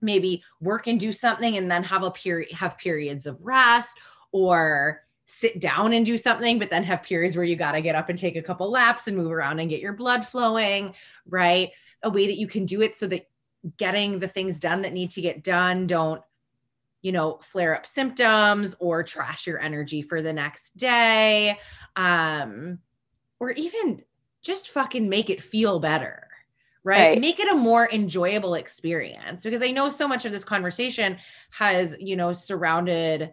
maybe 0.02 0.43
work 0.62 0.88
and 0.88 0.99
do 0.99 1.13
something 1.13 1.58
and 1.58 1.71
then 1.71 1.84
have 1.84 2.04
a 2.04 2.12
period 2.12 2.52
have 2.52 2.78
periods 2.78 3.25
of 3.25 3.45
rest 3.45 3.97
or 4.32 5.02
sit 5.30 5.60
down 5.60 5.94
and 5.94 6.06
do 6.06 6.18
something 6.18 6.58
but 6.58 6.70
then 6.70 6.84
have 6.84 7.04
periods 7.04 7.36
where 7.36 7.46
you 7.46 7.56
got 7.56 7.74
to 7.74 7.82
get 7.82 7.96
up 7.96 8.10
and 8.10 8.18
take 8.18 8.36
a 8.36 8.42
couple 8.42 8.70
laps 8.72 9.08
and 9.08 9.15
move 9.15 9.32
around 9.32 9.60
and 9.60 9.70
get 9.70 9.80
your 9.80 9.94
blood 9.94 10.26
flowing 10.26 10.94
right 11.28 11.72
a 12.04 12.10
way 12.10 12.26
that 12.26 12.38
you 12.38 12.48
can 12.48 12.65
do 12.65 12.82
it 12.82 12.96
so 12.96 13.06
that 13.06 13.30
getting 13.78 14.20
the 14.20 14.28
things 14.28 14.60
done 14.60 14.82
that 14.82 14.94
need 14.94 15.12
to 15.12 15.22
get 15.22 15.44
done 15.44 15.86
don't 15.86 16.22
you 17.02 17.12
know, 17.12 17.39
flare 17.42 17.76
up 17.76 17.86
symptoms 17.86 18.76
or 18.80 19.04
trash 19.04 19.48
your 19.48 19.60
energy 19.60 20.02
for 20.02 20.22
the 20.22 20.34
next 20.34 20.76
day. 20.78 21.58
Um, 21.96 22.80
or 23.39 23.52
even 23.52 24.02
just 24.42 24.70
fucking 24.70 25.08
make 25.08 25.30
it 25.30 25.42
feel 25.42 25.80
better. 25.80 26.28
Right? 26.84 27.10
right? 27.10 27.22
Make 27.22 27.39
it 27.39 27.52
a 27.52 27.56
more 27.56 27.89
enjoyable 27.92 28.56
experience 28.56 29.44
because 29.44 29.62
I 29.62 29.72
know 29.72 29.89
so 29.89 30.08
much 30.08 30.26
of 30.26 30.32
this 30.32 30.44
conversation 30.44 31.18
has, 31.52 31.96
you 32.00 32.15
know, 32.15 32.34
surrounded 32.34 33.32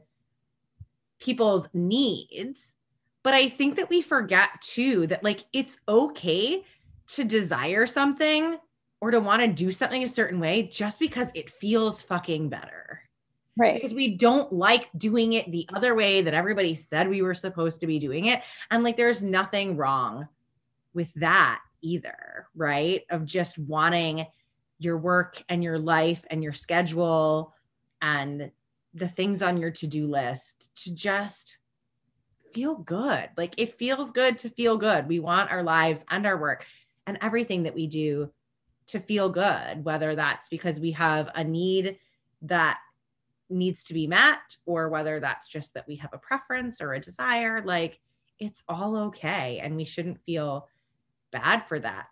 people's 1.19 1.69
needs. 1.73 2.75
But 3.23 3.35
I 3.35 3.49
think 3.49 3.77
that 3.77 3.91
we 3.91 4.03
forget 4.03 4.51
too 4.61 5.07
that 5.09 5.25
like 5.25 5.45
it's 5.53 5.79
okay 5.89 6.65
to 7.09 7.25
desire 7.25 7.87
something 7.87 8.59
or 9.01 9.11
to 9.11 9.21
want 9.21 9.43
to 9.43 9.49
do 9.49 9.73
something 9.73 10.03
a 10.03 10.09
certain 10.09 10.41
way 10.41 10.63
just 10.63 10.99
because 10.99 11.31
it 11.35 11.51
feels 11.51 12.03
fucking 12.03 12.49
better. 12.49 13.03
Right. 13.57 13.75
Because 13.75 13.95
we 13.95 14.17
don't 14.17 14.53
like 14.53 14.91
doing 14.99 15.33
it 15.33 15.51
the 15.51 15.67
other 15.73 15.95
way 15.95 16.21
that 16.23 16.35
everybody 16.35 16.75
said 16.75 17.09
we 17.09 17.23
were 17.23 17.35
supposed 17.35 17.81
to 17.81 17.87
be 17.87 17.99
doing 17.99 18.27
it. 18.27 18.43
And 18.71 18.85
like 18.85 18.97
there's 18.97 19.23
nothing 19.23 19.77
wrong 19.77 20.29
with 20.93 21.13
that 21.15 21.61
either, 21.83 22.49
right? 22.55 23.03
Of 23.11 23.25
just 23.25 23.59
wanting 23.59 24.27
your 24.79 24.99
work 24.99 25.43
and 25.49 25.65
your 25.65 25.79
life 25.79 26.23
and 26.31 26.43
your 26.43 26.53
schedule 26.53 27.55
and 28.03 28.51
the 28.97 29.09
things 29.09 29.43
on 29.43 29.59
your 29.59 29.71
to-do 29.71 30.07
list 30.07 30.75
to 30.85 30.95
just 30.95 31.59
feel 32.53 32.77
good. 32.77 33.29
Like 33.37 33.55
it 33.59 33.77
feels 33.77 34.11
good 34.11 34.39
to 34.39 34.49
feel 34.49 34.77
good. 34.77 35.07
We 35.07 35.21
want 35.21 35.51
our 35.51 35.63
lives 35.63 36.05
and 36.11 36.27
our 36.27 36.39
work 36.39 36.65
and 37.07 37.19
everything 37.21 37.65
that 37.65 37.75
we 37.75 37.87
do 37.87 38.33
to 38.89 39.01
feel 39.01 39.29
good, 39.29 39.85
whether 39.85 40.15
that's 40.15 40.49
because 40.49 40.81
we 40.81 40.93
have 40.93 41.29
a 41.35 41.45
need 41.45 41.99
that 42.43 42.79
needs 43.49 43.85
to 43.85 43.95
be 43.95 44.07
met 44.07 44.57
or 44.65 44.89
whether 44.89 45.21
that's 45.21 45.49
just 45.49 45.75
that 45.75 45.87
we 45.87 45.97
have 45.97 46.13
a 46.13 46.19
preference 46.19 46.81
or 46.81 46.95
a 46.95 47.01
desire 47.01 47.63
like 47.65 48.01
it's 48.41 48.63
all 48.69 48.97
okay 48.97 49.61
and 49.63 49.77
we 49.77 49.85
shouldn't 49.85 50.21
feel 50.23 50.69
bad 51.31 51.61
for 51.61 51.79
that 51.79 52.07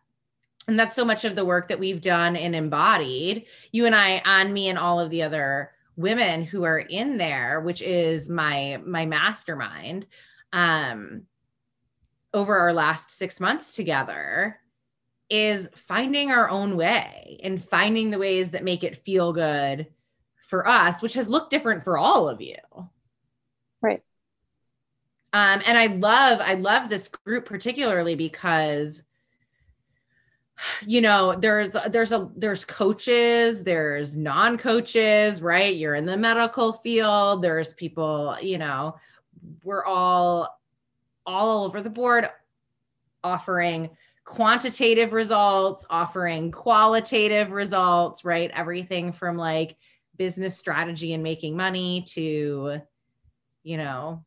and 0.69 0.79
that's 0.79 0.95
so 0.95 1.05
much 1.05 1.25
of 1.25 1.35
the 1.35 1.45
work 1.45 1.69
that 1.69 1.81
we've 1.81 2.01
done 2.01 2.37
and 2.37 2.55
embodied 2.55 3.47
you 3.73 3.85
and 3.85 3.97
i 3.97 4.23
and 4.25 4.55
me 4.55 4.69
and 4.69 4.79
all 4.79 5.01
of 5.01 5.11
the 5.11 5.23
other 5.23 5.73
women 5.97 6.43
who 6.43 6.65
are 6.65 6.79
in 6.79 7.17
there 7.19 7.61
which 7.61 7.83
is 7.83 8.29
my 8.29 8.81
my 8.85 9.07
mastermind 9.07 10.07
um 10.53 11.23
over 12.33 12.57
our 12.59 12.73
last 12.73 13.11
6 13.13 13.41
months 13.41 13.75
together 13.75 14.59
is 15.31 15.71
finding 15.75 16.31
our 16.31 16.49
own 16.49 16.77
way 16.77 17.41
and 17.43 17.63
finding 17.63 18.11
the 18.11 18.19
ways 18.19 18.51
that 18.51 18.65
make 18.65 18.85
it 18.85 18.97
feel 18.97 19.33
good 19.33 19.87
for 20.45 20.69
us, 20.69 21.01
which 21.01 21.15
has 21.15 21.29
looked 21.29 21.51
different 21.51 21.83
for 21.83 21.97
all 21.97 22.29
of 22.29 22.41
you. 22.41 22.57
Right. 23.81 24.03
Um, 25.33 25.63
and 25.67 25.77
I 25.77 25.87
love, 25.87 26.41
I 26.41 26.55
love 26.55 26.89
this 26.89 27.09
group 27.09 27.47
particularly 27.47 28.15
because 28.15 29.03
you 30.87 31.01
know 31.01 31.35
there's 31.35 31.77
there's 31.89 32.13
a 32.13 32.29
there's 32.37 32.65
coaches 32.65 33.63
there's 33.63 34.17
non-coaches 34.17 35.43
right? 35.43 35.77
You're 35.77 35.95
in 35.95 36.07
the 36.07 36.17
medical 36.17 36.73
field 36.73 37.43
there's 37.43 37.75
people 37.75 38.37
you 38.41 38.59
know 38.59 38.97
we're 39.65 39.85
all 39.85 40.61
all 41.27 41.65
over 41.65 41.81
the 41.81 41.91
board 41.91 42.29
offering 43.23 43.91
quantitative 44.25 45.13
results 45.13 45.87
offering 45.91 46.51
qualitative 46.51 47.51
results 47.51 48.25
right? 48.25 48.51
Everything 48.55 49.13
from 49.13 49.37
like 49.37 49.77
business 50.17 50.57
strategy 50.57 51.13
and 51.13 51.23
making 51.23 51.57
money 51.57 52.03
to, 52.03 52.81
you 53.63 53.77
know, 53.77 54.25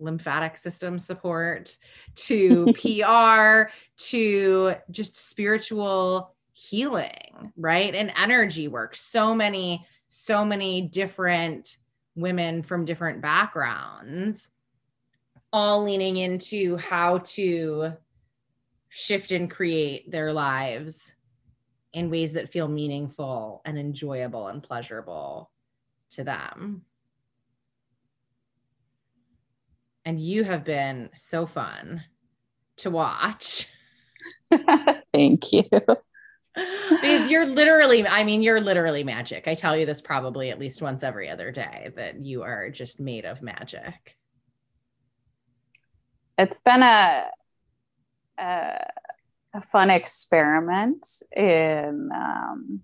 lymphatic 0.00 0.56
system 0.56 0.98
support 0.98 1.76
to 2.14 2.72
PR 2.74 3.70
to 4.08 4.74
just 4.90 5.28
spiritual 5.28 6.34
healing, 6.52 7.52
right? 7.56 7.94
And 7.94 8.12
energy 8.16 8.68
work. 8.68 8.96
So 8.96 9.34
many, 9.34 9.86
so 10.08 10.44
many 10.44 10.82
different 10.82 11.78
women 12.14 12.62
from 12.62 12.84
different 12.84 13.20
backgrounds 13.20 14.50
all 15.52 15.82
leaning 15.82 16.16
into 16.16 16.76
how 16.76 17.18
to 17.18 17.92
shift 18.88 19.32
and 19.32 19.50
create 19.50 20.10
their 20.10 20.32
lives 20.32 21.14
in 21.92 22.10
ways 22.10 22.32
that 22.32 22.52
feel 22.52 22.68
meaningful 22.68 23.62
and 23.64 23.78
enjoyable 23.78 24.48
and 24.48 24.62
pleasurable 24.62 25.50
to 26.10 26.24
them. 26.24 26.84
And 30.04 30.20
you 30.20 30.44
have 30.44 30.64
been 30.64 31.10
so 31.12 31.46
fun 31.46 32.04
to 32.78 32.90
watch. 32.90 33.68
Thank 35.12 35.52
you. 35.52 35.64
because 36.54 37.30
you're 37.30 37.46
literally, 37.46 38.06
I 38.06 38.24
mean, 38.24 38.42
you're 38.42 38.60
literally 38.60 39.04
magic. 39.04 39.46
I 39.46 39.54
tell 39.54 39.76
you 39.76 39.86
this 39.86 40.00
probably 40.00 40.50
at 40.50 40.58
least 40.58 40.82
once 40.82 41.02
every 41.02 41.28
other 41.28 41.52
day 41.52 41.90
that 41.96 42.24
you 42.24 42.42
are 42.42 42.70
just 42.70 43.00
made 43.00 43.24
of 43.24 43.42
magic. 43.42 44.16
It's 46.38 46.60
been 46.60 46.82
a, 46.82 47.26
a 48.38 48.78
a 49.54 49.60
fun 49.60 49.90
experiment 49.90 51.06
in 51.36 52.10
um, 52.14 52.80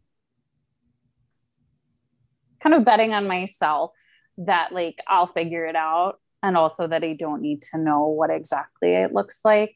kind 2.61 2.75
of 2.75 2.85
betting 2.85 3.13
on 3.13 3.27
myself 3.27 3.97
that 4.39 4.73
like 4.73 4.99
I'll 5.07 5.27
figure 5.27 5.65
it 5.67 5.77
out 5.77 6.21
and 6.47 6.57
also 6.57 6.87
that 6.87 7.03
I 7.03 7.15
don't 7.15 7.43
need 7.43 7.63
to 7.73 7.79
know 7.79 8.07
what 8.07 8.31
exactly 8.31 8.95
it 8.95 9.13
looks 9.13 9.41
like. 9.45 9.75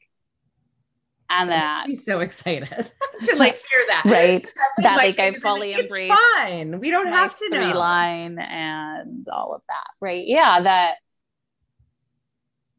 And 1.29 1.49
that 1.49 1.85
I'm 1.85 1.95
so 1.95 2.19
excited 2.19 2.69
to 3.23 3.35
like 3.35 3.57
hear 3.57 3.83
that. 3.87 4.03
Right. 4.05 4.47
that 4.77 4.95
like 4.95 5.19
I 5.19 5.31
fully 5.31 5.73
like, 5.73 5.83
embrace. 5.83 6.13
Fine. 6.13 6.79
We 6.79 6.91
don't 6.91 7.07
have 7.07 7.35
to 7.35 7.49
know. 7.49 7.77
line 7.77 8.39
and 8.39 9.27
all 9.29 9.53
of 9.53 9.61
that. 9.67 9.87
Right. 9.99 10.25
Yeah. 10.25 10.61
That 10.61 10.95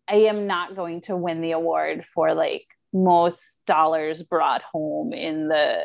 I 0.09 0.17
am 0.17 0.47
not 0.47 0.75
going 0.75 1.03
to 1.03 1.17
win 1.17 1.43
the 1.43 1.53
award 1.53 2.05
for 2.05 2.35
like 2.35 2.67
most 2.95 3.43
dollars 3.67 4.23
brought 4.23 4.63
home 4.63 5.13
in 5.13 5.49
the 5.49 5.81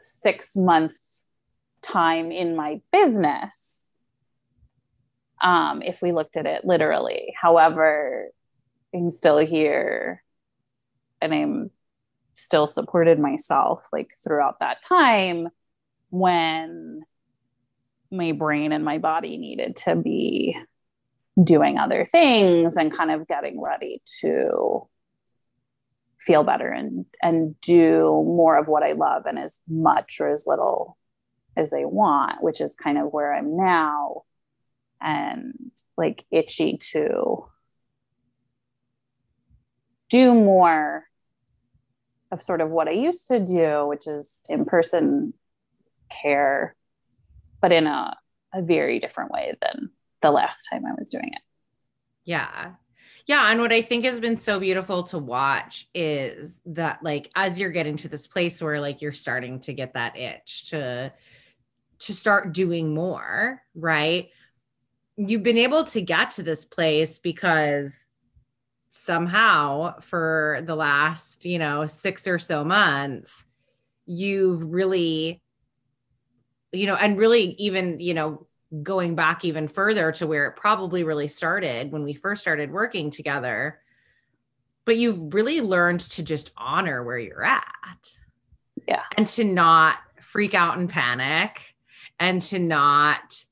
six 0.00 0.56
months 0.56 1.26
time 1.82 2.30
in 2.32 2.54
my 2.56 2.80
business 2.92 3.77
um, 5.42 5.82
if 5.82 6.02
we 6.02 6.12
looked 6.12 6.36
at 6.36 6.46
it 6.46 6.64
literally. 6.64 7.34
However 7.40 8.28
i'm 8.94 9.10
still 9.10 9.36
here 9.36 10.22
and 11.20 11.34
i'm 11.34 11.70
still 12.34 12.66
supported 12.66 13.18
myself 13.18 13.86
like 13.92 14.10
throughout 14.24 14.60
that 14.60 14.82
time 14.82 15.48
when 16.10 17.02
my 18.10 18.32
brain 18.32 18.72
and 18.72 18.84
my 18.84 18.98
body 18.98 19.36
needed 19.36 19.76
to 19.76 19.94
be 19.94 20.56
doing 21.42 21.78
other 21.78 22.06
things 22.10 22.76
and 22.76 22.96
kind 22.96 23.10
of 23.10 23.28
getting 23.28 23.60
ready 23.60 24.00
to 24.20 24.88
feel 26.18 26.42
better 26.42 26.68
and 26.68 27.04
and 27.22 27.60
do 27.60 28.02
more 28.26 28.56
of 28.56 28.66
what 28.66 28.82
I 28.82 28.92
love 28.92 29.24
and 29.26 29.38
as 29.38 29.60
much 29.68 30.16
or 30.20 30.30
as 30.32 30.44
little 30.46 30.96
as 31.56 31.70
they 31.70 31.84
want, 31.84 32.42
which 32.42 32.60
is 32.60 32.74
kind 32.74 32.98
of 32.98 33.12
where 33.12 33.34
I'm 33.34 33.56
now, 33.56 34.22
and 35.00 35.70
like 35.96 36.24
itchy 36.30 36.78
to 36.92 37.46
do 40.10 40.34
more 40.34 41.04
of 42.30 42.42
sort 42.42 42.60
of 42.60 42.70
what 42.70 42.88
I 42.88 42.92
used 42.92 43.28
to 43.28 43.40
do, 43.40 43.86
which 43.86 44.06
is 44.06 44.36
in 44.48 44.64
person 44.64 45.34
care, 46.10 46.76
but 47.60 47.72
in 47.72 47.86
a, 47.86 48.16
a 48.54 48.62
very 48.62 48.98
different 49.00 49.30
way 49.30 49.54
than 49.60 49.90
the 50.22 50.30
last 50.30 50.68
time 50.70 50.84
I 50.86 50.92
was 50.98 51.08
doing 51.10 51.30
it. 51.32 51.42
Yeah. 52.24 52.72
Yeah. 53.26 53.50
And 53.50 53.60
what 53.60 53.72
I 53.72 53.82
think 53.82 54.04
has 54.04 54.20
been 54.20 54.36
so 54.36 54.58
beautiful 54.58 55.02
to 55.04 55.18
watch 55.18 55.86
is 55.94 56.60
that, 56.66 57.02
like, 57.02 57.30
as 57.34 57.58
you're 57.58 57.70
getting 57.70 57.96
to 57.98 58.08
this 58.08 58.26
place 58.26 58.62
where, 58.62 58.80
like, 58.80 59.02
you're 59.02 59.12
starting 59.12 59.60
to 59.60 59.74
get 59.74 59.94
that 59.94 60.18
itch 60.18 60.70
to, 60.70 61.12
to 62.00 62.14
start 62.14 62.52
doing 62.54 62.94
more, 62.94 63.62
right? 63.74 64.30
You've 65.18 65.42
been 65.42 65.58
able 65.58 65.84
to 65.84 66.00
get 66.00 66.30
to 66.32 66.42
this 66.42 66.64
place 66.64 67.18
because 67.18 68.06
somehow 68.90 69.98
for 70.00 70.62
the 70.64 70.76
last, 70.76 71.44
you 71.44 71.58
know, 71.58 71.86
six 71.86 72.26
or 72.26 72.38
so 72.38 72.64
months, 72.64 73.44
you've 74.06 74.62
really, 74.62 75.42
you 76.72 76.86
know, 76.86 76.94
and 76.94 77.18
really 77.18 77.54
even, 77.58 78.00
you 78.00 78.14
know, 78.14 78.46
going 78.82 79.14
back 79.14 79.44
even 79.44 79.66
further 79.66 80.12
to 80.12 80.26
where 80.26 80.46
it 80.46 80.56
probably 80.56 81.02
really 81.02 81.28
started 81.28 81.90
when 81.90 82.02
we 82.02 82.12
first 82.12 82.40
started 82.40 82.70
working 82.70 83.10
together. 83.10 83.80
But 84.84 84.96
you've 84.96 85.34
really 85.34 85.60
learned 85.60 86.00
to 86.00 86.22
just 86.22 86.52
honor 86.56 87.02
where 87.02 87.18
you're 87.18 87.44
at. 87.44 88.12
Yeah. 88.86 89.02
And 89.16 89.26
to 89.28 89.44
not 89.44 89.98
freak 90.20 90.54
out 90.54 90.78
and 90.78 90.88
panic 90.88 91.74
and 92.20 92.40
to 92.42 92.58
not 92.58 93.44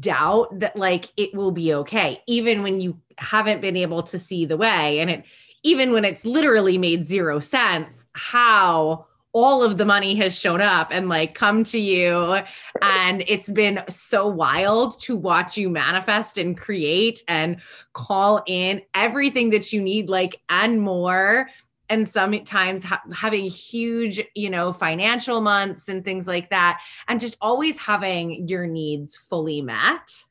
doubt 0.00 0.58
that 0.58 0.76
like 0.76 1.10
it 1.16 1.34
will 1.34 1.50
be 1.50 1.74
okay 1.74 2.22
even 2.26 2.62
when 2.62 2.80
you 2.80 2.98
haven't 3.18 3.60
been 3.60 3.76
able 3.76 4.02
to 4.02 4.18
see 4.18 4.44
the 4.44 4.56
way. 4.56 5.00
And 5.00 5.10
it 5.10 5.24
even 5.64 5.92
when 5.92 6.04
it's 6.04 6.24
literally 6.24 6.78
made 6.78 7.06
zero 7.06 7.40
sense 7.40 8.06
how 8.12 9.06
all 9.32 9.62
of 9.62 9.76
the 9.76 9.84
money 9.84 10.14
has 10.16 10.36
shown 10.36 10.60
up 10.60 10.88
and 10.90 11.08
like 11.08 11.34
come 11.34 11.62
to 11.62 11.78
you. 11.78 12.40
And 12.80 13.22
it's 13.26 13.50
been 13.50 13.82
so 13.88 14.26
wild 14.26 14.98
to 15.02 15.16
watch 15.16 15.56
you 15.56 15.68
manifest 15.68 16.38
and 16.38 16.56
create 16.56 17.22
and 17.28 17.58
call 17.92 18.42
in 18.46 18.82
everything 18.94 19.50
that 19.50 19.72
you 19.72 19.80
need 19.80 20.08
like 20.08 20.40
and 20.48 20.80
more 20.80 21.48
and 21.88 22.06
sometimes 22.06 22.84
ha- 22.84 23.02
having 23.14 23.48
huge 23.48 24.22
you 24.34 24.50
know 24.50 24.72
financial 24.72 25.40
months 25.40 25.88
and 25.88 26.04
things 26.04 26.26
like 26.26 26.50
that 26.50 26.80
and 27.08 27.20
just 27.20 27.36
always 27.40 27.78
having 27.78 28.46
your 28.48 28.66
needs 28.66 29.16
fully 29.16 29.62
met 29.62 30.24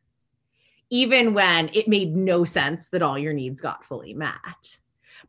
even 0.89 1.34
when 1.34 1.70
it 1.74 1.88
made 1.88 2.15
no 2.15 2.46
sense 2.46 2.89
that 2.89 3.02
all 3.02 3.17
your 3.17 3.34
needs 3.34 3.62
got 3.62 3.84
fully 3.84 4.13
met 4.13 4.78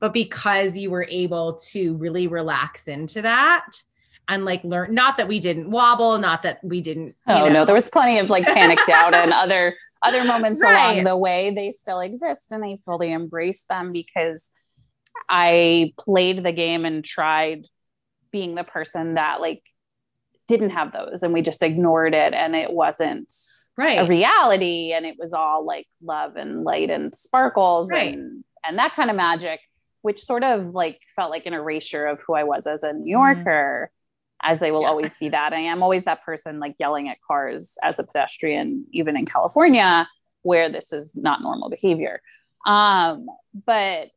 but 0.00 0.12
because 0.12 0.76
you 0.76 0.90
were 0.90 1.06
able 1.08 1.54
to 1.54 1.94
really 1.96 2.26
relax 2.26 2.88
into 2.88 3.22
that 3.22 3.82
and 4.28 4.44
like 4.44 4.62
learn 4.64 4.94
not 4.94 5.16
that 5.16 5.28
we 5.28 5.40
didn't 5.40 5.70
wobble 5.70 6.18
not 6.18 6.42
that 6.42 6.62
we 6.62 6.80
didn't 6.80 7.14
oh 7.26 7.40
know. 7.40 7.48
no 7.48 7.64
there 7.64 7.74
was 7.74 7.90
plenty 7.90 8.18
of 8.18 8.30
like 8.30 8.44
panicked 8.44 8.88
out 8.88 9.14
and 9.14 9.32
other 9.32 9.74
other 10.02 10.24
moments 10.24 10.60
right. 10.62 10.92
along 10.92 11.04
the 11.04 11.16
way 11.16 11.52
they 11.54 11.70
still 11.70 12.00
exist 12.00 12.52
and 12.52 12.64
i 12.64 12.76
fully 12.84 13.10
embrace 13.10 13.62
them 13.62 13.90
because 13.92 14.50
I 15.28 15.92
played 15.98 16.42
the 16.42 16.52
game 16.52 16.84
and 16.84 17.04
tried 17.04 17.64
being 18.30 18.54
the 18.54 18.64
person 18.64 19.14
that 19.14 19.40
like 19.40 19.62
didn't 20.46 20.70
have 20.70 20.92
those 20.92 21.22
and 21.22 21.32
we 21.32 21.42
just 21.42 21.62
ignored 21.62 22.14
it 22.14 22.32
and 22.32 22.56
it 22.56 22.72
wasn't 22.72 23.32
right 23.76 23.98
a 23.98 24.06
reality 24.06 24.92
and 24.92 25.04
it 25.04 25.16
was 25.18 25.32
all 25.32 25.64
like 25.64 25.86
love 26.02 26.36
and 26.36 26.64
light 26.64 26.90
and 26.90 27.14
sparkles 27.14 27.90
right. 27.90 28.14
and 28.14 28.44
and 28.64 28.78
that 28.78 28.94
kind 28.96 29.10
of 29.10 29.16
magic 29.16 29.60
which 30.02 30.20
sort 30.20 30.42
of 30.42 30.68
like 30.68 31.00
felt 31.14 31.30
like 31.30 31.44
an 31.44 31.52
erasure 31.52 32.06
of 32.06 32.20
who 32.26 32.34
I 32.34 32.44
was 32.44 32.66
as 32.66 32.82
a 32.82 32.92
New 32.92 33.00
mm-hmm. 33.00 33.38
Yorker 33.44 33.90
mm. 33.92 34.50
as 34.50 34.62
I 34.62 34.70
will 34.70 34.82
yeah. 34.82 34.88
always 34.88 35.14
be 35.14 35.28
that 35.28 35.52
I 35.52 35.60
am 35.60 35.82
always 35.82 36.04
that 36.04 36.24
person 36.24 36.60
like 36.60 36.76
yelling 36.78 37.08
at 37.08 37.20
cars 37.20 37.76
as 37.82 37.98
a 37.98 38.04
pedestrian 38.04 38.86
even 38.92 39.16
in 39.16 39.26
California 39.26 40.08
where 40.42 40.70
this 40.70 40.92
is 40.92 41.14
not 41.14 41.42
normal 41.42 41.68
behavior 41.68 42.22
um 42.66 43.26
but 43.66 44.08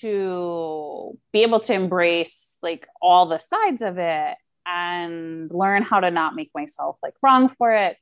to 0.00 1.18
be 1.32 1.42
able 1.42 1.60
to 1.60 1.72
embrace 1.72 2.56
like 2.62 2.86
all 3.00 3.26
the 3.26 3.38
sides 3.38 3.82
of 3.82 3.98
it 3.98 4.36
and 4.66 5.50
learn 5.52 5.82
how 5.82 6.00
to 6.00 6.10
not 6.10 6.34
make 6.34 6.50
myself 6.54 6.96
like 7.02 7.14
wrong 7.22 7.48
for 7.48 7.72
it 7.72 7.96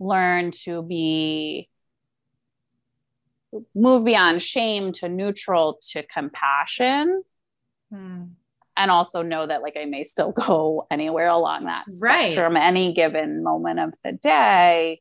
learn 0.00 0.50
to 0.50 0.82
be 0.82 1.68
move 3.74 4.04
beyond 4.04 4.42
shame 4.42 4.92
to 4.92 5.08
neutral 5.08 5.78
to 5.80 6.02
compassion 6.02 7.22
hmm. 7.92 8.24
and 8.76 8.90
also 8.90 9.22
know 9.22 9.46
that 9.46 9.62
like 9.62 9.76
i 9.80 9.84
may 9.84 10.02
still 10.02 10.32
go 10.46 10.86
anywhere 10.90 11.28
along 11.28 11.64
that 11.64 11.84
right. 12.00 12.32
spectrum 12.32 12.56
any 12.56 12.92
given 12.92 13.42
moment 13.42 13.78
of 13.78 13.94
the 14.02 14.12
day 14.12 15.00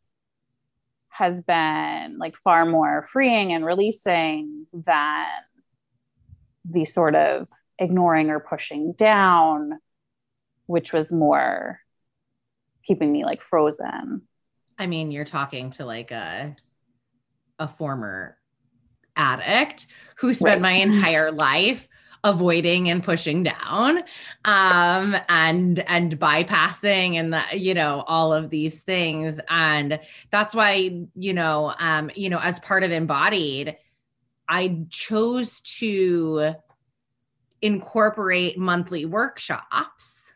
has 1.10 1.42
been 1.42 2.18
like 2.18 2.36
far 2.36 2.66
more 2.66 3.04
freeing 3.04 3.54
and 3.54 3.66
releasing 3.66 4.66
than 4.74 5.26
the 6.66 6.86
sort 6.86 7.16
of 7.16 7.48
ignoring 7.80 8.30
or 8.30 8.40
pushing 8.40 8.94
down, 8.94 9.80
which 10.66 10.94
was 10.94 11.12
more 11.12 11.80
keeping 12.86 13.12
me 13.12 13.26
like 13.26 13.42
frozen. 13.42 14.22
I 14.78 14.88
mean, 14.88 15.12
you're 15.12 15.26
talking 15.26 15.72
to 15.72 15.86
like 15.86 16.12
a 16.12 16.56
a 17.60 17.68
former 17.68 18.38
addict 19.16 19.88
who 20.18 20.34
spent 20.34 20.62
right. 20.62 20.62
my 20.62 20.72
entire 20.82 21.32
life 21.32 21.88
avoiding 22.24 22.90
and 22.90 23.04
pushing 23.04 23.44
down 23.44 23.98
um 24.46 25.16
and 25.28 25.80
and 25.80 26.18
bypassing 26.18 27.16
and 27.16 27.34
the 27.34 27.44
you 27.54 27.74
know 27.74 28.02
all 28.08 28.32
of 28.32 28.50
these 28.50 28.82
things 28.82 29.42
and 29.50 30.00
that's 30.32 30.56
why 30.56 31.06
you 31.16 31.34
know 31.34 31.74
um 31.80 32.10
you 32.16 32.30
know 32.30 32.40
as 32.40 32.60
part 32.60 32.84
of 32.86 32.92
embodied 32.92 33.76
I 34.54 34.86
chose 34.92 35.62
to 35.80 36.54
incorporate 37.64 38.56
monthly 38.56 39.04
workshops 39.06 40.36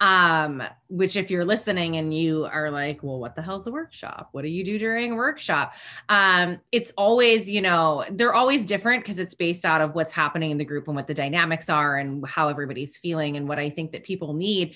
um 0.00 0.62
which 0.88 1.16
if 1.16 1.28
you're 1.28 1.44
listening 1.44 1.96
and 1.96 2.14
you 2.14 2.44
are 2.44 2.70
like 2.70 3.02
well 3.02 3.18
what 3.18 3.34
the 3.34 3.42
hell's 3.42 3.66
a 3.66 3.72
workshop? 3.72 4.28
What 4.32 4.42
do 4.42 4.48
you 4.48 4.62
do 4.62 4.78
during 4.78 5.12
a 5.12 5.16
workshop? 5.16 5.72
Um 6.10 6.60
it's 6.72 6.92
always 6.98 7.48
you 7.48 7.62
know 7.62 8.04
they're 8.10 8.34
always 8.34 8.66
different 8.66 9.02
because 9.02 9.18
it's 9.18 9.34
based 9.34 9.64
out 9.64 9.80
of 9.80 9.94
what's 9.94 10.12
happening 10.12 10.50
in 10.50 10.58
the 10.58 10.64
group 10.64 10.86
and 10.86 10.94
what 10.94 11.06
the 11.06 11.14
dynamics 11.14 11.70
are 11.70 11.96
and 11.96 12.24
how 12.28 12.48
everybody's 12.48 12.98
feeling 12.98 13.38
and 13.38 13.48
what 13.48 13.58
i 13.58 13.70
think 13.70 13.92
that 13.92 14.04
people 14.04 14.34
need. 14.34 14.74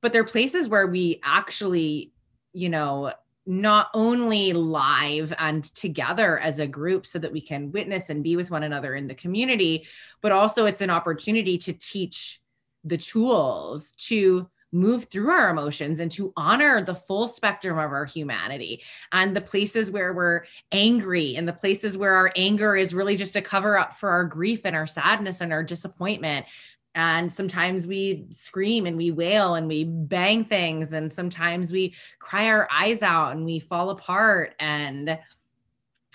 But 0.00 0.14
they're 0.14 0.24
places 0.24 0.70
where 0.70 0.86
we 0.86 1.20
actually 1.22 2.12
you 2.54 2.70
know 2.70 3.12
not 3.46 3.88
only 3.94 4.52
live 4.52 5.32
and 5.38 5.62
together 5.62 6.38
as 6.38 6.58
a 6.58 6.66
group 6.66 7.06
so 7.06 7.18
that 7.18 7.32
we 7.32 7.40
can 7.40 7.70
witness 7.70 8.10
and 8.10 8.24
be 8.24 8.36
with 8.36 8.50
one 8.50 8.64
another 8.64 8.94
in 8.94 9.06
the 9.06 9.14
community, 9.14 9.86
but 10.20 10.32
also 10.32 10.66
it's 10.66 10.80
an 10.80 10.90
opportunity 10.90 11.56
to 11.56 11.72
teach 11.72 12.40
the 12.84 12.98
tools 12.98 13.92
to 13.92 14.48
move 14.72 15.04
through 15.04 15.30
our 15.30 15.50
emotions 15.50 16.00
and 16.00 16.10
to 16.10 16.32
honor 16.36 16.82
the 16.82 16.94
full 16.94 17.28
spectrum 17.28 17.78
of 17.78 17.92
our 17.92 18.04
humanity 18.04 18.82
and 19.12 19.34
the 19.34 19.40
places 19.40 19.90
where 19.90 20.12
we're 20.12 20.42
angry 20.72 21.36
and 21.36 21.46
the 21.46 21.52
places 21.52 21.96
where 21.96 22.14
our 22.14 22.32
anger 22.36 22.74
is 22.74 22.92
really 22.92 23.16
just 23.16 23.36
a 23.36 23.42
cover 23.42 23.78
up 23.78 23.94
for 23.94 24.10
our 24.10 24.24
grief 24.24 24.62
and 24.64 24.74
our 24.74 24.86
sadness 24.86 25.40
and 25.40 25.52
our 25.52 25.62
disappointment 25.62 26.46
and 26.96 27.30
sometimes 27.30 27.86
we 27.86 28.26
scream 28.30 28.86
and 28.86 28.96
we 28.96 29.10
wail 29.10 29.54
and 29.54 29.68
we 29.68 29.84
bang 29.84 30.42
things 30.42 30.94
and 30.94 31.12
sometimes 31.12 31.70
we 31.70 31.94
cry 32.18 32.46
our 32.48 32.66
eyes 32.72 33.02
out 33.02 33.36
and 33.36 33.44
we 33.44 33.60
fall 33.60 33.90
apart 33.90 34.54
and 34.58 35.18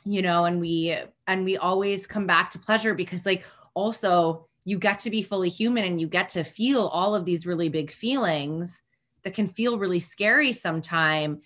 you 0.04 0.24
know 0.24 0.46
and 0.46 0.60
we 0.60 0.98
and 1.28 1.46
we 1.46 1.56
always 1.56 2.08
come 2.08 2.26
back 2.26 2.50
to 2.50 2.60
pleasure 2.60 2.96
because 2.96 3.28
like 3.28 3.46
also 3.76 4.48
you 4.66 4.78
get 4.80 5.00
to 5.00 5.12
be 5.12 5.22
fully 5.22 5.50
human 5.50 5.86
and 5.86 6.02
you 6.02 6.08
get 6.08 6.30
to 6.30 6.44
feel 6.44 6.88
all 6.88 7.16
of 7.16 7.26
these 7.26 7.46
really 7.46 7.70
big 7.70 7.92
feelings 7.92 8.82
that 9.24 9.36
can 9.36 9.48
feel 9.48 9.78
really 9.78 10.00
scary 10.00 10.52
sometime 10.52 11.40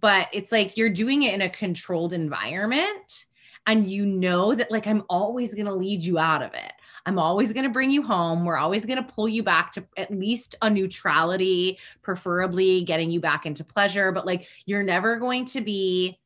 but 0.00 0.26
it's 0.32 0.50
like 0.50 0.76
you're 0.76 0.90
doing 0.90 1.22
it 1.22 1.34
in 1.34 1.42
a 1.42 1.48
controlled 1.48 2.12
environment 2.12 3.26
and 3.68 3.88
you 3.88 4.04
know 4.04 4.56
that 4.56 4.72
like 4.72 4.88
I'm 4.88 5.04
always 5.08 5.54
going 5.54 5.66
to 5.66 5.74
lead 5.74 6.02
you 6.02 6.18
out 6.18 6.42
of 6.42 6.52
it 6.54 6.72
I'm 7.04 7.18
always 7.18 7.52
going 7.52 7.64
to 7.64 7.70
bring 7.70 7.90
you 7.90 8.02
home. 8.02 8.44
We're 8.44 8.56
always 8.56 8.86
going 8.86 9.02
to 9.02 9.12
pull 9.12 9.28
you 9.28 9.42
back 9.42 9.72
to 9.72 9.84
at 9.96 10.10
least 10.10 10.54
a 10.62 10.70
neutrality, 10.70 11.78
preferably 12.02 12.82
getting 12.82 13.10
you 13.10 13.20
back 13.20 13.44
into 13.44 13.64
pleasure. 13.64 14.12
But 14.12 14.26
like, 14.26 14.46
you're 14.66 14.84
never 14.84 15.16
going 15.16 15.46
to 15.46 15.60
be 15.60 16.18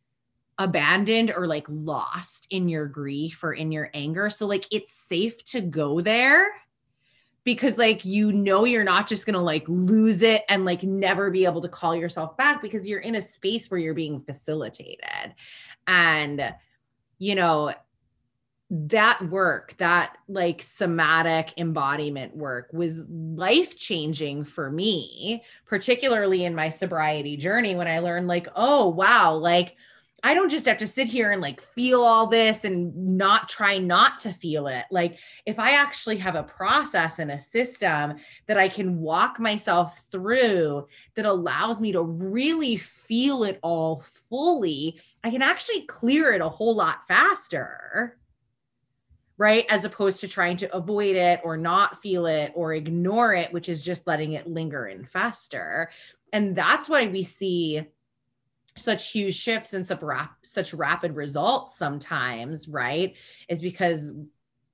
abandoned 0.59 1.33
or 1.35 1.47
like 1.47 1.67
lost 1.69 2.47
in 2.51 2.69
your 2.69 2.87
grief 2.87 3.43
or 3.43 3.53
in 3.53 3.73
your 3.73 3.91
anger. 3.95 4.29
So, 4.31 4.47
like, 4.47 4.67
it's 4.71 4.93
safe 4.93 5.43
to 5.47 5.61
go 5.61 6.01
there 6.01 6.47
because 7.47 7.79
like 7.79 8.05
you 8.05 8.33
know 8.33 8.65
you're 8.65 8.85
not 8.85 9.07
just 9.07 9.25
going 9.25 9.35
to 9.35 9.41
like 9.41 9.65
lose 9.69 10.21
it 10.21 10.43
and 10.49 10.65
like 10.65 10.83
never 10.83 11.31
be 11.31 11.45
able 11.45 11.63
to 11.63 11.69
call 11.69 11.95
yourself 11.95 12.37
back 12.37 12.61
because 12.61 12.87
you're 12.87 12.99
in 12.99 13.15
a 13.15 13.23
space 13.23 13.71
where 13.71 13.79
you're 13.79 13.95
being 13.95 14.21
facilitated 14.21 15.33
and 15.87 16.53
you 17.19 17.37
know 17.37 17.73
that 18.69 19.29
work 19.31 19.75
that 19.79 20.17
like 20.29 20.61
somatic 20.61 21.53
embodiment 21.57 22.37
work 22.37 22.69
was 22.73 23.05
life 23.09 23.77
changing 23.77 24.45
for 24.45 24.71
me 24.71 25.43
particularly 25.67 26.45
in 26.45 26.55
my 26.55 26.69
sobriety 26.69 27.37
journey 27.37 27.77
when 27.77 27.87
i 27.87 28.01
learned 28.01 28.27
like 28.27 28.49
oh 28.57 28.89
wow 28.89 29.33
like 29.35 29.77
I 30.23 30.35
don't 30.35 30.51
just 30.51 30.67
have 30.67 30.79
to 30.79 30.89
sit 30.89 31.07
here 31.07 31.31
and 31.31 31.41
like 31.41 31.61
feel 31.61 32.03
all 32.03 32.27
this 32.27 32.65
and 32.65 33.17
not 33.17 33.49
try 33.49 33.79
not 33.79 34.19
to 34.21 34.33
feel 34.33 34.67
it. 34.67 34.85
Like, 34.91 35.19
if 35.45 35.61
I 35.61 35.73
actually 35.73 36.17
have 36.17 36.35
a 36.35 36.43
process 36.43 37.21
and 37.21 37.31
a 37.31 37.39
system 37.39 38.15
that 38.47 38.59
I 38.59 38.69
can 38.69 38.99
walk 38.99 39.39
myself 39.39 40.05
through 40.11 40.89
that 41.15 41.27
allows 41.27 41.81
me 41.81 41.93
to 41.93 42.03
really 42.03 42.77
feel 42.77 43.45
it 43.45 43.61
all 43.63 44.01
fully, 44.01 45.01
I 45.23 45.31
can 45.31 45.43
actually 45.43 45.83
clear 45.83 46.33
it 46.33 46.41
a 46.41 46.49
whole 46.49 46.75
lot 46.75 47.07
faster. 47.07 48.17
Right. 49.39 49.67
As 49.69 49.85
opposed 49.85 50.21
to 50.21 50.29
trying 50.29 50.57
to 50.59 50.75
avoid 50.75 51.15
it 51.15 51.41
or 51.45 51.59
not 51.59 52.01
feel 52.01 52.27
it 52.27 52.53
or 52.55 52.73
ignore 52.73 53.35
it, 53.35 53.53
which 53.53 53.69
is 53.69 53.85
just 53.85 54.07
letting 54.07 54.33
it 54.33 54.47
linger 54.47 54.87
and 54.87 55.07
fester. 55.09 55.91
And 56.33 56.57
that's 56.57 56.89
why 56.89 57.07
we 57.07 57.23
see 57.23 57.83
such 58.77 59.11
huge 59.11 59.35
shifts 59.35 59.75
and 59.75 59.87
such, 59.87 60.03
rap- 60.03 60.39
such 60.43 60.73
rapid 60.73 61.17
results 61.17 61.79
sometimes, 61.79 62.67
right? 62.67 63.15
Is 63.49 63.61
because 63.61 64.13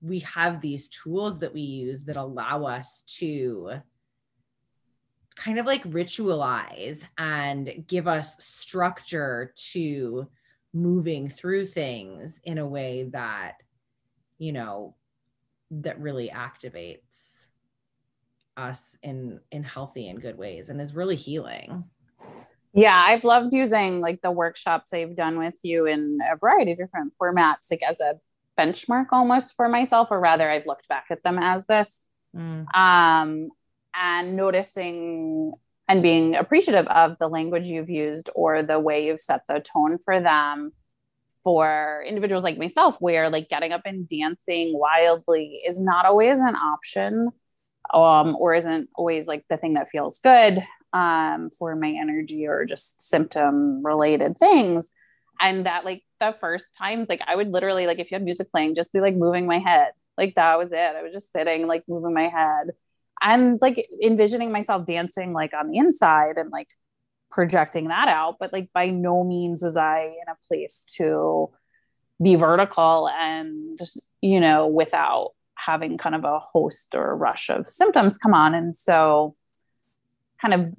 we 0.00 0.20
have 0.20 0.60
these 0.60 0.88
tools 0.88 1.38
that 1.40 1.54
we 1.54 1.60
use 1.60 2.04
that 2.04 2.16
allow 2.16 2.64
us 2.64 3.02
to 3.18 3.80
kind 5.34 5.58
of 5.58 5.66
like 5.66 5.84
ritualize 5.84 7.04
and 7.18 7.84
give 7.86 8.06
us 8.06 8.36
structure 8.44 9.52
to 9.56 10.26
moving 10.74 11.28
through 11.28 11.66
things 11.66 12.40
in 12.44 12.58
a 12.58 12.66
way 12.66 13.04
that, 13.12 13.56
you 14.42 14.50
know, 14.50 14.96
that 15.70 16.00
really 16.00 16.28
activates 16.34 17.46
us 18.56 18.98
in 19.02 19.38
in 19.52 19.62
healthy 19.62 20.08
and 20.08 20.20
good 20.20 20.36
ways 20.36 20.68
and 20.68 20.80
is 20.80 20.94
really 20.94 21.14
healing. 21.14 21.84
Yeah, 22.74 23.00
I've 23.00 23.22
loved 23.22 23.54
using 23.54 24.00
like 24.00 24.20
the 24.20 24.32
workshops 24.32 24.92
I've 24.92 25.14
done 25.14 25.38
with 25.38 25.54
you 25.62 25.86
in 25.86 26.18
a 26.28 26.36
variety 26.36 26.72
of 26.72 26.78
different 26.78 27.14
formats, 27.22 27.70
like 27.70 27.82
as 27.88 28.00
a 28.00 28.14
benchmark 28.58 29.06
almost 29.12 29.54
for 29.54 29.68
myself, 29.68 30.08
or 30.10 30.18
rather, 30.18 30.50
I've 30.50 30.66
looked 30.66 30.88
back 30.88 31.06
at 31.10 31.22
them 31.22 31.38
as 31.38 31.64
this. 31.66 32.00
Mm. 32.36 32.66
Um, 32.74 33.50
and 33.94 34.34
noticing 34.34 35.52
and 35.86 36.02
being 36.02 36.34
appreciative 36.34 36.88
of 36.88 37.16
the 37.20 37.28
language 37.28 37.66
you've 37.66 37.90
used 37.90 38.28
or 38.34 38.64
the 38.64 38.80
way 38.80 39.06
you've 39.06 39.20
set 39.20 39.42
the 39.46 39.60
tone 39.60 39.98
for 39.98 40.18
them 40.20 40.72
for 41.44 42.04
individuals 42.06 42.44
like 42.44 42.58
myself, 42.58 42.96
where 43.00 43.30
like 43.30 43.48
getting 43.48 43.72
up 43.72 43.82
and 43.84 44.08
dancing 44.08 44.72
wildly 44.78 45.60
is 45.66 45.78
not 45.80 46.06
always 46.06 46.38
an 46.38 46.56
option 46.56 47.30
um, 47.92 48.36
or 48.38 48.54
isn't 48.54 48.88
always 48.94 49.26
like 49.26 49.44
the 49.48 49.56
thing 49.56 49.74
that 49.74 49.88
feels 49.88 50.18
good 50.18 50.62
um, 50.92 51.50
for 51.58 51.74
my 51.74 51.88
energy 51.88 52.46
or 52.46 52.64
just 52.64 53.00
symptom 53.00 53.84
related 53.84 54.38
things. 54.38 54.90
And 55.40 55.66
that, 55.66 55.84
like, 55.84 56.04
the 56.20 56.36
first 56.40 56.74
times, 56.78 57.08
like, 57.08 57.20
I 57.26 57.34
would 57.34 57.48
literally, 57.48 57.86
like, 57.86 57.98
if 57.98 58.10
you 58.10 58.14
had 58.14 58.22
music 58.22 58.52
playing, 58.52 58.76
just 58.76 58.92
be 58.92 59.00
like 59.00 59.16
moving 59.16 59.46
my 59.46 59.58
head. 59.58 59.92
Like, 60.16 60.34
that 60.36 60.58
was 60.58 60.70
it. 60.70 60.76
I 60.76 61.02
was 61.02 61.12
just 61.12 61.32
sitting, 61.32 61.66
like, 61.66 61.82
moving 61.88 62.14
my 62.14 62.28
head 62.28 62.68
and 63.20 63.58
like 63.60 63.86
envisioning 64.02 64.52
myself 64.52 64.86
dancing, 64.86 65.32
like, 65.32 65.52
on 65.54 65.70
the 65.70 65.78
inside 65.78 66.36
and 66.36 66.50
like 66.50 66.68
projecting 67.32 67.88
that 67.88 68.08
out. 68.08 68.36
But, 68.38 68.52
like, 68.52 68.70
by 68.72 68.90
no 68.90 69.24
means 69.24 69.62
was 69.62 69.76
I 69.76 70.04
in 70.04 70.30
a 70.30 70.36
place 70.46 70.84
to 70.98 71.50
be 72.22 72.36
vertical 72.36 73.08
and, 73.08 73.80
you 74.20 74.38
know, 74.38 74.68
without 74.68 75.32
having 75.54 75.98
kind 75.98 76.14
of 76.14 76.24
a 76.24 76.38
host 76.38 76.94
or 76.94 77.10
a 77.10 77.14
rush 77.16 77.48
of 77.50 77.66
symptoms 77.66 78.18
come 78.18 78.34
on. 78.34 78.54
And 78.54 78.76
so, 78.76 79.34
kind 80.40 80.54
of 80.54 80.74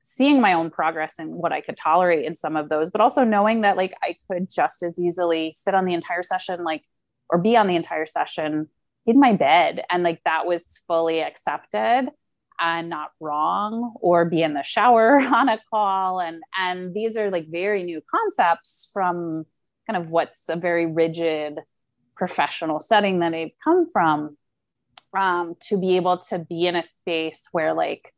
seeing 0.00 0.40
my 0.40 0.52
own 0.52 0.70
progress 0.70 1.14
and 1.18 1.34
what 1.34 1.52
I 1.52 1.60
could 1.60 1.76
tolerate 1.76 2.24
in 2.24 2.36
some 2.36 2.56
of 2.56 2.68
those, 2.68 2.90
but 2.90 3.00
also 3.00 3.24
knowing 3.24 3.62
that 3.62 3.76
like 3.76 3.94
I 4.02 4.16
could 4.30 4.50
just 4.50 4.82
as 4.82 4.98
easily 4.98 5.54
sit 5.56 5.74
on 5.74 5.84
the 5.84 5.94
entire 5.94 6.22
session, 6.22 6.64
like, 6.64 6.82
or 7.28 7.38
be 7.38 7.56
on 7.56 7.68
the 7.68 7.76
entire 7.76 8.06
session 8.06 8.68
in 9.06 9.18
my 9.18 9.32
bed. 9.32 9.82
And 9.88 10.02
like 10.02 10.22
that 10.24 10.46
was 10.46 10.80
fully 10.86 11.22
accepted 11.22 12.08
and 12.60 12.88
not 12.88 13.10
wrong, 13.20 13.94
or 14.00 14.24
be 14.24 14.42
in 14.42 14.54
the 14.54 14.62
shower 14.62 15.18
on 15.34 15.48
a 15.48 15.58
call. 15.70 16.20
And, 16.20 16.42
and 16.58 16.94
these 16.94 17.16
are 17.16 17.30
like 17.30 17.48
very 17.48 17.82
new 17.82 18.02
concepts 18.10 18.90
from 18.92 19.46
kind 19.86 20.02
of 20.02 20.10
what's 20.10 20.44
a 20.48 20.56
very 20.56 20.86
rigid 20.86 21.58
professional 22.16 22.80
setting 22.80 23.20
that 23.20 23.34
I've 23.34 23.54
come 23.64 23.86
from 23.90 24.36
um, 25.16 25.56
to 25.68 25.80
be 25.80 25.96
able 25.96 26.18
to 26.28 26.38
be 26.38 26.66
in 26.66 26.76
a 26.76 26.82
space 26.82 27.42
where 27.52 27.74
like 27.74 28.14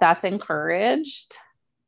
that's 0.00 0.24
encouraged 0.24 1.34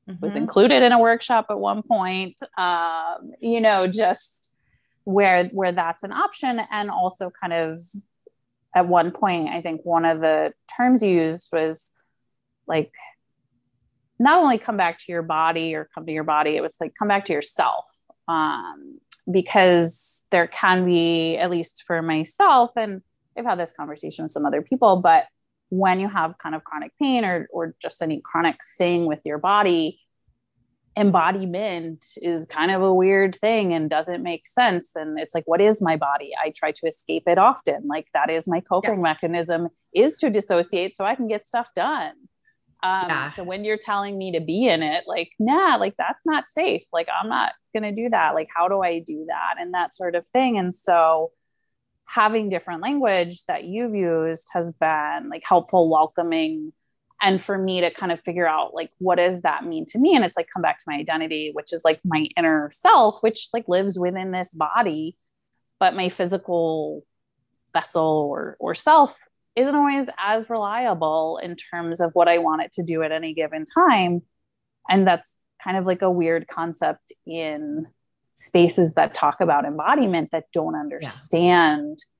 mm-hmm. 0.09 0.25
was 0.25 0.37
included 0.37 0.83
in 0.83 0.93
a 0.93 0.99
workshop 0.99 1.47
at 1.51 1.59
one 1.59 1.83
point 1.83 2.37
um, 2.57 3.33
you 3.41 3.61
know 3.61 3.87
just 3.87 4.51
where 5.05 5.47
where 5.47 5.73
that's 5.73 6.03
an 6.03 6.13
option 6.13 6.61
and 6.71 6.91
also 6.91 7.31
kind 7.41 7.53
of 7.53 7.77
at 8.75 8.87
one 8.87 9.11
point 9.11 9.49
i 9.49 9.61
think 9.61 9.81
one 9.85 10.05
of 10.05 10.21
the 10.21 10.53
terms 10.77 11.03
used 11.03 11.49
was 11.53 11.91
like 12.67 12.93
not 14.19 14.39
only 14.39 14.59
come 14.59 14.77
back 14.77 14.99
to 14.99 15.07
your 15.09 15.23
body 15.23 15.75
or 15.75 15.89
come 15.95 16.07
to 16.07 16.13
your 16.13 16.25
body 16.25 16.57
it 16.57 16.63
was 16.63 16.77
like 16.81 16.93
come 16.99 17.09
back 17.09 17.25
to 17.25 17.33
yourself. 17.33 17.85
Um, 18.29 19.01
because 19.31 20.23
there 20.31 20.47
can 20.47 20.85
be 20.85 21.37
at 21.37 21.51
least 21.51 21.85
for 21.87 22.01
myself 22.01 22.73
and 22.77 23.03
i've 23.37 23.45
had 23.45 23.59
this 23.59 23.73
conversation 23.73 24.25
with 24.25 24.33
some 24.33 24.47
other 24.47 24.63
people 24.63 25.01
but 25.01 25.27
when 25.69 26.01
you 26.01 26.09
have 26.09 26.39
kind 26.39 26.55
of 26.55 26.65
chronic 26.65 26.93
pain 26.99 27.25
or 27.25 27.49
or 27.53 27.75
just 27.81 28.03
any 28.03 28.21
chronic 28.25 28.57
thing 28.79 29.07
with 29.07 29.21
your 29.25 29.39
body 29.39 30.01
embodiment 30.97 32.05
is 32.17 32.47
kind 32.47 32.71
of 32.71 32.83
a 32.83 32.93
weird 32.93 33.37
thing 33.41 33.73
and 33.73 33.89
doesn't 33.89 34.23
make 34.23 34.47
sense. 34.47 34.91
And 34.95 35.19
it's 35.19 35.35
like 35.35 35.45
what 35.47 35.61
is 35.61 35.81
my 35.81 35.97
body? 35.97 36.33
I 36.43 36.53
try 36.55 36.73
to 36.73 36.87
escape 36.87 37.25
it 37.27 37.39
often. 37.39 37.87
Like 37.87 38.09
that 38.13 38.31
is 38.31 38.49
my 38.49 38.61
coping 38.61 38.97
yeah. 38.97 39.03
mechanism 39.03 39.69
is 39.95 40.17
to 40.17 40.31
dissociate 40.31 40.97
so 40.97 41.05
i 41.05 41.15
can 41.15 41.29
get 41.29 41.47
stuff 41.47 41.69
done. 41.75 42.13
Um, 42.83 43.07
yeah. 43.09 43.33
so 43.35 43.45
when 43.45 43.65
you're 43.65 43.77
telling 43.77 44.17
me 44.17 44.33
to 44.33 44.41
be 44.41 44.67
in 44.67 44.83
it 44.83 45.05
like 45.07 45.31
nah 45.39 45.77
like 45.77 45.95
that's 45.97 46.25
not 46.27 46.45
safe. 46.51 46.83
Like 46.93 47.09
i'm 47.09 47.29
not 47.29 47.53
gonna 47.75 47.93
do 47.93 48.09
that. 48.11 48.35
Like 48.35 48.49
how 48.55 48.69
do 48.69 48.81
i 48.83 48.99
do 48.99 49.27
that? 49.29 49.61
And 49.61 49.75
that 49.75 49.95
sort 49.95 50.15
of 50.17 50.27
thing. 50.27 50.59
And 50.59 50.75
so 50.75 51.31
having 52.07 52.49
different 52.49 52.83
language 52.83 53.45
that 53.47 53.65
you've 53.65 53.95
used 53.95 54.49
has 54.53 54.73
been 54.73 55.29
like 55.31 55.45
helpful, 55.47 55.89
welcoming, 55.89 56.73
and 57.21 57.43
for 57.43 57.59
me 57.59 57.81
to 57.81 57.91
kind 57.91 58.13
of 58.13 58.21
figure 58.21 58.47
out 58.47 58.75
like 58.75 58.91
what 58.99 59.17
does 59.17 59.43
that 59.43 59.65
mean 59.65 59.85
to 59.87 59.99
me 59.99 60.15
and 60.15 60.25
it's 60.25 60.37
like 60.37 60.49
come 60.53 60.63
back 60.63 60.79
to 60.79 60.85
my 60.87 60.95
identity 60.95 61.51
which 61.53 61.73
is 61.73 61.83
like 61.85 62.01
my 62.05 62.27
inner 62.37 62.71
self 62.73 63.23
which 63.23 63.49
like 63.53 63.65
lives 63.69 63.99
within 63.99 64.31
this 64.31 64.51
body 64.51 65.17
but 65.79 65.95
my 65.95 66.09
physical 66.09 67.05
vessel 67.73 68.29
or 68.31 68.57
or 68.59 68.75
self 68.75 69.19
isn't 69.57 69.75
always 69.75 70.09
as 70.19 70.49
reliable 70.49 71.41
in 71.43 71.57
terms 71.57 72.01
of 72.01 72.11
what 72.15 72.29
I 72.29 72.39
want 72.39 72.63
it 72.63 72.73
to 72.73 72.83
do 72.83 73.03
at 73.03 73.13
any 73.13 73.35
given 73.35 73.65
time 73.65 74.23
and 74.89 75.07
that's 75.07 75.37
kind 75.63 75.77
of 75.77 75.87
like 75.87 76.03
a 76.03 76.11
weird 76.11 76.49
concept 76.49 77.13
in 77.27 77.87
spaces 78.35 78.95
that 78.95 79.13
talk 79.13 79.41
about 79.41 79.65
embodiment 79.67 80.31
that 80.33 80.45
don't 80.53 80.75
understand 80.75 81.99
yeah. 81.99 82.20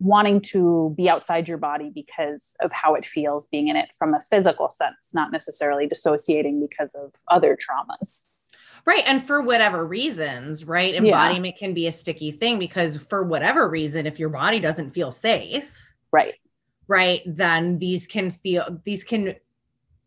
Wanting 0.00 0.40
to 0.40 0.94
be 0.96 1.08
outside 1.08 1.48
your 1.48 1.58
body 1.58 1.90
because 1.92 2.54
of 2.60 2.70
how 2.72 2.94
it 2.94 3.04
feels 3.04 3.46
being 3.46 3.68
in 3.68 3.76
it 3.76 3.88
from 3.98 4.14
a 4.14 4.20
physical 4.22 4.70
sense, 4.70 5.10
not 5.12 5.32
necessarily 5.32 5.86
dissociating 5.86 6.60
because 6.60 6.94
of 6.94 7.12
other 7.28 7.56
traumas. 7.56 8.24
Right. 8.84 9.02
And 9.06 9.22
for 9.22 9.42
whatever 9.42 9.84
reasons, 9.84 10.64
right? 10.64 10.94
Embodiment 10.94 11.56
yeah. 11.56 11.58
can 11.58 11.74
be 11.74 11.88
a 11.88 11.92
sticky 11.92 12.30
thing 12.30 12.58
because 12.58 12.96
for 12.96 13.22
whatever 13.22 13.68
reason, 13.68 14.06
if 14.06 14.18
your 14.18 14.30
body 14.30 14.60
doesn't 14.60 14.92
feel 14.92 15.12
safe, 15.12 15.92
right. 16.12 16.34
Right. 16.86 17.20
Then 17.26 17.78
these 17.78 18.06
can 18.06 18.30
feel, 18.30 18.80
these 18.84 19.04
can 19.04 19.34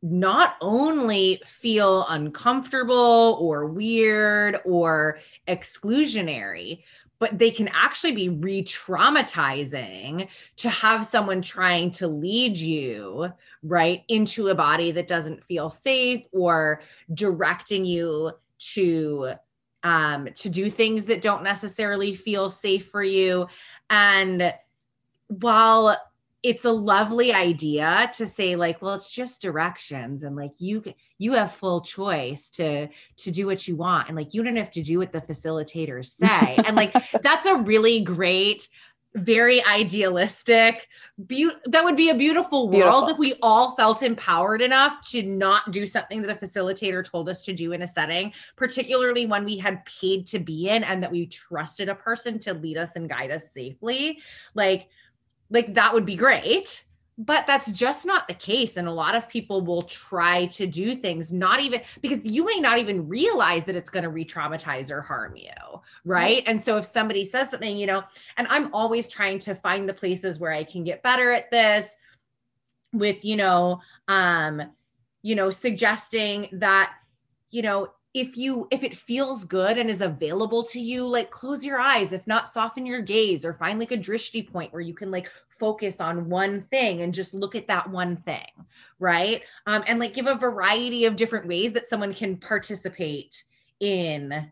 not 0.02 0.56
only 0.62 1.40
feel 1.46 2.08
uncomfortable 2.10 3.38
or 3.40 3.68
weird 3.68 4.58
or 4.66 5.20
exclusionary, 5.48 6.84
but 7.22 7.38
they 7.38 7.52
can 7.52 7.70
actually 7.72 8.14
be 8.14 8.30
re 8.30 8.64
traumatizing 8.64 10.28
to 10.58 10.70
have 10.70 11.06
someone 11.06 11.40
trying 11.40 11.92
to 11.92 12.08
lead 12.08 12.58
you 12.58 13.32
right 13.62 14.04
into 14.08 14.48
a 14.48 14.56
body 14.56 14.92
that 14.92 15.08
doesn't 15.08 15.44
feel 15.44 15.70
safe 15.70 16.26
or 16.32 16.82
directing 17.14 17.86
you 17.86 18.32
to 18.58 19.34
um 19.84 20.28
to 20.34 20.50
do 20.50 20.68
things 20.68 21.06
that 21.06 21.22
don't 21.22 21.44
necessarily 21.44 22.16
feel 22.16 22.50
safe 22.50 22.88
for 22.88 23.04
you. 23.04 23.48
And 23.92 24.52
while 25.28 25.96
it's 26.44 26.66
a 26.66 26.72
lovely 26.72 27.32
idea 27.32 28.10
to 28.16 28.28
say 28.28 28.56
like 28.56 28.82
well 28.82 28.96
it's 28.96 29.12
just 29.12 29.42
directions 29.42 30.24
and 30.24 30.36
like 30.36 30.54
you 30.58 30.84
you 31.18 31.34
have 31.34 31.52
full 31.52 31.82
choice 31.82 32.50
to 32.50 32.88
to 33.18 33.32
do 33.32 33.46
what 33.46 33.68
you 33.68 33.76
want 33.76 34.08
and 34.08 34.18
like 34.18 34.34
you 34.34 34.44
don't 34.44 34.56
have 34.56 34.72
to 34.72 34.82
do 34.82 35.00
what 35.00 35.12
the 35.12 35.22
facilitators 35.22 36.08
say 36.08 36.58
and 36.66 36.76
like 36.76 36.94
that's 37.22 37.46
a 37.46 37.56
really 37.56 38.00
great 38.02 38.68
very 39.14 39.64
idealistic 39.66 40.88
be- 41.28 41.52
that 41.66 41.84
would 41.84 41.98
be 41.98 42.10
a 42.10 42.16
beautiful 42.16 42.70
world 42.70 42.72
beautiful. 42.72 43.10
if 43.10 43.18
we 43.18 43.34
all 43.42 43.76
felt 43.76 44.04
empowered 44.04 44.62
enough 44.62 45.06
to 45.10 45.22
not 45.22 45.70
do 45.72 45.86
something 45.86 46.22
that 46.22 46.32
a 46.32 46.46
facilitator 46.46 47.04
told 47.04 47.28
us 47.28 47.44
to 47.44 47.52
do 47.52 47.74
in 47.74 47.82
a 47.82 47.88
setting 47.88 48.32
particularly 48.56 49.26
when 49.26 49.44
we 49.44 49.58
had 49.58 49.84
paid 49.86 50.26
to 50.26 50.40
be 50.40 50.70
in 50.70 50.84
and 50.86 51.04
that 51.04 51.12
we 51.12 51.28
trusted 51.28 51.90
a 51.90 51.96
person 51.96 52.40
to 52.40 52.54
lead 52.54 52.78
us 52.78 52.96
and 52.96 53.10
guide 53.10 53.32
us 53.32 53.52
safely 53.52 54.18
like 54.56 54.88
like 55.52 55.74
that 55.76 55.94
would 55.94 56.06
be 56.06 56.16
great 56.16 56.84
but 57.18 57.46
that's 57.46 57.70
just 57.72 58.06
not 58.06 58.28
the 58.28 58.34
case 58.34 58.78
and 58.78 58.88
a 58.88 58.92
lot 58.92 59.14
of 59.14 59.30
people 59.30 59.62
will 59.62 59.84
try 59.84 60.46
to 60.48 60.66
do 60.66 60.96
things 60.96 61.32
not 61.32 61.60
even 61.60 61.82
because 62.02 62.26
you 62.26 62.44
may 62.46 62.58
not 62.60 62.80
even 62.80 63.08
realize 63.08 63.64
that 63.66 63.76
it's 63.76 63.90
going 63.90 64.04
to 64.04 64.10
re-traumatize 64.10 64.90
or 64.90 65.02
harm 65.02 65.36
you 65.36 65.52
right. 66.06 66.44
And 66.48 66.64
so 66.64 66.78
if 66.78 66.86
somebody 66.86 67.24
says 67.26 67.50
something 67.52 67.78
you 67.78 67.86
know 67.86 68.04
and 68.38 68.48
i'm 68.50 68.74
always 68.74 69.08
trying 69.08 69.40
to 69.40 69.54
find 69.54 69.88
the 69.88 69.94
places 69.94 70.40
where 70.40 70.52
i 70.52 70.64
can 70.64 70.84
get 70.84 71.04
better 71.04 71.32
at 71.32 71.52
this 71.52 71.96
with 72.94 73.24
you 73.24 73.36
know 73.36 73.82
um 74.08 74.62
you 75.22 75.36
know 75.36 75.52
suggesting 75.52 76.50
that 76.54 76.94
you 77.50 77.62
know 77.62 77.92
if 78.14 78.36
you 78.38 78.68
if 78.72 78.84
it 78.84 78.96
feels 78.96 79.46
good 79.46 79.78
and 79.78 79.90
is 79.90 80.02
available 80.02 80.64
to 80.64 80.80
you 80.80 81.08
like 81.08 81.32
close 81.32 81.64
your 81.64 81.80
eyes 81.80 82.12
if 82.12 82.28
not 82.28 82.52
soften 82.52 82.86
your 82.86 83.02
gaze 83.02 83.46
or 83.46 83.54
find 83.54 83.80
like 83.80 83.92
a 83.92 83.98
drishti 83.98 84.46
point 84.52 84.74
where 84.74 84.82
you 84.82 84.94
can 84.94 85.10
like 85.10 85.32
focus 85.48 86.02
on 86.02 86.28
one 86.28 86.62
thing 86.72 87.02
and 87.02 87.14
just 87.14 87.34
look 87.34 87.56
at 87.56 87.68
that 87.68 87.90
one 87.90 88.18
thing 88.18 88.48
right? 89.02 89.42
Um, 89.66 89.84
and 89.88 90.00
like 90.00 90.14
give 90.14 90.28
a 90.28 90.36
variety 90.36 91.06
of 91.06 91.18
different 91.18 91.48
ways 91.48 91.74
that 91.74 91.90
someone 91.90 92.14
can 92.14 92.38
participate 92.38 93.44
in 93.82 94.52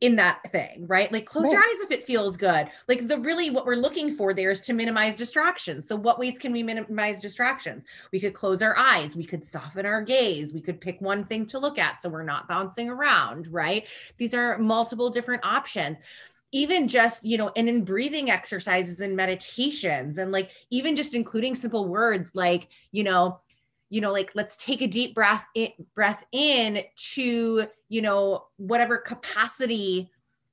in 0.00 0.16
that 0.16 0.40
thing, 0.50 0.86
right? 0.86 1.12
Like 1.12 1.26
close 1.26 1.44
right. 1.44 1.52
your 1.52 1.60
eyes 1.60 1.80
if 1.82 1.90
it 1.90 2.06
feels 2.06 2.36
good. 2.36 2.68
Like 2.88 3.06
the 3.06 3.18
really 3.18 3.50
what 3.50 3.66
we're 3.66 3.76
looking 3.76 4.14
for 4.14 4.32
there 4.32 4.50
is 4.50 4.60
to 4.62 4.72
minimize 4.72 5.14
distractions. 5.14 5.86
So 5.86 5.94
what 5.94 6.18
ways 6.18 6.38
can 6.38 6.52
we 6.52 6.62
minimize 6.62 7.20
distractions? 7.20 7.84
We 8.10 8.20
could 8.20 8.32
close 8.32 8.62
our 8.62 8.76
eyes, 8.78 9.14
we 9.14 9.24
could 9.24 9.44
soften 9.44 9.84
our 9.84 10.02
gaze, 10.02 10.54
we 10.54 10.62
could 10.62 10.80
pick 10.80 11.00
one 11.00 11.24
thing 11.24 11.44
to 11.46 11.58
look 11.58 11.78
at 11.78 12.00
so 12.00 12.08
we're 12.08 12.22
not 12.22 12.48
bouncing 12.48 12.88
around, 12.88 13.48
right? 13.48 13.84
These 14.16 14.32
are 14.32 14.58
multiple 14.58 15.10
different 15.10 15.44
options 15.44 15.98
even 16.52 16.88
just 16.88 17.24
you 17.24 17.38
know 17.38 17.52
and 17.54 17.68
in 17.68 17.84
breathing 17.84 18.28
exercises 18.28 19.00
and 19.00 19.14
meditations 19.14 20.18
and 20.18 20.32
like 20.32 20.50
even 20.70 20.96
just 20.96 21.14
including 21.14 21.54
simple 21.54 21.86
words 21.86 22.32
like 22.34 22.66
you 22.90 23.04
know 23.04 23.38
you 23.90 24.00
know 24.00 24.12
like 24.12 24.30
let's 24.34 24.56
take 24.56 24.80
a 24.80 24.86
deep 24.86 25.14
breath 25.14 25.46
in, 25.54 25.68
breath 25.94 26.24
in 26.32 26.82
to 26.96 27.66
you 27.88 28.02
know 28.02 28.46
whatever 28.56 28.96
capacity 28.96 30.10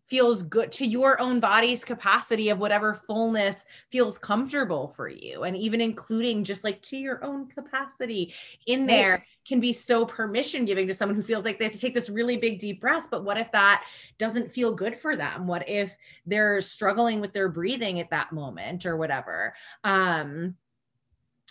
feels 0.08 0.42
good 0.42 0.72
to 0.72 0.86
your 0.86 1.20
own 1.20 1.40
body's 1.40 1.84
capacity 1.84 2.50
of 2.50 2.60
whatever 2.60 2.94
fullness 2.94 3.66
feels 3.92 4.18
comfortable 4.18 4.94
for 4.96 5.10
you. 5.10 5.44
And 5.44 5.56
even 5.58 5.82
including 5.82 6.46
just 6.46 6.64
like 6.64 6.82
to 6.84 6.98
your 6.98 7.24
own 7.24 7.48
capacity 7.48 8.34
in 8.66 8.86
there 8.86 9.26
can 9.46 9.60
be 9.60 9.74
so 9.74 10.06
permission 10.06 10.64
giving 10.64 10.88
to 10.88 10.94
someone 10.94 11.16
who 11.16 11.22
feels 11.22 11.44
like 11.44 11.60
they 11.60 11.66
have 11.66 11.74
to 11.74 11.80
take 11.80 11.94
this 11.94 12.10
really 12.10 12.38
big 12.38 12.58
deep 12.60 12.80
breath. 12.80 13.10
But 13.12 13.26
what 13.26 13.38
if 13.38 13.52
that 13.52 13.84
doesn't 14.18 14.52
feel 14.52 14.74
good 14.74 14.96
for 14.96 15.18
them? 15.18 15.46
What 15.46 15.68
if 15.68 15.96
they're 16.26 16.62
struggling 16.62 17.20
with 17.20 17.34
their 17.34 17.50
breathing 17.50 18.00
at 18.00 18.10
that 18.12 18.32
moment 18.32 18.86
or 18.86 18.96
whatever? 18.96 19.54
Um 19.84 20.56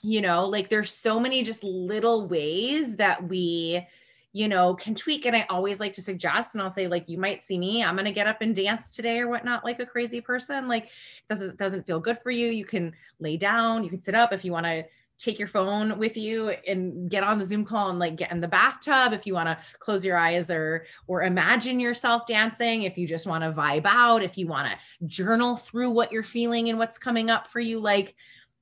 you 0.02 0.20
know 0.20 0.46
like 0.46 0.68
there's 0.68 0.92
so 0.92 1.18
many 1.18 1.42
just 1.42 1.64
little 1.64 2.26
ways 2.28 2.96
that 2.96 3.26
we 3.28 3.86
you 4.32 4.48
know 4.48 4.74
can 4.74 4.94
tweak 4.94 5.24
and 5.24 5.34
i 5.34 5.46
always 5.48 5.80
like 5.80 5.94
to 5.94 6.02
suggest 6.02 6.54
and 6.54 6.62
i'll 6.62 6.70
say 6.70 6.86
like 6.86 7.08
you 7.08 7.16
might 7.18 7.42
see 7.42 7.58
me 7.58 7.82
i'm 7.82 7.94
going 7.94 8.04
to 8.04 8.12
get 8.12 8.26
up 8.26 8.42
and 8.42 8.54
dance 8.54 8.90
today 8.90 9.18
or 9.18 9.28
whatnot 9.28 9.64
like 9.64 9.80
a 9.80 9.86
crazy 9.86 10.20
person 10.20 10.68
like 10.68 10.90
doesn't 11.28 11.56
doesn't 11.56 11.86
feel 11.86 11.98
good 12.00 12.18
for 12.22 12.30
you 12.30 12.48
you 12.48 12.64
can 12.64 12.92
lay 13.18 13.36
down 13.36 13.82
you 13.82 13.90
can 13.90 14.02
sit 14.02 14.14
up 14.14 14.32
if 14.32 14.44
you 14.44 14.52
want 14.52 14.66
to 14.66 14.84
take 15.18 15.38
your 15.38 15.48
phone 15.48 15.98
with 15.98 16.16
you 16.16 16.50
and 16.66 17.10
get 17.10 17.24
on 17.24 17.38
the 17.38 17.44
zoom 17.44 17.64
call 17.64 17.88
and 17.88 17.98
like 17.98 18.16
get 18.16 18.30
in 18.30 18.40
the 18.40 18.48
bathtub 18.48 19.14
if 19.14 19.26
you 19.26 19.32
want 19.32 19.48
to 19.48 19.56
close 19.78 20.04
your 20.04 20.18
eyes 20.18 20.50
or 20.50 20.84
or 21.06 21.22
imagine 21.22 21.80
yourself 21.80 22.26
dancing 22.26 22.82
if 22.82 22.98
you 22.98 23.06
just 23.06 23.26
want 23.26 23.42
to 23.42 23.50
vibe 23.50 23.86
out 23.86 24.22
if 24.22 24.36
you 24.36 24.46
want 24.46 24.68
to 24.68 25.06
journal 25.06 25.56
through 25.56 25.88
what 25.88 26.12
you're 26.12 26.22
feeling 26.22 26.68
and 26.68 26.78
what's 26.78 26.98
coming 26.98 27.30
up 27.30 27.48
for 27.48 27.60
you 27.60 27.80
like 27.80 28.14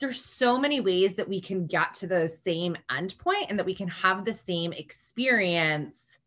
there's 0.05 0.23
so 0.23 0.59
many 0.59 0.81
ways 0.81 1.15
that 1.15 1.27
we 1.27 1.41
can 1.41 1.67
get 1.67 1.95
to 1.95 2.07
the 2.07 2.29
same 2.29 2.77
endpoint 2.91 3.47
and 3.49 3.59
that 3.59 3.65
we 3.65 3.75
can 3.75 3.89
have 3.89 4.23
the 4.23 4.35
same 4.35 4.71
experience 4.75 6.19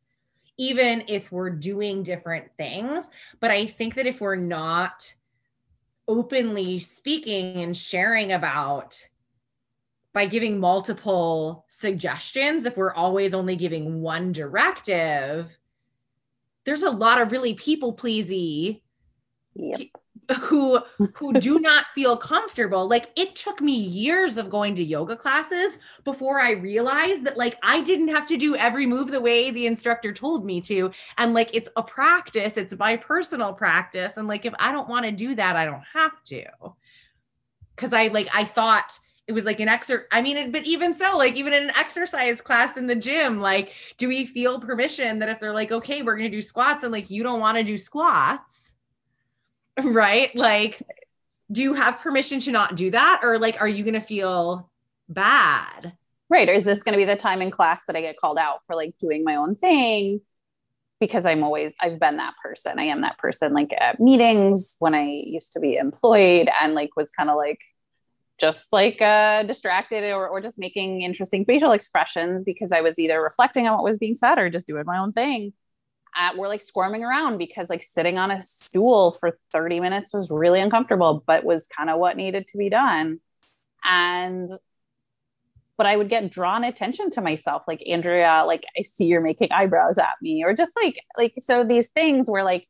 even 0.58 1.04
if 1.08 1.32
we're 1.32 1.52
doing 1.52 2.02
different 2.02 2.50
things. 2.58 3.08
But 3.40 3.52
i 3.52 3.68
think 3.68 3.94
that 3.94 4.08
if 4.08 4.20
we're 4.20 4.36
not 4.36 5.14
openly 6.08 6.80
speaking 6.80 7.62
and 7.62 7.78
sharing 7.78 8.32
about 8.32 9.08
by 10.12 10.26
giving 10.26 10.60
multiple 10.60 11.64
suggestions 11.68 12.66
if 12.66 12.76
we're 12.78 12.96
always 12.96 13.36
only 13.36 13.56
giving 13.56 14.02
one 14.02 14.32
directive 14.32 15.56
there's 16.66 16.82
a 16.82 16.90
lot 16.90 17.22
of 17.22 17.32
really 17.32 17.54
people 17.54 17.94
pleasy 17.94 18.82
yep 19.54 19.82
who 20.36 20.80
who 21.16 21.34
do 21.40 21.60
not 21.60 21.88
feel 21.90 22.18
comfortable. 22.18 22.88
Like 22.88 23.12
it 23.16 23.36
took 23.36 23.62
me 23.62 23.74
years 23.74 24.38
of 24.38 24.50
going 24.50 24.76
to 24.76 24.84
yoga 24.84 25.16
classes 25.16 25.80
before 26.04 26.40
i 26.40 26.52
realized 26.52 27.26
that 27.26 27.38
like 27.38 27.58
i 27.64 27.82
didn't 27.82 28.10
have 28.10 28.28
to 28.28 28.38
do 28.38 28.56
every 28.56 28.86
move 28.86 29.12
the 29.12 29.22
way 29.22 29.52
the 29.52 29.66
instructor 29.66 30.14
told 30.14 30.46
me 30.46 30.62
to. 30.62 30.92
And 31.18 31.34
like 31.34 31.50
it's 31.54 31.70
a 31.76 31.84
practice. 31.84 32.58
It's 32.58 32.78
my 32.78 32.98
personal 32.98 33.54
practice. 33.54 34.18
And 34.18 34.28
like 34.28 34.46
if 34.46 34.54
i 34.60 34.72
don't 34.72 34.90
want 34.90 35.06
to 35.06 35.12
do 35.12 35.36
that 35.36 35.56
i 35.56 35.66
don't 35.66 35.84
have 35.94 36.24
to. 36.26 36.46
Cuz 37.76 37.94
i 37.94 38.08
like 38.08 38.28
i 38.34 38.44
thought 38.44 39.00
it 39.28 39.34
was 39.34 39.46
like 39.46 39.60
an 39.60 39.68
exer 39.68 40.06
I 40.12 40.22
mean, 40.22 40.52
but 40.52 40.66
even 40.66 40.94
so, 40.94 41.18
like 41.18 41.36
even 41.36 41.54
in 41.54 41.64
an 41.64 41.76
exercise 41.78 42.40
class 42.40 42.78
in 42.78 42.88
the 42.88 42.96
gym, 42.96 43.42
like, 43.42 43.74
do 43.98 44.08
we 44.08 44.26
feel 44.26 44.60
permission 44.60 45.20
that 45.20 45.28
if 45.28 45.40
they're 45.42 45.54
like, 45.54 45.72
okay, 45.72 46.02
we're 46.02 46.16
gonna 46.16 46.30
do 46.30 46.42
squats, 46.42 46.84
and 46.84 46.94
like 46.94 47.10
you 47.10 47.24
don't 47.24 47.42
want 47.42 47.58
to 47.58 47.64
do 47.64 47.78
squats, 47.78 48.74
right? 49.84 50.36
Like, 50.36 50.82
do 51.52 51.62
you 51.62 51.74
have 51.74 52.00
permission 52.00 52.40
to 52.42 52.52
not 52.52 52.76
do 52.76 52.92
that? 52.92 53.22
Or 53.24 53.40
like, 53.40 53.62
are 53.62 53.68
you 53.68 53.84
going 53.84 53.94
to 53.94 54.02
feel 54.02 54.70
bad? 55.08 55.94
Right. 56.30 56.50
Or 56.50 56.54
is 56.54 56.66
this 56.66 56.84
going 56.84 56.94
to 56.94 56.98
be 56.98 57.06
the 57.06 57.16
time 57.16 57.42
in 57.42 57.52
class 57.52 57.86
that 57.86 57.96
I 57.96 58.02
get 58.02 58.18
called 58.18 58.38
out 58.38 58.66
for 58.66 58.76
like 58.76 58.98
doing 59.00 59.24
my 59.24 59.36
own 59.36 59.56
thing? 59.56 60.22
Because 61.00 61.26
I'm 61.26 61.44
always, 61.44 61.76
I've 61.82 62.00
been 62.00 62.18
that 62.18 62.34
person. 62.44 62.80
I 62.80 62.86
am 62.86 63.02
that 63.02 63.18
person 63.18 63.54
like 63.54 63.72
at 63.80 64.00
meetings 64.00 64.76
when 64.80 64.94
I 64.94 65.06
used 65.06 65.54
to 65.54 65.60
be 65.60 65.78
employed 65.78 66.50
and 66.62 66.74
like 66.74 66.96
was 66.98 67.12
kind 67.12 67.30
of 67.30 67.38
like, 67.38 67.60
just 68.40 68.72
like 68.72 69.02
uh, 69.02 69.44
distracted 69.44 70.04
or, 70.12 70.28
or 70.28 70.42
just 70.42 70.60
making 70.60 71.02
interesting 71.02 71.44
facial 71.44 71.72
expressions 71.72 72.44
because 72.44 72.72
I 72.72 72.82
was 72.82 73.00
either 73.00 73.20
reflecting 73.20 73.68
on 73.68 73.76
what 73.76 73.84
was 73.84 73.98
being 73.98 74.14
said 74.14 74.38
or 74.38 74.50
just 74.50 74.68
doing 74.68 74.84
my 74.86 75.00
own 75.00 75.12
thing 75.12 75.54
at, 76.18 76.38
we're 76.38 76.48
like 76.48 76.62
squirming 76.62 77.04
around 77.04 77.38
because 77.38 77.70
like 77.70 77.84
sitting 77.84 78.18
on 78.18 78.32
a 78.32 78.42
stool 78.42 79.12
for 79.12 79.38
30 79.52 79.80
minutes 79.80 80.14
was 80.14 80.32
really 80.32 80.60
uncomfortable, 80.60 81.24
but 81.26 81.44
was 81.44 81.68
kind 81.68 81.90
of 81.90 82.00
what 82.00 82.18
needed 82.18 82.48
to 82.48 82.58
be 82.58 82.70
done. 82.70 83.20
And 83.84 84.50
but 85.78 85.86
I 85.86 85.96
would 85.96 86.10
get 86.10 86.32
drawn 86.32 86.64
attention 86.64 87.12
to 87.12 87.22
myself, 87.22 87.64
like 87.68 87.84
Andrea, 87.88 88.44
like 88.48 88.66
I 88.78 88.82
see 88.82 89.06
you're 89.06 89.22
making 89.22 89.52
eyebrows 89.52 90.00
at 90.00 90.16
me, 90.22 90.44
or 90.44 90.54
just 90.54 90.74
like 90.76 91.00
like 91.18 91.36
so 91.40 91.64
these 91.64 91.90
things 91.90 92.30
where 92.30 92.44
like 92.44 92.68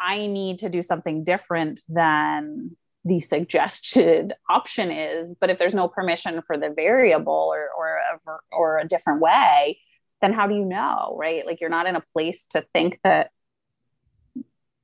I 0.00 0.26
need 0.26 0.60
to 0.60 0.70
do 0.70 0.82
something 0.82 1.24
different 1.24 1.80
than 1.88 2.76
the 3.04 3.20
suggested 3.20 4.32
option 4.48 4.90
is. 4.90 5.36
But 5.40 5.50
if 5.50 5.58
there's 5.58 5.74
no 5.74 5.88
permission 5.88 6.40
for 6.42 6.56
the 6.56 6.70
variable 6.70 7.52
or 7.52 7.68
or 7.76 8.40
or 8.50 8.78
a 8.78 8.88
different 8.88 9.20
way, 9.20 9.78
then 10.22 10.32
how 10.32 10.46
do 10.46 10.54
you 10.54 10.64
know, 10.64 11.14
right? 11.18 11.44
Like 11.44 11.60
you're 11.60 11.68
not 11.68 11.86
in 11.86 11.96
a 11.96 12.02
place 12.14 12.46
to 12.52 12.64
think 12.72 12.98
that 13.04 13.30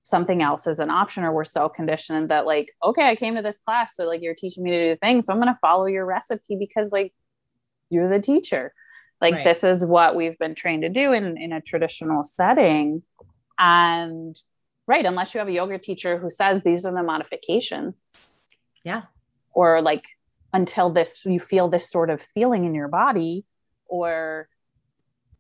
something 0.09 0.43
else 0.43 0.67
is 0.67 0.81
an 0.81 0.91
option 0.91 1.23
or 1.23 1.33
we're 1.33 1.45
so 1.45 1.69
conditioned 1.69 2.31
that 2.31 2.47
like 2.47 2.75
okay 2.83 3.07
i 3.07 3.15
came 3.15 3.35
to 3.37 3.43
this 3.43 3.59
class 3.59 3.95
so 3.95 4.07
like 4.07 4.23
you're 4.23 4.35
teaching 4.35 4.65
me 4.65 4.71
to 4.71 4.95
do 4.95 4.97
things 4.97 5.27
so 5.27 5.35
i'm 5.35 5.39
going 5.39 5.53
to 5.53 5.59
follow 5.61 5.85
your 5.85 6.07
recipe 6.07 6.57
because 6.59 6.93
like 6.93 7.13
you're 7.91 8.09
the 8.09 8.19
teacher 8.19 8.73
like 9.21 9.35
right. 9.35 9.45
this 9.45 9.63
is 9.63 9.85
what 9.85 10.17
we've 10.17 10.39
been 10.39 10.55
trained 10.55 10.81
to 10.81 10.89
do 10.89 11.13
in 11.13 11.37
in 11.37 11.53
a 11.53 11.61
traditional 11.61 12.25
setting 12.25 13.03
and 13.59 14.41
right 14.87 15.05
unless 15.05 15.35
you 15.35 15.41
have 15.41 15.49
a 15.49 15.53
yoga 15.53 15.79
teacher 15.79 16.17
who 16.17 16.31
says 16.31 16.63
these 16.63 16.87
are 16.87 16.95
the 16.95 17.03
modifications 17.03 17.95
yeah 18.85 19.03
or 19.53 19.83
like 19.83 20.05
until 20.55 20.89
this 20.89 21.23
you 21.27 21.39
feel 21.39 21.69
this 21.69 21.91
sort 21.91 22.09
of 22.09 22.23
feeling 22.23 22.65
in 22.65 22.75
your 22.75 22.89
body 22.89 23.45
or 23.89 24.49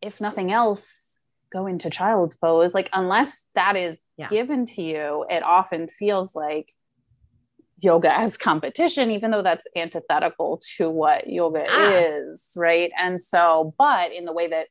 if 0.01 0.21
nothing 0.21 0.53
else, 0.53 1.21
go 1.53 1.67
into 1.67 1.91
child 1.91 2.35
pose. 2.41 2.75
Like, 2.75 2.91
unless 2.93 3.49
that 3.55 3.77
is 3.77 3.99
yeah. 4.17 4.29
given 4.29 4.67
to 4.67 4.83
you, 4.83 5.25
it 5.29 5.43
often 5.43 5.89
feels 5.89 6.35
like 6.35 6.73
yoga 7.81 8.13
as 8.17 8.37
competition, 8.37 9.11
even 9.11 9.31
though 9.31 9.43
that's 9.43 9.67
antithetical 9.77 10.61
to 10.77 10.91
what 10.91 11.29
yoga 11.29 11.65
ah. 11.69 11.91
is, 11.91 12.51
right? 12.57 12.91
And 12.99 13.21
so, 13.21 13.75
but 13.79 14.13
in 14.13 14.25
the 14.25 14.33
way 14.33 14.49
that, 14.49 14.67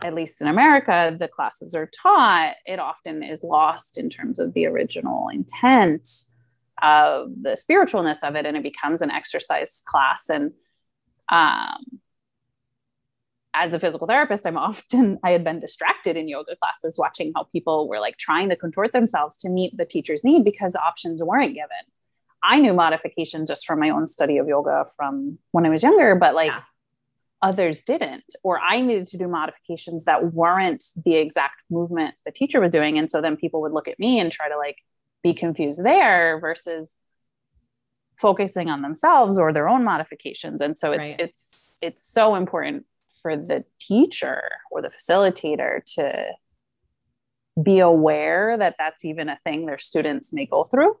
at 0.00 0.14
least 0.14 0.40
in 0.40 0.48
America, 0.48 1.14
the 1.16 1.28
classes 1.28 1.74
are 1.74 1.86
taught, 1.86 2.54
it 2.66 2.78
often 2.78 3.22
is 3.22 3.40
lost 3.42 3.98
in 3.98 4.08
terms 4.08 4.38
of 4.38 4.54
the 4.54 4.66
original 4.66 5.28
intent 5.28 6.08
of 6.82 7.30
the 7.42 7.50
spiritualness 7.50 8.22
of 8.22 8.34
it, 8.34 8.46
and 8.46 8.56
it 8.56 8.62
becomes 8.62 9.02
an 9.02 9.10
exercise 9.10 9.82
class. 9.86 10.28
And 10.28 10.52
um, 11.28 12.00
as 13.54 13.74
a 13.74 13.80
physical 13.80 14.06
therapist, 14.06 14.46
I'm 14.46 14.56
often, 14.58 15.18
I 15.22 15.30
had 15.30 15.44
been 15.44 15.60
distracted 15.60 16.16
in 16.16 16.28
yoga 16.28 16.56
classes 16.56 16.98
watching 16.98 17.32
how 17.34 17.44
people 17.44 17.88
were 17.88 18.00
like 18.00 18.16
trying 18.16 18.48
to 18.48 18.56
contort 18.56 18.92
themselves 18.92 19.36
to 19.36 19.48
meet 19.48 19.76
the 19.76 19.84
teacher's 19.84 20.24
need 20.24 20.44
because 20.44 20.74
options 20.76 21.22
weren't 21.22 21.54
given. 21.54 21.68
I 22.42 22.58
knew 22.58 22.72
modification 22.72 23.46
just 23.46 23.66
from 23.66 23.78
my 23.78 23.90
own 23.90 24.06
study 24.08 24.38
of 24.38 24.48
yoga 24.48 24.84
from 24.96 25.38
when 25.52 25.64
I 25.64 25.68
was 25.68 25.82
younger, 25.82 26.16
but 26.16 26.34
like 26.34 26.50
yeah. 26.50 26.62
others 27.40 27.84
didn't. 27.84 28.24
Or 28.42 28.58
I 28.58 28.80
needed 28.80 29.06
to 29.06 29.16
do 29.16 29.28
modifications 29.28 30.06
that 30.06 30.32
weren't 30.32 30.82
the 31.04 31.14
exact 31.16 31.62
movement 31.70 32.16
the 32.26 32.32
teacher 32.32 32.60
was 32.60 32.72
doing. 32.72 32.98
And 32.98 33.08
so 33.08 33.20
then 33.20 33.36
people 33.36 33.60
would 33.62 33.72
look 33.72 33.86
at 33.86 33.98
me 34.00 34.18
and 34.18 34.32
try 34.32 34.48
to 34.48 34.56
like 34.56 34.78
be 35.22 35.34
confused 35.34 35.84
there 35.84 36.40
versus 36.40 36.90
focusing 38.20 38.68
on 38.68 38.82
themselves 38.82 39.38
or 39.38 39.52
their 39.52 39.68
own 39.68 39.84
modifications. 39.84 40.60
And 40.60 40.76
so 40.76 40.90
it's 40.90 40.98
right. 40.98 41.20
it's 41.20 41.76
it's 41.80 42.12
so 42.12 42.34
important 42.34 42.86
for 43.22 43.36
the 43.36 43.64
teacher 43.80 44.42
or 44.70 44.82
the 44.82 44.90
facilitator 44.90 45.82
to 45.94 46.26
be 47.62 47.78
aware 47.80 48.56
that 48.58 48.76
that's 48.78 49.04
even 49.04 49.28
a 49.28 49.38
thing 49.44 49.66
their 49.66 49.78
students 49.78 50.32
may 50.32 50.46
go 50.46 50.64
through. 50.64 50.96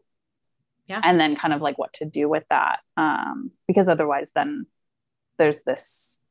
Yeah. 0.86 1.00
And 1.02 1.18
then 1.18 1.36
kind 1.36 1.54
of 1.54 1.60
like 1.60 1.78
what 1.78 1.92
to 1.94 2.04
do 2.04 2.28
with 2.28 2.44
that 2.50 2.80
um, 2.96 3.52
because 3.66 3.88
otherwise 3.88 4.32
then 4.34 4.66
there's 5.38 5.62
this 5.62 6.21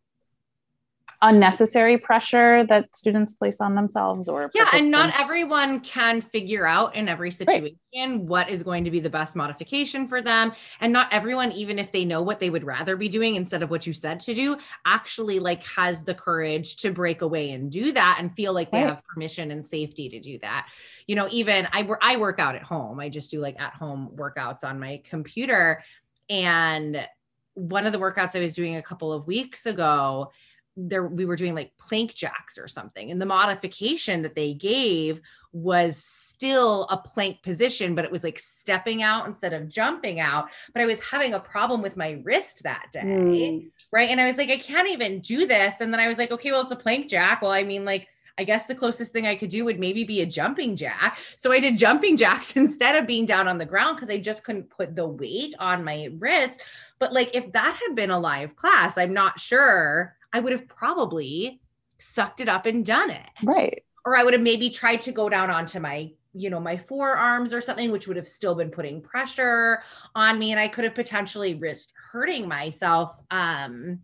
unnecessary 1.21 1.97
pressure 1.97 2.65
that 2.65 2.95
students 2.95 3.35
place 3.35 3.61
on 3.61 3.75
themselves 3.75 4.27
or 4.27 4.49
yeah 4.55 4.67
and 4.73 4.89
not 4.89 5.13
everyone 5.19 5.79
can 5.79 6.19
figure 6.19 6.65
out 6.65 6.95
in 6.95 7.07
every 7.07 7.29
situation 7.29 7.77
right. 7.95 8.21
what 8.21 8.49
is 8.49 8.63
going 8.63 8.83
to 8.83 8.91
be 8.91 8.99
the 8.99 9.09
best 9.09 9.35
modification 9.35 10.07
for 10.07 10.21
them. 10.21 10.51
And 10.79 10.91
not 10.91 11.11
everyone 11.11 11.51
even 11.51 11.77
if 11.77 11.91
they 11.91 12.05
know 12.05 12.21
what 12.21 12.39
they 12.39 12.49
would 12.49 12.63
rather 12.63 12.95
be 12.95 13.09
doing 13.09 13.35
instead 13.35 13.61
of 13.61 13.69
what 13.69 13.85
you 13.85 13.93
said 13.93 14.19
to 14.21 14.33
do 14.33 14.57
actually 14.85 15.39
like 15.39 15.63
has 15.65 16.03
the 16.03 16.13
courage 16.13 16.77
to 16.77 16.91
break 16.91 17.21
away 17.21 17.51
and 17.51 17.71
do 17.71 17.91
that 17.91 18.17
and 18.19 18.33
feel 18.35 18.53
like 18.53 18.71
they 18.71 18.79
right. 18.81 18.89
have 18.89 19.03
permission 19.05 19.51
and 19.51 19.65
safety 19.65 20.09
to 20.09 20.19
do 20.19 20.39
that. 20.39 20.67
You 21.07 21.15
know 21.15 21.27
even 21.31 21.67
i 21.71 21.87
i 22.01 22.17
work 22.17 22.39
out 22.39 22.55
at 22.55 22.63
home. 22.63 22.99
I 22.99 23.09
just 23.09 23.31
do 23.31 23.39
like 23.39 23.59
at 23.59 23.73
home 23.73 24.11
workouts 24.15 24.63
on 24.63 24.79
my 24.79 25.01
computer. 25.03 25.83
And 26.29 27.05
one 27.53 27.85
of 27.85 27.91
the 27.91 27.99
workouts 27.99 28.35
i 28.35 28.39
was 28.39 28.53
doing 28.53 28.77
a 28.77 28.81
couple 28.81 29.11
of 29.11 29.27
weeks 29.27 29.65
ago 29.65 30.31
there 30.77 31.05
we 31.05 31.25
were 31.25 31.35
doing 31.35 31.53
like 31.53 31.77
plank 31.77 32.13
jacks 32.13 32.57
or 32.57 32.67
something 32.67 33.11
and 33.11 33.21
the 33.21 33.25
modification 33.25 34.21
that 34.21 34.35
they 34.35 34.53
gave 34.53 35.19
was 35.51 35.97
still 35.97 36.87
a 36.89 36.97
plank 36.97 37.43
position 37.43 37.93
but 37.93 38.05
it 38.05 38.11
was 38.11 38.23
like 38.23 38.39
stepping 38.39 39.03
out 39.03 39.27
instead 39.27 39.51
of 39.51 39.67
jumping 39.67 40.19
out 40.19 40.47
but 40.73 40.81
i 40.81 40.85
was 40.85 41.01
having 41.01 41.33
a 41.33 41.39
problem 41.39 41.81
with 41.81 41.97
my 41.97 42.21
wrist 42.23 42.63
that 42.63 42.85
day 42.91 43.01
mm. 43.03 43.69
right 43.91 44.09
and 44.09 44.21
i 44.21 44.27
was 44.27 44.37
like 44.37 44.49
i 44.49 44.57
can't 44.57 44.87
even 44.87 45.19
do 45.19 45.45
this 45.45 45.81
and 45.81 45.93
then 45.93 45.99
i 45.99 46.07
was 46.07 46.17
like 46.17 46.31
okay 46.31 46.51
well 46.51 46.61
it's 46.61 46.71
a 46.71 46.75
plank 46.75 47.09
jack 47.09 47.41
well 47.41 47.51
i 47.51 47.63
mean 47.63 47.83
like 47.83 48.07
I 48.37 48.43
guess 48.43 48.65
the 48.65 48.73
closest 48.73 49.11
thing 49.11 49.27
I 49.27 49.35
could 49.35 49.49
do 49.49 49.65
would 49.65 49.79
maybe 49.79 50.03
be 50.05 50.21
a 50.21 50.25
jumping 50.25 50.75
jack. 50.75 51.19
So 51.35 51.51
I 51.51 51.59
did 51.59 51.77
jumping 51.77 52.17
jacks 52.23 52.55
instead 52.55 52.95
of 52.95 53.05
being 53.05 53.25
down 53.25 53.47
on 53.47 53.57
the 53.57 53.65
ground 53.65 53.97
because 53.97 54.09
I 54.09 54.17
just 54.17 54.43
couldn't 54.43 54.69
put 54.69 54.95
the 54.95 55.05
weight 55.05 55.53
on 55.59 55.83
my 55.83 56.09
wrist. 56.17 56.61
But 56.97 57.13
like 57.13 57.35
if 57.35 57.51
that 57.51 57.79
had 57.85 57.95
been 57.95 58.09
a 58.09 58.17
live 58.17 58.55
class, 58.55 58.97
I'm 58.97 59.13
not 59.13 59.39
sure 59.39 60.15
I 60.33 60.39
would 60.39 60.51
have 60.51 60.67
probably 60.67 61.61
sucked 61.97 62.41
it 62.41 62.49
up 62.49 62.65
and 62.65 62.85
done 62.85 63.11
it. 63.11 63.29
Right. 63.43 63.83
Or 64.05 64.15
I 64.15 64.23
would 64.23 64.33
have 64.33 64.41
maybe 64.41 64.69
tried 64.69 65.01
to 65.01 65.11
go 65.11 65.29
down 65.29 65.51
onto 65.51 65.79
my, 65.79 66.11
you 66.33 66.49
know, 66.49 66.59
my 66.59 66.77
forearms 66.77 67.53
or 67.53 67.61
something, 67.61 67.91
which 67.91 68.07
would 68.07 68.17
have 68.17 68.27
still 68.27 68.55
been 68.55 68.71
putting 68.71 69.01
pressure 69.01 69.83
on 70.15 70.39
me. 70.39 70.51
And 70.51 70.59
I 70.59 70.67
could 70.67 70.83
have 70.83 70.95
potentially 70.95 71.55
risked 71.55 71.93
hurting 72.11 72.47
myself. 72.47 73.19
Um, 73.29 73.99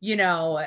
you 0.00 0.16
know, 0.16 0.64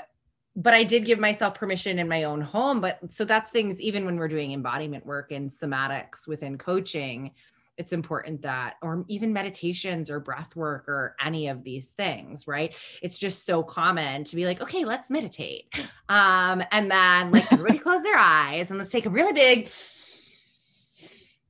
but 0.55 0.73
I 0.73 0.83
did 0.83 1.05
give 1.05 1.19
myself 1.19 1.55
permission 1.55 1.97
in 1.97 2.07
my 2.07 2.23
own 2.23 2.41
home. 2.41 2.81
But 2.81 2.99
so 3.11 3.25
that's 3.25 3.49
things, 3.49 3.81
even 3.81 4.05
when 4.05 4.17
we're 4.17 4.27
doing 4.27 4.51
embodiment 4.51 5.05
work 5.05 5.31
and 5.31 5.49
somatics 5.49 6.27
within 6.27 6.57
coaching, 6.57 7.31
it's 7.77 7.93
important 7.93 8.41
that 8.43 8.75
or 8.81 9.03
even 9.07 9.33
meditations 9.33 10.09
or 10.09 10.19
breath 10.19 10.55
work 10.55 10.87
or 10.87 11.15
any 11.23 11.47
of 11.47 11.63
these 11.63 11.91
things 11.91 12.47
right? 12.47 12.73
It's 13.01 13.17
just 13.17 13.45
so 13.45 13.63
common 13.63 14.23
to 14.25 14.35
be 14.35 14.45
like 14.45 14.61
okay 14.61 14.85
let's 14.85 15.09
meditate. 15.09 15.67
Um 16.09 16.63
and 16.71 16.89
then 16.91 17.31
like 17.31 17.51
everybody 17.51 17.79
close 17.79 18.03
their 18.03 18.17
eyes 18.17 18.69
and 18.69 18.79
let's 18.79 18.91
take 18.91 19.05
a 19.05 19.09
really 19.09 19.33
big 19.33 19.69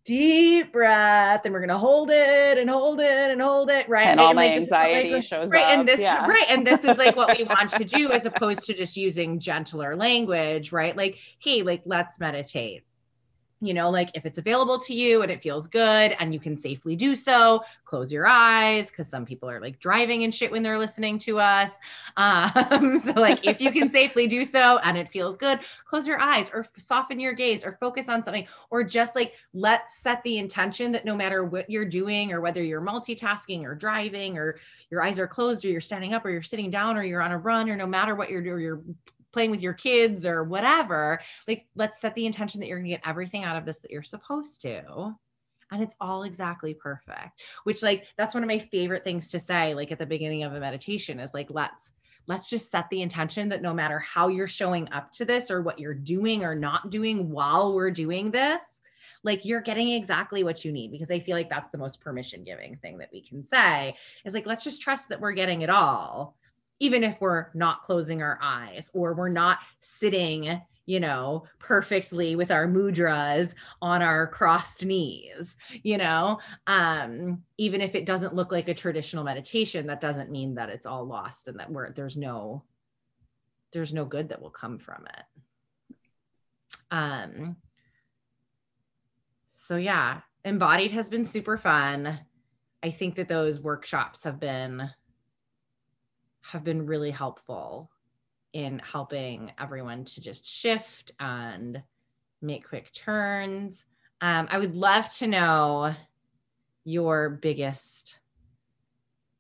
deep 0.06 0.74
breath 0.74 1.42
and 1.46 1.54
we're 1.54 1.62
gonna 1.62 1.78
hold 1.78 2.10
it 2.12 2.58
and 2.58 2.70
hold 2.70 3.00
it 3.00 3.32
and 3.32 3.42
hold 3.42 3.70
it 3.70 3.88
right? 3.88 4.08
And, 4.08 4.20
all 4.20 4.34
my 4.34 4.48
like, 4.48 4.52
anxiety 4.54 5.12
like, 5.12 5.24
shows 5.24 5.50
right 5.50 5.64
up. 5.64 5.80
and 5.80 5.88
this 5.88 6.02
yeah. 6.02 6.28
right 6.28 6.46
and 6.50 6.68
this 6.68 6.84
is 6.84 6.98
like 6.98 7.16
what 7.16 7.38
we 7.38 7.46
want 7.46 7.72
to 7.72 7.86
do 7.86 8.12
as 8.14 8.26
opposed 8.26 8.66
to 8.66 8.74
just 8.74 8.98
using 8.98 9.40
gentler 9.40 9.96
language 9.96 10.72
right? 10.72 10.96
Like 10.96 11.18
hey 11.40 11.64
like 11.64 11.84
let's 11.86 12.20
meditate 12.20 12.84
you 13.66 13.74
know, 13.74 13.90
like 13.90 14.10
if 14.14 14.26
it's 14.26 14.38
available 14.38 14.78
to 14.80 14.94
you 14.94 15.22
and 15.22 15.32
it 15.32 15.42
feels 15.42 15.68
good 15.68 16.16
and 16.20 16.34
you 16.34 16.40
can 16.40 16.58
safely 16.58 16.96
do 16.96 17.16
so, 17.16 17.64
close 17.86 18.12
your 18.12 18.28
eyes 18.28 18.90
because 18.90 19.08
some 19.08 19.26
people 19.26 19.50
are 19.50 19.62
like 19.62 19.80
driving 19.80 20.24
and 20.24 20.34
shit 20.34 20.52
when 20.52 20.64
they're 20.64 20.80
listening 20.80 21.18
to 21.20 21.40
us. 21.40 21.78
Um, 22.16 23.00
so, 23.00 23.14
like, 23.14 23.46
if 23.48 23.60
you 23.60 23.72
can 23.72 23.90
safely 23.90 24.28
do 24.28 24.46
so 24.46 24.78
and 24.84 24.98
it 24.98 25.10
feels 25.10 25.36
good, 25.36 25.60
close 25.86 26.08
your 26.08 26.20
eyes 26.20 26.50
or 26.54 26.66
soften 26.78 27.20
your 27.20 27.34
gaze 27.34 27.66
or 27.66 27.74
focus 27.74 28.08
on 28.08 28.24
something 28.24 28.46
or 28.70 28.84
just 28.84 29.16
like 29.16 29.34
let's 29.54 29.96
set 29.96 30.22
the 30.24 30.38
intention 30.38 30.92
that 30.92 31.06
no 31.06 31.16
matter 31.16 31.44
what 31.44 31.70
you're 31.70 31.86
doing 31.86 32.32
or 32.32 32.40
whether 32.40 32.62
you're 32.62 32.82
multitasking 32.82 33.64
or 33.64 33.74
driving 33.74 34.38
or 34.38 34.60
your 34.92 35.02
eyes 35.02 35.18
are 35.18 35.28
closed 35.28 35.66
or 35.66 35.70
you're 35.70 35.82
standing 35.82 36.14
up 36.14 36.24
or 36.24 36.30
you're 36.30 36.42
sitting 36.42 36.70
down 36.70 36.98
or 36.98 37.04
you're 37.04 37.22
on 37.22 37.32
a 37.32 37.38
run 37.38 37.70
or 37.70 37.76
no 37.76 37.88
matter 37.88 38.16
what 38.16 38.30
you're 38.30 38.42
doing, 38.42 38.62
you're 38.62 38.82
playing 39.34 39.52
with 39.52 39.62
your 39.62 39.74
kids 39.74 40.26
or 40.26 40.44
whatever 40.44 41.20
like 41.48 41.66
let's 41.76 42.00
set 42.00 42.16
the 42.16 42.26
intention 42.26 42.62
that 42.62 42.68
you're 42.68 42.78
going 42.78 42.90
to 42.90 42.96
get 42.96 43.08
everything 43.08 43.44
out 43.44 43.58
of 43.58 43.66
this 43.66 43.80
that 43.80 43.92
you're 43.92 44.04
supposed 44.04 44.62
to. 44.62 45.16
And 45.72 45.82
it's 45.82 45.96
all 46.00 46.24
exactly 46.24 46.76
perfect 46.76 47.42
which 47.64 47.82
like 47.82 48.06
that's 48.16 48.36
one 48.36 48.44
of 48.44 48.48
my 48.48 48.60
favorite 48.60 49.04
things 49.04 49.32
to 49.32 49.40
say 49.40 49.74
like 49.74 49.92
at 49.92 49.98
the 49.98 50.06
beginning 50.06 50.44
of 50.44 50.54
a 50.54 50.60
meditation 50.60 51.20
is 51.20 51.34
like 51.34 51.48
let's 51.50 51.92
let's 52.28 52.50
just 52.50 52.72
set 52.72 52.90
the 52.90 53.02
intention 53.02 53.50
that 53.50 53.62
no 53.62 53.74
matter 53.74 54.00
how 54.00 54.28
you're 54.28 54.48
showing 54.48 54.88
up 54.92 55.12
to 55.14 55.26
this 55.26 55.50
or 55.50 55.62
what 55.62 55.80
you're 55.80 55.94
doing 55.94 56.44
or 56.44 56.56
not 56.56 56.90
doing 56.92 57.30
while 57.30 57.74
we're 57.74 57.92
doing 57.92 58.32
this 58.32 58.82
like 59.24 59.46
you're 59.46 59.62
getting 59.62 59.92
exactly 59.92 60.44
what 60.44 60.64
you 60.64 60.72
need. 60.72 60.92
Because 60.92 61.10
i 61.10 61.20
feel 61.20 61.36
like 61.36 61.50
that's 61.50 61.70
the 61.70 61.78
most 61.78 62.02
permission 62.02 62.44
giving 62.44 62.76
thing 62.76 62.98
that 63.00 63.10
we 63.12 63.22
can 63.22 63.44
say 63.44 63.96
is 64.26 64.34
like 64.34 64.46
let's 64.46 64.64
just 64.64 64.82
trust 64.82 65.10
that 65.10 65.20
we're 65.20 65.32
getting 65.32 65.62
it 65.62 65.70
all 65.70 66.36
even 66.80 67.04
if 67.04 67.20
we're 67.20 67.48
not 67.54 67.82
closing 67.82 68.22
our 68.22 68.40
eyes 68.42 68.90
or 68.94 69.14
we're 69.14 69.30
not 69.30 69.60
sitting 69.80 70.62
you 70.86 71.00
know, 71.00 71.46
perfectly 71.60 72.36
with 72.36 72.52
our 72.52 72.68
mudras 72.68 73.54
on 73.82 74.02
our 74.02 74.28
crossed 74.28 74.84
knees, 74.86 75.56
you 75.82 75.98
know, 75.98 76.40
um, 76.68 77.42
even 77.58 77.80
if 77.80 77.96
it 77.96 78.06
doesn't 78.06 78.36
look 78.36 78.52
like 78.52 78.68
a 78.68 78.74
traditional 78.74 79.24
meditation, 79.24 79.88
that 79.88 80.02
doesn't 80.02 80.32
mean 80.32 80.56
that 80.56 80.70
it's 80.70 80.86
all 80.86 81.06
lost 81.06 81.48
and 81.48 81.60
that 81.60 81.72
we're, 81.72 81.92
there's 81.94 82.18
no, 82.18 82.64
there's 83.72 83.94
no 83.94 84.04
good 84.04 84.30
that 84.30 84.42
will 84.42 84.50
come 84.50 84.78
from 84.78 85.06
it. 85.18 85.96
Um, 86.92 87.56
so 89.46 89.78
yeah, 89.78 90.20
embodied 90.44 90.92
has 90.92 91.08
been 91.08 91.26
super 91.26 91.58
fun. 91.58 92.20
I 92.84 92.90
think 92.90 93.16
that 93.16 93.30
those 93.30 93.62
workshops 93.62 94.26
have 94.26 94.40
been 94.40 94.90
have 96.44 96.64
been 96.64 96.86
really 96.86 97.12
helpful 97.12 97.90
in 98.54 98.80
helping 98.80 99.52
everyone 99.60 100.06
to 100.06 100.22
just 100.22 100.46
shift 100.46 101.12
and 101.20 101.82
make 102.42 102.68
quick 102.68 102.92
turns. 102.94 103.86
Um, 104.22 104.48
I 104.52 104.60
would 104.60 104.76
love 104.76 105.10
to 105.16 105.28
know 105.28 105.96
your 106.84 107.30
biggest 107.30 108.20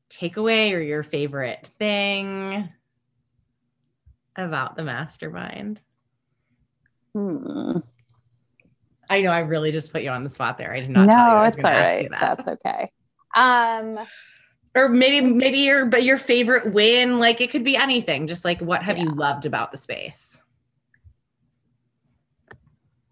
takeaway 0.09 0.73
or 0.73 0.79
your 0.79 1.03
favorite 1.03 1.67
thing 1.77 2.69
about 4.35 4.75
the 4.75 4.83
mastermind. 4.83 5.79
Hmm. 7.13 7.77
I 9.09 9.21
know 9.21 9.31
I 9.31 9.39
really 9.39 9.71
just 9.71 9.91
put 9.91 10.01
you 10.01 10.09
on 10.09 10.23
the 10.23 10.29
spot 10.29 10.57
there. 10.57 10.73
I 10.73 10.79
did 10.79 10.89
not 10.89 11.05
no, 11.05 11.13
tell 11.13 11.27
you. 11.27 11.35
No, 11.35 11.43
it's 11.43 11.63
all 11.63 11.71
right. 11.71 12.09
That. 12.09 12.19
That's 12.19 12.47
okay. 12.47 12.91
Um, 13.35 13.99
or 14.75 14.89
maybe 14.89 15.25
maybe 15.25 15.59
your 15.59 15.85
but 15.85 16.03
your 16.03 16.17
favorite 16.17 16.73
win 16.73 17.19
like 17.19 17.41
it 17.41 17.49
could 17.51 17.63
be 17.63 17.75
anything 17.75 18.27
just 18.27 18.45
like 18.45 18.59
what 18.61 18.83
have 18.83 18.97
yeah. 18.97 19.03
you 19.03 19.09
loved 19.11 19.45
about 19.45 19.71
the 19.71 19.77
space 19.77 20.41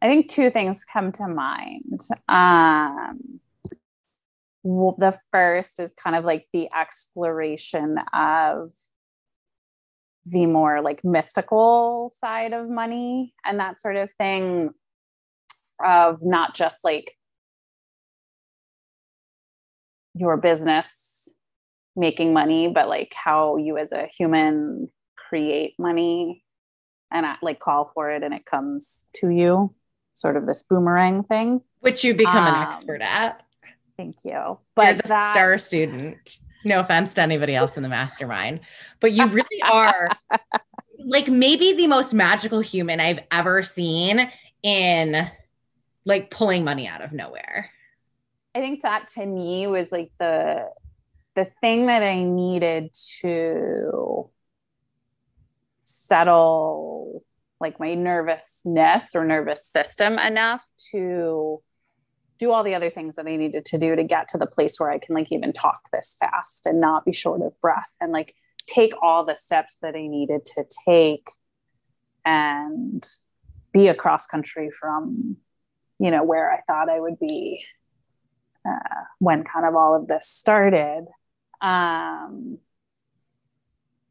i 0.02 0.08
think 0.08 0.30
two 0.30 0.50
things 0.50 0.86
come 0.86 1.12
to 1.12 1.28
mind 1.28 2.02
um 2.28 3.40
well, 4.64 4.96
the 4.98 5.18
first 5.32 5.80
is 5.80 5.94
kind 5.94 6.16
of 6.16 6.24
like 6.24 6.48
the 6.54 6.70
exploration 6.78 7.98
of 8.14 8.72
the 10.26 10.46
more 10.46 10.82
like 10.82 11.04
mystical 11.04 12.12
side 12.16 12.54
of 12.54 12.70
money 12.70 13.34
and 13.44 13.60
that 13.60 13.80
sort 13.80 13.96
of 13.96 14.12
thing 14.14 14.70
of 15.84 16.20
not 16.22 16.54
just 16.54 16.84
like 16.84 17.18
your 20.14 20.38
business 20.38 21.11
making 21.96 22.34
money 22.34 22.68
but 22.68 22.88
like 22.88 23.14
how 23.16 23.58
you 23.58 23.78
as 23.78 23.92
a 23.92 24.08
human 24.18 24.90
create 25.16 25.74
money 25.78 26.44
and 27.12 27.26
like 27.42 27.60
call 27.60 27.86
for 27.86 28.10
it 28.12 28.24
and 28.24 28.34
it 28.34 28.46
comes 28.46 29.04
to 29.14 29.30
you 29.30 29.74
sort 30.14 30.38
of 30.38 30.46
this 30.46 30.64
boomerang 30.64 31.24
thing. 31.24 31.62
Which 31.80 32.04
you 32.04 32.14
become 32.14 32.46
um, 32.46 32.56
an 32.56 32.68
expert 32.68 33.02
at. 33.02 33.44
thank 33.98 34.18
you. 34.24 34.60
But 34.76 34.86
You're 34.86 34.96
the 34.96 35.08
that, 35.10 35.34
star 35.34 35.58
student. 35.58 36.38
No 36.64 36.80
offense 36.80 37.16
to 37.16 37.22
anybody 37.22 37.56
else 37.56 37.76
in 37.76 37.84
the 37.84 37.90
mastermind, 37.90 38.60
but 39.00 39.14
you 39.14 39.26
really 39.26 39.62
are 39.72 40.10
like 41.00 41.28
maybe 41.28 41.74
the 41.74 41.88
most 41.88 42.14
magical 42.14 42.60
human 42.60 43.00
I've 43.00 43.20
ever 43.32 43.64
seen 43.64 44.32
in 44.62 45.28
like 46.06 46.30
pulling 46.30 46.64
money 46.64 46.88
out 46.88 47.02
of 47.02 47.14
nowhere. 47.14 47.72
I 48.54 48.60
think 48.60 48.84
that 48.84 49.08
to 49.10 49.26
me 49.26 49.66
was 49.66 49.92
like 49.92 50.12
the 50.20 50.70
the 51.36 51.46
thing 51.62 51.88
that 51.88 52.04
I 52.04 52.24
needed 52.24 52.94
to 53.22 54.30
settle 55.84 57.24
like 57.60 57.80
my 57.80 57.94
nervousness 57.94 59.16
or 59.16 59.24
nervous 59.24 59.66
system 59.66 60.18
enough 60.18 60.68
to 60.92 61.62
do 62.40 62.52
all 62.52 62.64
the 62.64 62.74
other 62.74 62.90
things 62.90 63.16
that 63.16 63.28
I 63.28 63.36
needed 63.36 63.66
to 63.66 63.78
do 63.78 63.96
to 63.96 64.04
get 64.04 64.28
to 64.30 64.38
the 64.38 64.48
place 64.48 64.80
where 64.80 64.90
I 64.90 64.98
can 64.98 65.14
like 65.14 65.32
even 65.32 65.54
talk 65.54 65.80
this 65.94 66.18
fast 66.20 66.66
and 66.66 66.82
not 66.82 67.06
be 67.06 67.14
short 67.14 67.42
of 67.42 67.54
breath 67.62 67.94
and 68.02 68.12
like 68.12 68.36
take 68.66 68.94
all 69.02 69.24
the 69.24 69.36
steps 69.36 69.78
that 69.82 69.96
I 69.96 70.08
needed 70.08 70.44
to 70.56 70.66
take 70.86 71.30
and 72.26 73.08
be 73.72 73.88
across 73.88 74.26
country 74.26 74.70
from, 74.72 75.38
you 76.00 76.10
know, 76.10 76.24
where 76.24 76.52
I 76.52 76.62
thought 76.68 76.90
I 76.90 77.00
would 77.00 77.20
be 77.20 77.64
uh, 78.68 79.04
when 79.20 79.44
kind 79.44 79.66
of 79.66 79.76
all 79.76 79.96
of 79.96 80.08
this 80.08 80.28
started. 80.28 81.06
Um, 81.62 82.58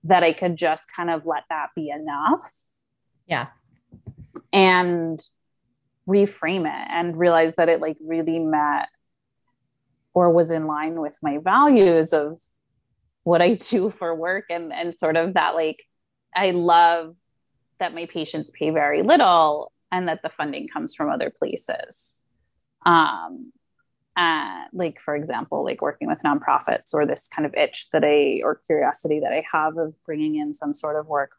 that 0.04 0.22
I 0.22 0.32
could 0.32 0.56
just 0.56 0.86
kind 0.94 1.10
of 1.10 1.26
let 1.26 1.44
that 1.50 1.68
be 1.74 1.90
enough. 1.90 2.66
Yeah. 3.26 3.48
And 4.52 5.20
reframe 6.08 6.66
it 6.66 6.88
and 6.90 7.16
realize 7.16 7.54
that 7.56 7.68
it 7.68 7.80
like 7.80 7.96
really 8.04 8.38
met 8.38 8.88
or 10.14 10.30
was 10.30 10.50
in 10.50 10.66
line 10.66 11.00
with 11.00 11.18
my 11.22 11.38
values 11.38 12.12
of 12.12 12.40
what 13.22 13.42
I 13.42 13.54
do 13.54 13.90
for 13.90 14.14
work 14.14 14.46
and 14.50 14.72
and 14.72 14.94
sort 14.94 15.16
of 15.16 15.34
that 15.34 15.54
like 15.54 15.84
I 16.34 16.50
love 16.50 17.16
that 17.78 17.94
my 17.94 18.06
patients 18.06 18.50
pay 18.50 18.70
very 18.70 19.02
little 19.02 19.72
and 19.92 20.08
that 20.08 20.22
the 20.22 20.28
funding 20.28 20.68
comes 20.68 20.94
from 20.94 21.10
other 21.10 21.30
places. 21.30 22.12
Um 22.84 23.52
uh, 24.16 24.64
like 24.72 25.00
for 25.00 25.14
example 25.14 25.64
like 25.64 25.80
working 25.80 26.08
with 26.08 26.22
nonprofits 26.24 26.92
or 26.92 27.06
this 27.06 27.28
kind 27.28 27.46
of 27.46 27.54
itch 27.54 27.90
that 27.92 28.04
i 28.04 28.40
or 28.42 28.56
curiosity 28.56 29.20
that 29.20 29.32
i 29.32 29.44
have 29.52 29.76
of 29.76 29.94
bringing 30.04 30.36
in 30.36 30.52
some 30.52 30.74
sort 30.74 30.96
of 30.96 31.06
work 31.06 31.32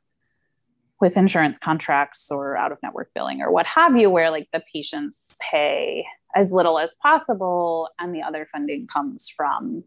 with 1.01 1.17
insurance 1.17 1.57
contracts 1.57 2.29
or 2.31 2.55
out 2.55 2.71
of 2.71 2.77
network 2.83 3.09
billing 3.15 3.41
or 3.41 3.51
what 3.51 3.65
have 3.65 3.97
you, 3.97 4.09
where 4.09 4.29
like 4.29 4.47
the 4.53 4.61
patients 4.71 5.17
pay 5.51 6.05
as 6.35 6.51
little 6.51 6.79
as 6.79 6.93
possible 7.01 7.89
and 7.99 8.15
the 8.15 8.21
other 8.21 8.45
funding 8.45 8.87
comes 8.87 9.27
from 9.27 9.83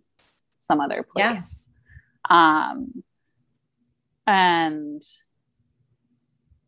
some 0.59 0.81
other 0.81 1.05
place. 1.05 1.73
Yeah. 2.29 2.71
Um, 2.71 3.05
and 4.27 5.03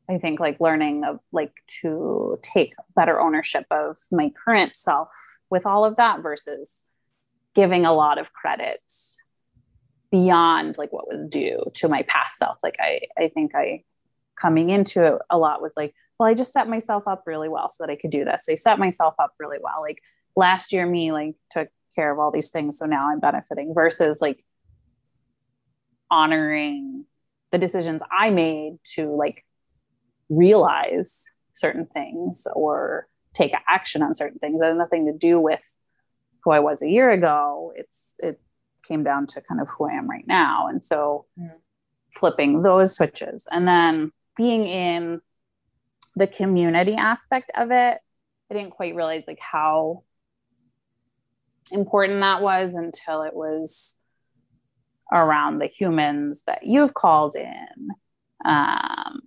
I 0.08 0.18
think 0.18 0.38
like 0.38 0.60
learning 0.60 1.02
of 1.04 1.18
like 1.32 1.52
to 1.80 2.38
take 2.42 2.74
better 2.94 3.20
ownership 3.20 3.66
of 3.72 3.96
my 4.12 4.30
current 4.44 4.76
self 4.76 5.08
with 5.50 5.66
all 5.66 5.84
of 5.84 5.96
that 5.96 6.22
versus 6.22 6.72
giving 7.54 7.86
a 7.86 7.92
lot 7.92 8.18
of 8.18 8.32
credit 8.32 8.80
beyond 10.10 10.78
like 10.78 10.92
what 10.92 11.08
was 11.08 11.28
due 11.28 11.64
to 11.74 11.88
my 11.88 12.02
past 12.02 12.38
self. 12.38 12.58
Like 12.62 12.76
I, 12.78 13.00
I 13.18 13.28
think 13.28 13.54
I 13.54 13.84
coming 14.40 14.70
into 14.70 15.04
it 15.04 15.18
a 15.30 15.38
lot 15.38 15.62
with 15.62 15.72
like, 15.76 15.94
well, 16.18 16.28
I 16.28 16.34
just 16.34 16.52
set 16.52 16.68
myself 16.68 17.08
up 17.08 17.22
really 17.26 17.48
well 17.48 17.68
so 17.68 17.84
that 17.84 17.92
I 17.92 17.96
could 17.96 18.10
do 18.10 18.24
this. 18.24 18.46
I 18.48 18.54
set 18.54 18.78
myself 18.78 19.14
up 19.18 19.34
really 19.38 19.58
well. 19.60 19.80
Like 19.80 20.02
last 20.34 20.72
year, 20.72 20.86
me 20.86 21.12
like 21.12 21.34
took 21.50 21.68
care 21.94 22.12
of 22.12 22.18
all 22.18 22.30
these 22.30 22.50
things. 22.50 22.78
So 22.78 22.86
now 22.86 23.10
I'm 23.10 23.20
benefiting 23.20 23.74
versus 23.74 24.20
like 24.20 24.44
honoring 26.10 27.04
the 27.50 27.58
decisions 27.58 28.02
I 28.10 28.30
made 28.30 28.78
to 28.94 29.10
like 29.14 29.44
realize 30.28 31.24
certain 31.52 31.86
things 31.86 32.46
or 32.54 33.08
take 33.36 33.52
action 33.68 34.02
on 34.02 34.14
certain 34.14 34.38
things 34.38 34.60
that 34.60 34.68
had 34.68 34.76
nothing 34.76 35.06
to 35.06 35.16
do 35.16 35.38
with 35.38 35.76
who 36.42 36.50
I 36.52 36.60
was 36.60 36.82
a 36.82 36.88
year 36.88 37.10
ago. 37.10 37.72
It's 37.76 38.14
it 38.18 38.40
came 38.86 39.04
down 39.04 39.26
to 39.26 39.40
kind 39.40 39.60
of 39.60 39.68
who 39.68 39.88
I 39.88 39.94
am 39.94 40.08
right 40.08 40.26
now. 40.26 40.68
And 40.68 40.84
so 40.84 41.26
mm. 41.38 41.52
flipping 42.12 42.62
those 42.62 42.96
switches. 42.96 43.48
And 43.50 43.66
then 43.66 44.12
being 44.36 44.66
in 44.66 45.20
the 46.14 46.26
community 46.26 46.94
aspect 46.94 47.50
of 47.54 47.70
it, 47.70 47.98
I 48.50 48.54
didn't 48.54 48.70
quite 48.70 48.94
realize 48.94 49.24
like 49.26 49.40
how 49.40 50.04
important 51.72 52.20
that 52.20 52.42
was 52.42 52.74
until 52.74 53.22
it 53.22 53.34
was 53.34 53.98
around 55.12 55.58
the 55.58 55.66
humans 55.66 56.42
that 56.46 56.64
you've 56.64 56.94
called 56.94 57.36
in, 57.36 57.88
um, 58.44 59.20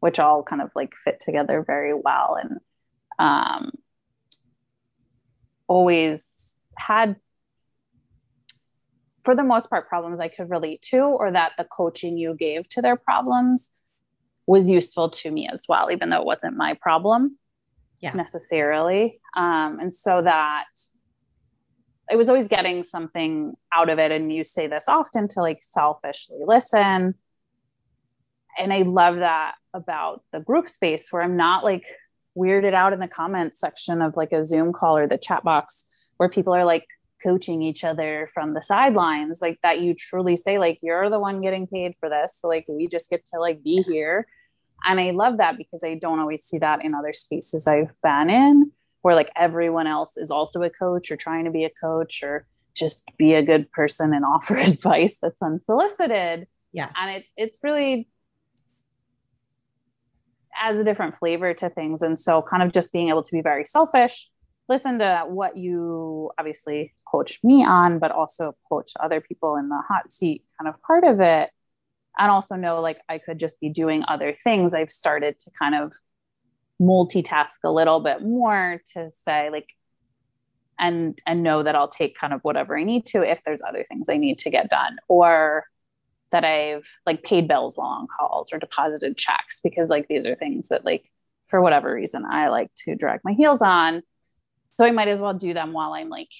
which 0.00 0.18
all 0.18 0.42
kind 0.42 0.62
of 0.62 0.70
like 0.74 0.94
fit 0.94 1.20
together 1.20 1.64
very 1.66 1.94
well 1.94 2.36
and 2.40 2.58
um, 3.18 3.72
always 5.66 6.56
had 6.76 7.16
for 9.24 9.34
the 9.34 9.42
most 9.42 9.68
part 9.68 9.88
problems 9.88 10.20
I 10.20 10.28
could 10.28 10.50
relate 10.50 10.82
to 10.90 10.98
or 10.98 11.32
that 11.32 11.52
the 11.58 11.64
coaching 11.64 12.16
you 12.16 12.34
gave 12.34 12.68
to 12.70 12.82
their 12.82 12.96
problems 12.96 13.70
was 14.46 14.68
useful 14.68 15.10
to 15.10 15.30
me 15.30 15.48
as 15.52 15.64
well, 15.68 15.90
even 15.90 16.10
though 16.10 16.20
it 16.20 16.26
wasn't 16.26 16.56
my 16.56 16.74
problem 16.74 17.36
yeah. 18.00 18.12
necessarily. 18.12 19.20
Um, 19.36 19.80
and 19.80 19.92
so 19.94 20.22
that 20.22 20.66
I 22.10 22.14
was 22.14 22.28
always 22.28 22.46
getting 22.46 22.84
something 22.84 23.54
out 23.74 23.90
of 23.90 23.98
it. 23.98 24.12
And 24.12 24.32
you 24.32 24.44
say 24.44 24.68
this 24.68 24.88
often 24.88 25.26
to 25.28 25.40
like 25.40 25.58
selfishly 25.60 26.38
listen. 26.46 27.14
And 28.58 28.72
I 28.72 28.82
love 28.82 29.16
that 29.16 29.56
about 29.76 30.22
the 30.32 30.40
group 30.40 30.68
space 30.68 31.12
where 31.12 31.22
I'm 31.22 31.36
not 31.36 31.62
like 31.62 31.84
weirded 32.36 32.74
out 32.74 32.92
in 32.92 33.00
the 33.00 33.08
comments 33.08 33.60
section 33.60 34.02
of 34.02 34.16
like 34.16 34.32
a 34.32 34.44
Zoom 34.44 34.72
call 34.72 34.96
or 34.96 35.06
the 35.06 35.18
chat 35.18 35.44
box 35.44 35.84
where 36.16 36.28
people 36.28 36.54
are 36.54 36.64
like, 36.64 36.86
coaching 37.22 37.62
each 37.62 37.82
other 37.82 38.28
from 38.34 38.52
the 38.52 38.60
sidelines 38.60 39.40
like 39.40 39.58
that 39.62 39.80
you 39.80 39.94
truly 39.94 40.36
say 40.36 40.58
like 40.58 40.78
you're 40.82 41.08
the 41.08 41.18
one 41.18 41.40
getting 41.40 41.66
paid 41.66 41.94
for 41.96 42.10
this 42.10 42.36
so 42.38 42.46
like 42.46 42.66
we 42.68 42.86
just 42.86 43.08
get 43.08 43.24
to 43.24 43.40
like 43.40 43.64
be 43.64 43.82
here. 43.82 44.26
And 44.84 45.00
i 45.00 45.12
love 45.12 45.38
that 45.38 45.56
because 45.56 45.82
i 45.82 45.94
don't 45.94 46.20
always 46.20 46.44
see 46.44 46.58
that 46.58 46.84
in 46.84 46.94
other 46.94 47.14
spaces 47.14 47.66
i've 47.66 47.90
been 48.02 48.28
in 48.28 48.70
where 49.06 49.14
like 49.14 49.30
everyone 49.36 49.86
else 49.86 50.16
is 50.16 50.32
also 50.32 50.62
a 50.62 50.68
coach 50.68 51.12
or 51.12 51.16
trying 51.16 51.44
to 51.44 51.50
be 51.52 51.64
a 51.64 51.70
coach 51.70 52.24
or 52.24 52.44
just 52.74 53.04
be 53.16 53.34
a 53.34 53.42
good 53.42 53.70
person 53.70 54.12
and 54.12 54.24
offer 54.34 54.56
advice 54.56 55.18
that's 55.22 55.40
unsolicited. 55.40 56.48
Yeah. 56.72 56.90
And 57.00 57.12
it's 57.12 57.32
it's 57.36 57.60
really 57.62 58.08
adds 60.60 60.80
a 60.80 60.84
different 60.84 61.14
flavor 61.14 61.54
to 61.54 61.68
things 61.68 62.02
and 62.02 62.18
so 62.18 62.42
kind 62.42 62.62
of 62.62 62.72
just 62.72 62.92
being 62.92 63.08
able 63.08 63.22
to 63.22 63.32
be 63.32 63.42
very 63.42 63.64
selfish 63.64 64.28
listen 64.68 64.98
to 64.98 65.24
what 65.26 65.56
you 65.56 66.30
obviously 66.38 66.94
coach 67.10 67.38
me 67.42 67.64
on, 67.64 67.98
but 67.98 68.10
also 68.10 68.56
coach 68.68 68.92
other 69.00 69.20
people 69.20 69.56
in 69.56 69.68
the 69.68 69.80
hot 69.88 70.12
seat 70.12 70.44
kind 70.58 70.68
of 70.68 70.80
part 70.82 71.04
of 71.04 71.20
it. 71.20 71.50
And 72.18 72.30
also 72.30 72.56
know 72.56 72.80
like 72.80 73.00
I 73.08 73.18
could 73.18 73.38
just 73.38 73.60
be 73.60 73.68
doing 73.68 74.02
other 74.08 74.34
things. 74.34 74.74
I've 74.74 74.90
started 74.90 75.38
to 75.40 75.50
kind 75.58 75.74
of 75.74 75.92
multitask 76.80 77.58
a 77.64 77.70
little 77.70 78.00
bit 78.00 78.22
more 78.22 78.80
to 78.94 79.10
say 79.24 79.50
like 79.50 79.68
and 80.78 81.18
and 81.26 81.42
know 81.42 81.62
that 81.62 81.74
I'll 81.74 81.88
take 81.88 82.18
kind 82.18 82.34
of 82.34 82.40
whatever 82.42 82.78
I 82.78 82.84
need 82.84 83.06
to 83.06 83.22
if 83.22 83.42
there's 83.44 83.62
other 83.66 83.84
things 83.88 84.08
I 84.10 84.18
need 84.18 84.38
to 84.40 84.50
get 84.50 84.68
done 84.68 84.96
or 85.08 85.64
that 86.32 86.44
I've 86.44 86.86
like 87.04 87.22
paid 87.22 87.48
bills 87.48 87.76
while 87.76 87.88
on 87.88 88.06
calls 88.06 88.48
or 88.52 88.58
deposited 88.58 89.16
checks 89.16 89.60
because 89.62 89.88
like 89.88 90.08
these 90.08 90.26
are 90.26 90.34
things 90.34 90.68
that 90.68 90.84
like 90.84 91.10
for 91.48 91.60
whatever 91.60 91.92
reason 91.92 92.24
I 92.24 92.48
like 92.48 92.70
to 92.84 92.96
drag 92.96 93.20
my 93.24 93.32
heels 93.32 93.62
on 93.62 94.02
so 94.76 94.84
I 94.84 94.90
might 94.90 95.08
as 95.08 95.20
well 95.20 95.34
do 95.34 95.54
them 95.54 95.72
while 95.72 95.94
I'm 95.94 96.10
like 96.10 96.30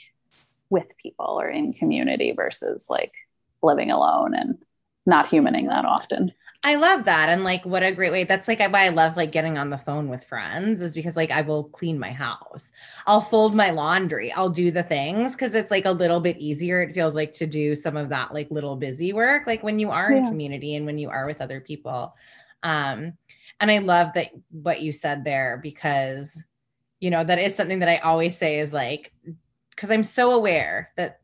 with 0.69 0.87
people 1.01 1.41
or 1.41 1.49
in 1.49 1.73
community 1.73 2.33
versus 2.33 2.87
like 2.89 3.13
living 3.63 3.91
alone 3.91 4.35
and 4.35 4.59
not 5.07 5.27
humaning 5.27 5.69
that 5.69 5.85
often. 5.85 6.33
I 6.67 6.75
love 6.75 7.05
that. 7.05 7.29
And 7.29 7.45
like, 7.45 7.65
what 7.65 7.85
a 7.85 7.93
great 7.93 8.11
way. 8.11 8.25
That's 8.25 8.49
like 8.49 8.59
why 8.59 8.87
I 8.87 8.89
love 8.89 9.17
like 9.17 9.31
getting 9.31 9.57
on 9.57 9.71
the 9.71 9.79
phone 9.79 10.09
with 10.09 10.25
friends 10.25 10.83
is 10.83 10.97
because 10.97 11.17
like 11.17 11.31
I 11.31 11.43
will 11.43 11.63
clean 11.63 11.97
my 11.97 12.11
house. 12.11 12.73
I'll 13.07 13.21
fold 13.21 13.55
my 13.55 13.71
laundry. 13.71 14.33
I'll 14.33 14.49
do 14.49 14.73
the 14.73 14.83
things 14.83 15.37
because 15.37 15.55
it's 15.55 15.71
like 15.71 15.85
a 15.85 15.93
little 15.93 16.19
bit 16.19 16.39
easier. 16.39 16.83
It 16.83 16.93
feels 16.93 17.15
like 17.15 17.33
to 17.35 17.47
do 17.47 17.77
some 17.77 17.97
of 17.97 18.09
that 18.09 18.35
like 18.35 18.51
little 18.51 18.75
busy 18.75 19.13
work, 19.13 19.47
like 19.47 19.63
when 19.63 19.79
you 19.79 19.93
are 19.93 20.11
yeah. 20.11 20.19
in 20.19 20.27
community 20.27 20.75
and 20.75 20.85
when 20.85 20.99
you 20.99 21.09
are 21.09 21.25
with 21.25 21.41
other 21.41 21.61
people. 21.61 22.17
Um, 22.65 23.17
and 23.61 23.71
I 23.71 23.79
love 23.79 24.15
that 24.15 24.33
what 24.51 24.83
you 24.83 24.93
said 24.93 25.23
there 25.23 25.61
because, 25.63 26.43
you 26.99 27.11
know, 27.11 27.23
that 27.23 27.39
is 27.39 27.55
something 27.55 27.79
that 27.79 27.89
I 27.89 27.99
always 27.99 28.37
say 28.37 28.59
is 28.59 28.73
like, 28.73 29.13
because 29.71 29.93
I'm 29.93 30.03
so 30.03 30.33
aware 30.33 30.91
that 30.97 31.21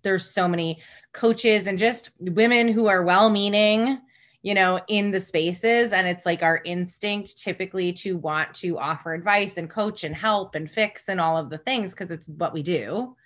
there's 0.00 0.30
so 0.30 0.48
many 0.48 0.80
coaches 1.12 1.66
and 1.66 1.78
just 1.78 2.12
women 2.18 2.68
who 2.68 2.86
are 2.86 3.02
well 3.02 3.28
meaning 3.28 4.00
you 4.46 4.54
know, 4.54 4.80
in 4.86 5.10
the 5.10 5.18
spaces. 5.18 5.90
And 5.90 6.06
it's 6.06 6.24
like 6.24 6.44
our 6.44 6.60
instinct 6.64 7.36
typically 7.36 7.92
to 7.94 8.16
want 8.16 8.54
to 8.54 8.78
offer 8.78 9.12
advice 9.12 9.56
and 9.56 9.68
coach 9.68 10.04
and 10.04 10.14
help 10.14 10.54
and 10.54 10.70
fix 10.70 11.08
and 11.08 11.20
all 11.20 11.36
of 11.36 11.50
the 11.50 11.58
things 11.58 11.90
because 11.90 12.12
it's 12.12 12.28
what 12.28 12.54
we 12.54 12.62
do 12.62 13.16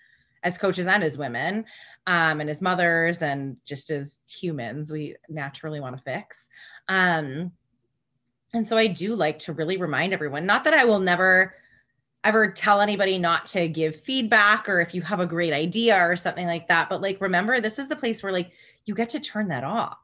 as 0.43 0.57
coaches 0.57 0.87
and 0.87 1.05
as 1.05 1.19
women 1.19 1.67
um, 2.07 2.41
and 2.41 2.49
as 2.49 2.63
mothers 2.63 3.21
and 3.21 3.59
just 3.67 3.91
as 3.91 4.21
humans. 4.31 4.91
We 4.91 5.15
naturally 5.29 5.79
want 5.79 5.95
to 5.99 6.03
fix. 6.03 6.49
Um, 6.89 7.53
and 8.55 8.67
so 8.67 8.79
I 8.79 8.87
do 8.87 9.15
like 9.15 9.41
to 9.41 9.53
really 9.53 9.77
remind 9.77 10.15
everyone, 10.15 10.47
not 10.47 10.65
that 10.65 10.73
I 10.73 10.85
will 10.85 11.01
never 11.01 11.55
ever 12.25 12.51
tell 12.51 12.81
anybody 12.81 13.19
not 13.19 13.47
to 13.47 13.69
give 13.69 13.97
feedback 13.97 14.69
or 14.69 14.81
if 14.81 14.95
you 14.95 15.01
have 15.01 15.21
a 15.21 15.27
great 15.27 15.53
idea 15.53 15.99
or 15.99 16.17
something 16.17 16.47
like 16.47 16.69
that, 16.69 16.89
but 16.89 17.01
like 17.01 17.21
remember, 17.21 17.61
this 17.61 17.79
is 17.79 17.89
the 17.89 17.97
place 17.97 18.23
where 18.23 18.33
like 18.33 18.53
you 18.87 18.95
get 18.95 19.11
to 19.11 19.21
turn 19.21 19.49
that 19.49 19.65
off. 19.65 19.99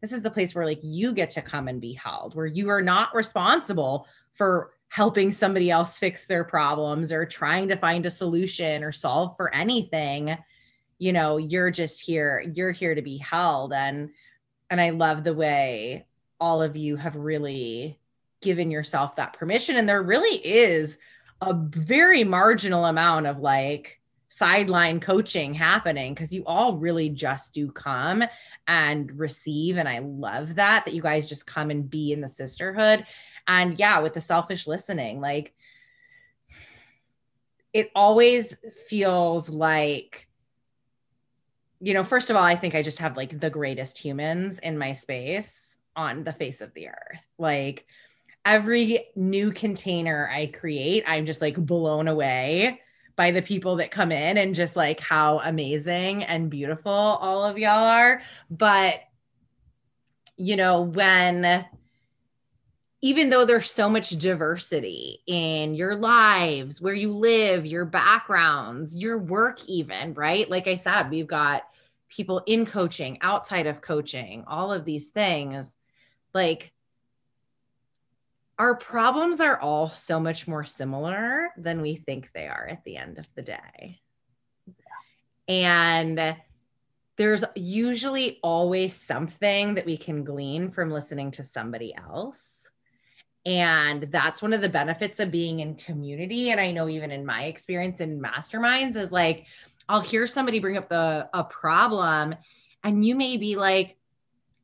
This 0.00 0.12
is 0.12 0.22
the 0.22 0.30
place 0.30 0.54
where 0.54 0.66
like 0.66 0.80
you 0.82 1.12
get 1.12 1.30
to 1.30 1.42
come 1.42 1.68
and 1.68 1.80
be 1.80 1.94
held, 1.94 2.34
where 2.34 2.46
you 2.46 2.68
are 2.68 2.82
not 2.82 3.14
responsible 3.14 4.06
for 4.34 4.72
helping 4.88 5.32
somebody 5.32 5.70
else 5.70 5.98
fix 5.98 6.26
their 6.26 6.44
problems 6.44 7.12
or 7.12 7.26
trying 7.26 7.68
to 7.68 7.76
find 7.76 8.06
a 8.06 8.10
solution 8.10 8.82
or 8.82 8.92
solve 8.92 9.36
for 9.36 9.54
anything. 9.54 10.36
You 10.98 11.12
know, 11.12 11.36
you're 11.36 11.70
just 11.70 12.00
here, 12.00 12.44
you're 12.54 12.70
here 12.70 12.94
to 12.94 13.02
be 13.02 13.18
held 13.18 13.72
and 13.72 14.10
and 14.70 14.80
I 14.80 14.90
love 14.90 15.24
the 15.24 15.34
way 15.34 16.06
all 16.38 16.60
of 16.60 16.76
you 16.76 16.96
have 16.96 17.16
really 17.16 17.98
given 18.42 18.70
yourself 18.70 19.16
that 19.16 19.32
permission 19.32 19.76
and 19.76 19.88
there 19.88 20.02
really 20.02 20.36
is 20.46 20.98
a 21.40 21.54
very 21.54 22.22
marginal 22.22 22.84
amount 22.84 23.26
of 23.26 23.38
like 23.38 24.00
sideline 24.38 25.00
coaching 25.00 25.52
happening 25.52 26.14
because 26.14 26.32
you 26.32 26.44
all 26.46 26.76
really 26.76 27.08
just 27.08 27.52
do 27.52 27.70
come 27.70 28.22
and 28.66 29.18
receive 29.18 29.76
and 29.76 29.88
i 29.88 29.98
love 29.98 30.54
that 30.54 30.84
that 30.84 30.94
you 30.94 31.02
guys 31.02 31.28
just 31.28 31.46
come 31.46 31.70
and 31.70 31.90
be 31.90 32.12
in 32.12 32.20
the 32.20 32.28
sisterhood. 32.28 33.04
And 33.46 33.78
yeah 33.78 34.00
with 34.00 34.12
the 34.12 34.20
selfish 34.20 34.66
listening 34.66 35.20
like 35.20 35.54
it 37.72 37.90
always 37.94 38.56
feels 38.86 39.48
like 39.48 40.28
you 41.80 41.94
know 41.94 42.04
first 42.04 42.28
of 42.28 42.36
all 42.36 42.44
i 42.44 42.54
think 42.54 42.74
i 42.74 42.82
just 42.82 42.98
have 42.98 43.16
like 43.16 43.40
the 43.40 43.50
greatest 43.50 43.98
humans 43.98 44.58
in 44.58 44.76
my 44.76 44.92
space 44.92 45.78
on 45.96 46.22
the 46.22 46.32
face 46.32 46.60
of 46.60 46.72
the 46.74 46.88
earth. 46.88 47.26
Like 47.38 47.84
every 48.44 49.06
new 49.14 49.52
container 49.52 50.30
i 50.32 50.46
create 50.46 51.04
i'm 51.06 51.26
just 51.26 51.42
like 51.42 51.56
blown 51.56 52.08
away 52.08 52.80
by 53.18 53.32
the 53.32 53.42
people 53.42 53.76
that 53.76 53.90
come 53.90 54.12
in 54.12 54.38
and 54.38 54.54
just 54.54 54.76
like 54.76 55.00
how 55.00 55.40
amazing 55.40 56.22
and 56.22 56.48
beautiful 56.48 56.92
all 56.92 57.44
of 57.44 57.58
y'all 57.58 57.84
are. 57.84 58.22
But, 58.48 59.00
you 60.36 60.54
know, 60.54 60.82
when 60.82 61.66
even 63.02 63.28
though 63.28 63.44
there's 63.44 63.70
so 63.72 63.90
much 63.90 64.10
diversity 64.10 65.20
in 65.26 65.74
your 65.74 65.96
lives, 65.96 66.80
where 66.80 66.94
you 66.94 67.12
live, 67.12 67.66
your 67.66 67.84
backgrounds, 67.84 68.94
your 68.94 69.18
work, 69.18 69.68
even, 69.68 70.14
right? 70.14 70.48
Like 70.48 70.68
I 70.68 70.76
said, 70.76 71.10
we've 71.10 71.26
got 71.26 71.64
people 72.08 72.42
in 72.46 72.66
coaching, 72.66 73.18
outside 73.20 73.66
of 73.66 73.80
coaching, 73.80 74.44
all 74.46 74.72
of 74.72 74.84
these 74.84 75.08
things. 75.08 75.76
Like, 76.32 76.72
our 78.58 78.74
problems 78.74 79.40
are 79.40 79.58
all 79.58 79.88
so 79.88 80.18
much 80.18 80.48
more 80.48 80.64
similar 80.64 81.50
than 81.56 81.80
we 81.80 81.94
think 81.94 82.30
they 82.32 82.48
are 82.48 82.66
at 82.68 82.84
the 82.84 82.96
end 82.96 83.18
of 83.18 83.26
the 83.34 83.42
day. 83.42 84.00
And 85.46 86.36
there's 87.16 87.44
usually 87.54 88.38
always 88.42 88.94
something 88.94 89.74
that 89.74 89.86
we 89.86 89.96
can 89.96 90.24
glean 90.24 90.70
from 90.70 90.90
listening 90.90 91.30
to 91.32 91.44
somebody 91.44 91.94
else. 91.94 92.68
And 93.46 94.08
that's 94.10 94.42
one 94.42 94.52
of 94.52 94.60
the 94.60 94.68
benefits 94.68 95.20
of 95.20 95.30
being 95.30 95.60
in 95.60 95.76
community. 95.76 96.50
And 96.50 96.60
I 96.60 96.70
know 96.70 96.88
even 96.88 97.10
in 97.10 97.24
my 97.24 97.44
experience 97.44 98.00
in 98.00 98.20
masterminds 98.20 98.96
is 98.96 99.12
like, 99.12 99.46
I'll 99.88 100.00
hear 100.00 100.26
somebody 100.26 100.58
bring 100.58 100.76
up 100.76 100.88
the 100.88 101.28
a 101.32 101.44
problem 101.44 102.34
and 102.84 103.04
you 103.04 103.14
may 103.14 103.36
be 103.36 103.56
like, 103.56 103.97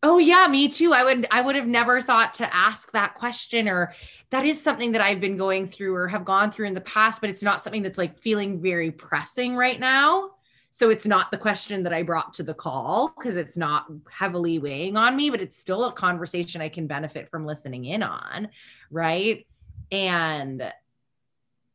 Oh 0.07 0.19
yeah, 0.19 0.47
me 0.49 0.69
too. 0.69 0.93
I 0.93 1.03
would 1.03 1.27
I 1.31 1.41
would 1.41 1.57
have 1.57 1.67
never 1.67 2.03
thought 2.03 2.35
to 2.35 2.55
ask 2.55 2.93
that 2.93 3.15
question 3.15 3.71
or 3.71 3.95
that 4.29 4.45
is 4.45 4.61
something 4.61 4.93
that 4.93 5.01
I've 5.01 5.19
been 5.19 5.39
going 5.39 5.67
through 5.67 5.95
or 5.95 6.09
have 6.09 6.27
gone 6.27 6.51
through 6.51 6.67
in 6.67 6.75
the 6.75 6.83
past, 6.83 7.23
but 7.23 7.31
it's 7.31 7.43
not 7.43 7.63
something 7.63 7.83
that's 7.83 7.97
like 7.97 8.21
feeling 8.21 8.61
very 8.61 8.91
pressing 8.91 9.57
right 9.57 9.81
now. 9.81 10.33
So 10.73 10.91
it's 10.91 11.07
not 11.07 11.31
the 11.31 11.39
question 11.39 11.85
that 11.85 11.95
I 11.95 12.03
brought 12.03 12.35
to 12.35 12.43
the 12.43 12.53
call 12.53 13.15
because 13.17 13.39
it's 13.39 13.57
not 13.57 13.87
heavily 14.11 14.59
weighing 14.59 14.99
on 14.99 15.17
me, 15.17 15.31
but 15.31 15.41
it's 15.41 15.57
still 15.57 15.87
a 15.87 15.93
conversation 15.93 16.61
I 16.61 16.69
can 16.69 16.87
benefit 16.87 17.31
from 17.31 17.47
listening 17.47 17.87
in 17.87 18.03
on, 18.03 18.49
right? 18.91 19.47
And 19.91 20.71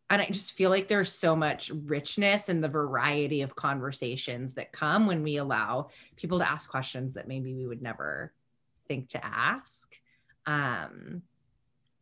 and 0.10 0.22
I 0.22 0.28
just 0.28 0.54
feel 0.54 0.70
like 0.70 0.88
there's 0.88 1.12
so 1.12 1.36
much 1.36 1.70
richness 1.70 2.50
in 2.50 2.62
the 2.62 2.68
variety 2.68 3.42
of 3.42 3.56
conversations 3.56 4.54
that 4.54 4.72
come 4.72 5.06
when 5.06 5.22
we 5.22 5.38
allow 5.38 5.90
people 6.16 6.40
to 6.40 6.50
ask 6.50 6.70
questions 6.70 7.14
that 7.14 7.28
maybe 7.28 7.54
we 7.54 7.68
would 7.68 7.82
never 7.82 8.34
think 8.88 9.10
to 9.10 9.24
ask 9.24 9.96
um, 10.48 11.22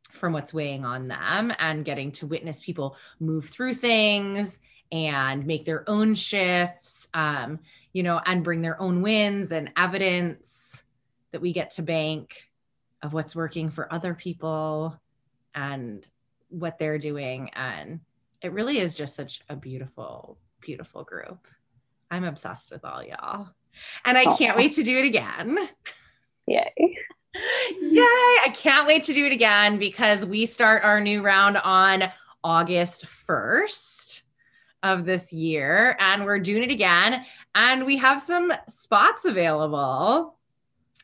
from 0.09 0.31
what's 0.31 0.53
weighing 0.53 0.85
on 0.85 1.09
them 1.09 1.53
and 1.59 1.83
getting 1.83 2.13
to 2.13 2.27
witness 2.27 2.61
people 2.61 2.95
move 3.19 3.45
through 3.49 3.73
things 3.73 4.59
and 4.89 5.45
make 5.45 5.65
their 5.65 5.87
own 5.89 6.15
shifts, 6.15 7.09
um, 7.13 7.59
you 7.91 8.03
know, 8.03 8.21
and 8.25 8.43
bring 8.43 8.61
their 8.61 8.81
own 8.81 9.01
wins 9.01 9.51
and 9.51 9.71
evidence 9.75 10.81
that 11.31 11.41
we 11.41 11.51
get 11.51 11.71
to 11.71 11.81
bank 11.81 12.49
of 13.03 13.11
what's 13.11 13.35
working 13.35 13.69
for 13.69 13.91
other 13.93 14.13
people 14.13 14.97
and 15.53 16.07
what 16.49 16.77
they're 16.77 16.99
doing 16.99 17.49
and 17.53 17.99
it 18.41 18.51
really 18.51 18.79
is 18.79 18.95
just 18.95 19.15
such 19.15 19.41
a 19.49 19.55
beautiful 19.55 20.37
beautiful 20.61 21.03
group. 21.03 21.47
I'm 22.09 22.23
obsessed 22.23 22.71
with 22.71 22.83
all 22.85 23.03
y'all. 23.03 23.49
And 24.05 24.17
i 24.17 24.25
can't 24.37 24.57
wait 24.57 24.73
to 24.73 24.83
do 24.83 24.97
it 24.97 25.05
again. 25.05 25.69
Yay. 26.47 26.73
Yay 27.81 28.01
i 28.45 28.53
can't 28.55 28.87
wait 28.87 29.03
to 29.03 29.13
do 29.13 29.25
it 29.25 29.31
again 29.31 29.77
because 29.77 30.25
we 30.25 30.45
start 30.45 30.83
our 30.83 30.99
new 30.99 31.21
round 31.21 31.57
on 31.57 32.05
august 32.43 33.05
1st 33.05 34.21
of 34.81 35.05
this 35.05 35.33
year 35.33 35.97
and 35.99 36.25
we're 36.25 36.39
doing 36.39 36.63
it 36.63 36.71
again 36.71 37.25
and 37.53 37.85
we 37.85 37.97
have 37.97 38.21
some 38.21 38.51
spots 38.67 39.25
available 39.25 40.36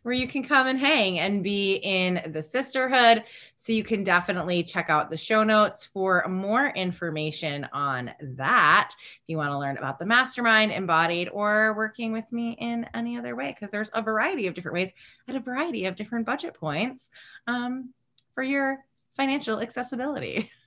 where 0.03 0.13
you 0.13 0.27
can 0.27 0.43
come 0.43 0.67
and 0.67 0.79
hang 0.79 1.19
and 1.19 1.43
be 1.43 1.75
in 1.75 2.21
the 2.31 2.43
sisterhood. 2.43 3.23
So 3.55 3.73
you 3.73 3.83
can 3.83 4.03
definitely 4.03 4.63
check 4.63 4.89
out 4.89 5.09
the 5.09 5.17
show 5.17 5.43
notes 5.43 5.85
for 5.85 6.25
more 6.27 6.67
information 6.67 7.67
on 7.73 8.11
that. 8.21 8.91
If 8.93 9.23
you 9.27 9.37
want 9.37 9.51
to 9.51 9.57
learn 9.57 9.77
about 9.77 9.99
the 9.99 10.05
mastermind 10.05 10.71
embodied 10.71 11.29
or 11.29 11.73
working 11.75 12.11
with 12.11 12.31
me 12.31 12.55
in 12.59 12.85
any 12.93 13.17
other 13.17 13.35
way, 13.35 13.49
because 13.49 13.69
there's 13.69 13.91
a 13.93 14.01
variety 14.01 14.47
of 14.47 14.53
different 14.53 14.75
ways 14.75 14.93
at 15.27 15.35
a 15.35 15.39
variety 15.39 15.85
of 15.85 15.95
different 15.95 16.25
budget 16.25 16.53
points 16.53 17.09
um, 17.47 17.89
for 18.35 18.43
your 18.43 18.79
financial 19.15 19.59
accessibility. 19.61 20.51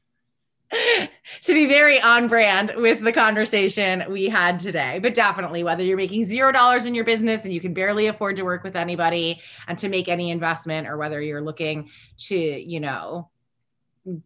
to 1.42 1.54
be 1.54 1.66
very 1.66 2.00
on 2.00 2.28
brand 2.28 2.72
with 2.76 3.02
the 3.02 3.12
conversation 3.12 4.04
we 4.08 4.28
had 4.28 4.58
today. 4.58 4.98
But 5.00 5.14
definitely, 5.14 5.62
whether 5.62 5.84
you're 5.84 5.96
making 5.96 6.24
zero 6.24 6.52
dollars 6.52 6.86
in 6.86 6.94
your 6.94 7.04
business 7.04 7.44
and 7.44 7.52
you 7.52 7.60
can 7.60 7.74
barely 7.74 8.06
afford 8.06 8.36
to 8.36 8.42
work 8.42 8.64
with 8.64 8.76
anybody 8.76 9.40
and 9.68 9.78
to 9.78 9.88
make 9.88 10.08
any 10.08 10.30
investment, 10.30 10.88
or 10.88 10.96
whether 10.96 11.20
you're 11.20 11.42
looking 11.42 11.90
to, 12.18 12.36
you 12.36 12.80
know, 12.80 13.30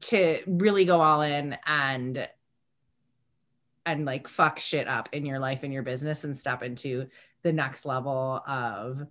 to 0.00 0.40
really 0.46 0.84
go 0.84 1.00
all 1.00 1.22
in 1.22 1.56
and 1.66 2.28
and 3.86 4.04
like 4.04 4.28
fuck 4.28 4.58
shit 4.58 4.86
up 4.86 5.08
in 5.12 5.24
your 5.24 5.38
life 5.38 5.60
and 5.62 5.72
your 5.72 5.82
business 5.82 6.24
and 6.24 6.36
step 6.36 6.62
into 6.62 7.06
the 7.42 7.52
next 7.52 7.86
level 7.86 8.42
of 8.46 9.06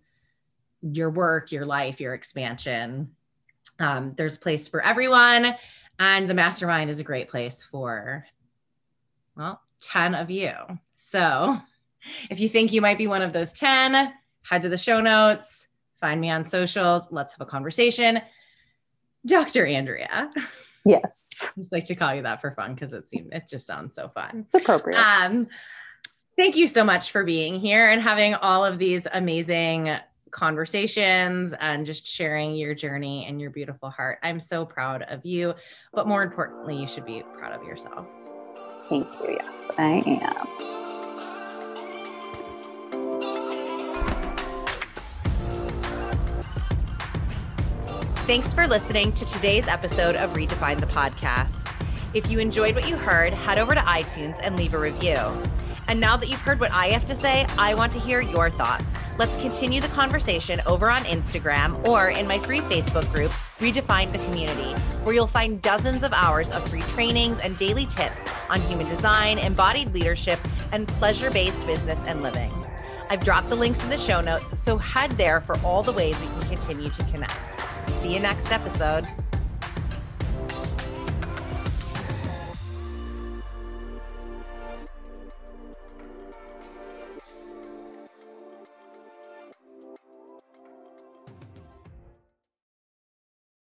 your 0.81 1.09
work, 1.09 1.51
your 1.51 1.65
life, 1.65 1.99
your 1.99 2.13
expansion. 2.13 3.09
Um, 3.79 4.13
there's 4.15 4.37
place 4.37 4.67
for 4.67 4.81
everyone 4.81 5.55
and 5.99 6.29
the 6.29 6.33
mastermind 6.33 6.89
is 6.89 6.99
a 6.99 7.03
great 7.03 7.29
place 7.29 7.61
for, 7.61 8.25
well, 9.35 9.61
10 9.81 10.15
of 10.15 10.31
you. 10.31 10.53
So 10.95 11.59
if 12.29 12.39
you 12.39 12.49
think 12.49 12.71
you 12.71 12.81
might 12.81 12.97
be 12.97 13.07
one 13.07 13.21
of 13.21 13.33
those 13.33 13.53
10, 13.53 14.13
head 14.43 14.63
to 14.63 14.69
the 14.69 14.77
show 14.77 14.99
notes, 15.01 15.69
Find 15.99 16.21
me 16.21 16.29
on 16.29 16.45
socials. 16.45 17.07
Let's 17.11 17.33
have 17.33 17.41
a 17.41 17.49
conversation. 17.49 18.21
Dr. 19.25 19.65
Andrea. 19.65 20.31
Yes. 20.85 21.29
I 21.41 21.47
just 21.57 21.71
like 21.71 21.85
to 21.85 21.95
call 21.95 22.15
you 22.15 22.21
that 22.21 22.39
for 22.39 22.51
fun 22.51 22.73
because 22.73 22.93
it 22.93 23.09
seems 23.09 23.29
it 23.31 23.47
just 23.49 23.67
sounds 23.67 23.95
so 23.95 24.07
fun. 24.09 24.45
It's 24.45 24.55
appropriate. 24.55 24.97
Um, 24.97 25.47
thank 26.37 26.55
you 26.55 26.67
so 26.67 26.85
much 26.85 27.11
for 27.11 27.25
being 27.25 27.59
here 27.59 27.87
and 27.87 28.01
having 28.01 28.33
all 28.35 28.63
of 28.63 28.79
these 28.79 29.07
amazing 29.11 29.97
conversations 30.31 31.53
and 31.59 31.85
just 31.85 32.05
sharing 32.05 32.55
your 32.55 32.73
journey 32.73 33.25
and 33.27 33.39
your 33.39 33.49
beautiful 33.49 33.89
heart. 33.89 34.19
I'm 34.23 34.39
so 34.39 34.65
proud 34.65 35.03
of 35.03 35.25
you, 35.25 35.53
but 35.93 36.07
more 36.07 36.23
importantly, 36.23 36.77
you 36.77 36.87
should 36.87 37.05
be 37.05 37.23
proud 37.37 37.53
of 37.53 37.63
yourself. 37.63 38.05
Thank 38.89 39.07
you. 39.21 39.37
Yes, 39.39 39.71
I 39.77 40.01
am. 40.05 40.79
Thanks 48.25 48.53
for 48.53 48.67
listening 48.67 49.11
to 49.13 49.25
today's 49.25 49.67
episode 49.67 50.15
of 50.15 50.33
Redefine 50.33 50.79
the 50.79 50.85
Podcast. 50.85 51.67
If 52.13 52.29
you 52.29 52.39
enjoyed 52.39 52.75
what 52.75 52.87
you 52.87 52.95
heard, 52.95 53.33
head 53.33 53.57
over 53.57 53.73
to 53.73 53.81
iTunes 53.81 54.39
and 54.41 54.55
leave 54.55 54.73
a 54.73 54.79
review. 54.79 55.17
And 55.89 55.99
now 55.99 56.15
that 56.17 56.29
you've 56.29 56.39
heard 56.41 56.59
what 56.59 56.71
I 56.71 56.89
have 56.89 57.07
to 57.07 57.15
say, 57.15 57.47
I 57.57 57.73
want 57.73 57.91
to 57.93 57.99
hear 57.99 58.21
your 58.21 58.51
thoughts. 58.51 58.93
Let's 59.17 59.35
continue 59.37 59.81
the 59.81 59.87
conversation 59.87 60.61
over 60.67 60.87
on 60.87 61.01
Instagram 61.01 61.85
or 61.87 62.09
in 62.09 62.27
my 62.27 62.37
free 62.37 62.59
Facebook 62.59 63.11
group, 63.11 63.31
Redefine 63.57 64.11
the 64.11 64.19
Community, 64.19 64.71
where 65.03 65.15
you'll 65.15 65.25
find 65.25 65.59
dozens 65.63 66.03
of 66.03 66.13
hours 66.13 66.51
of 66.51 66.69
free 66.69 66.83
trainings 66.93 67.39
and 67.39 67.57
daily 67.57 67.87
tips 67.87 68.21
on 68.51 68.61
human 68.61 68.87
design, 68.87 69.39
embodied 69.39 69.91
leadership, 69.91 70.37
and 70.71 70.87
pleasure 70.87 71.31
based 71.31 71.65
business 71.65 71.99
and 72.05 72.21
living. 72.21 72.51
I've 73.09 73.25
dropped 73.25 73.49
the 73.49 73.55
links 73.55 73.83
in 73.83 73.89
the 73.89 73.97
show 73.97 74.21
notes, 74.21 74.61
so 74.61 74.77
head 74.77 75.09
there 75.11 75.41
for 75.41 75.57
all 75.61 75.81
the 75.81 75.91
ways 75.91 76.17
we 76.19 76.27
can 76.27 76.41
continue 76.49 76.91
to 76.91 77.03
connect. 77.05 77.59
See 78.01 78.13
you 78.13 78.19
next 78.19 78.51
episode. 78.51 79.05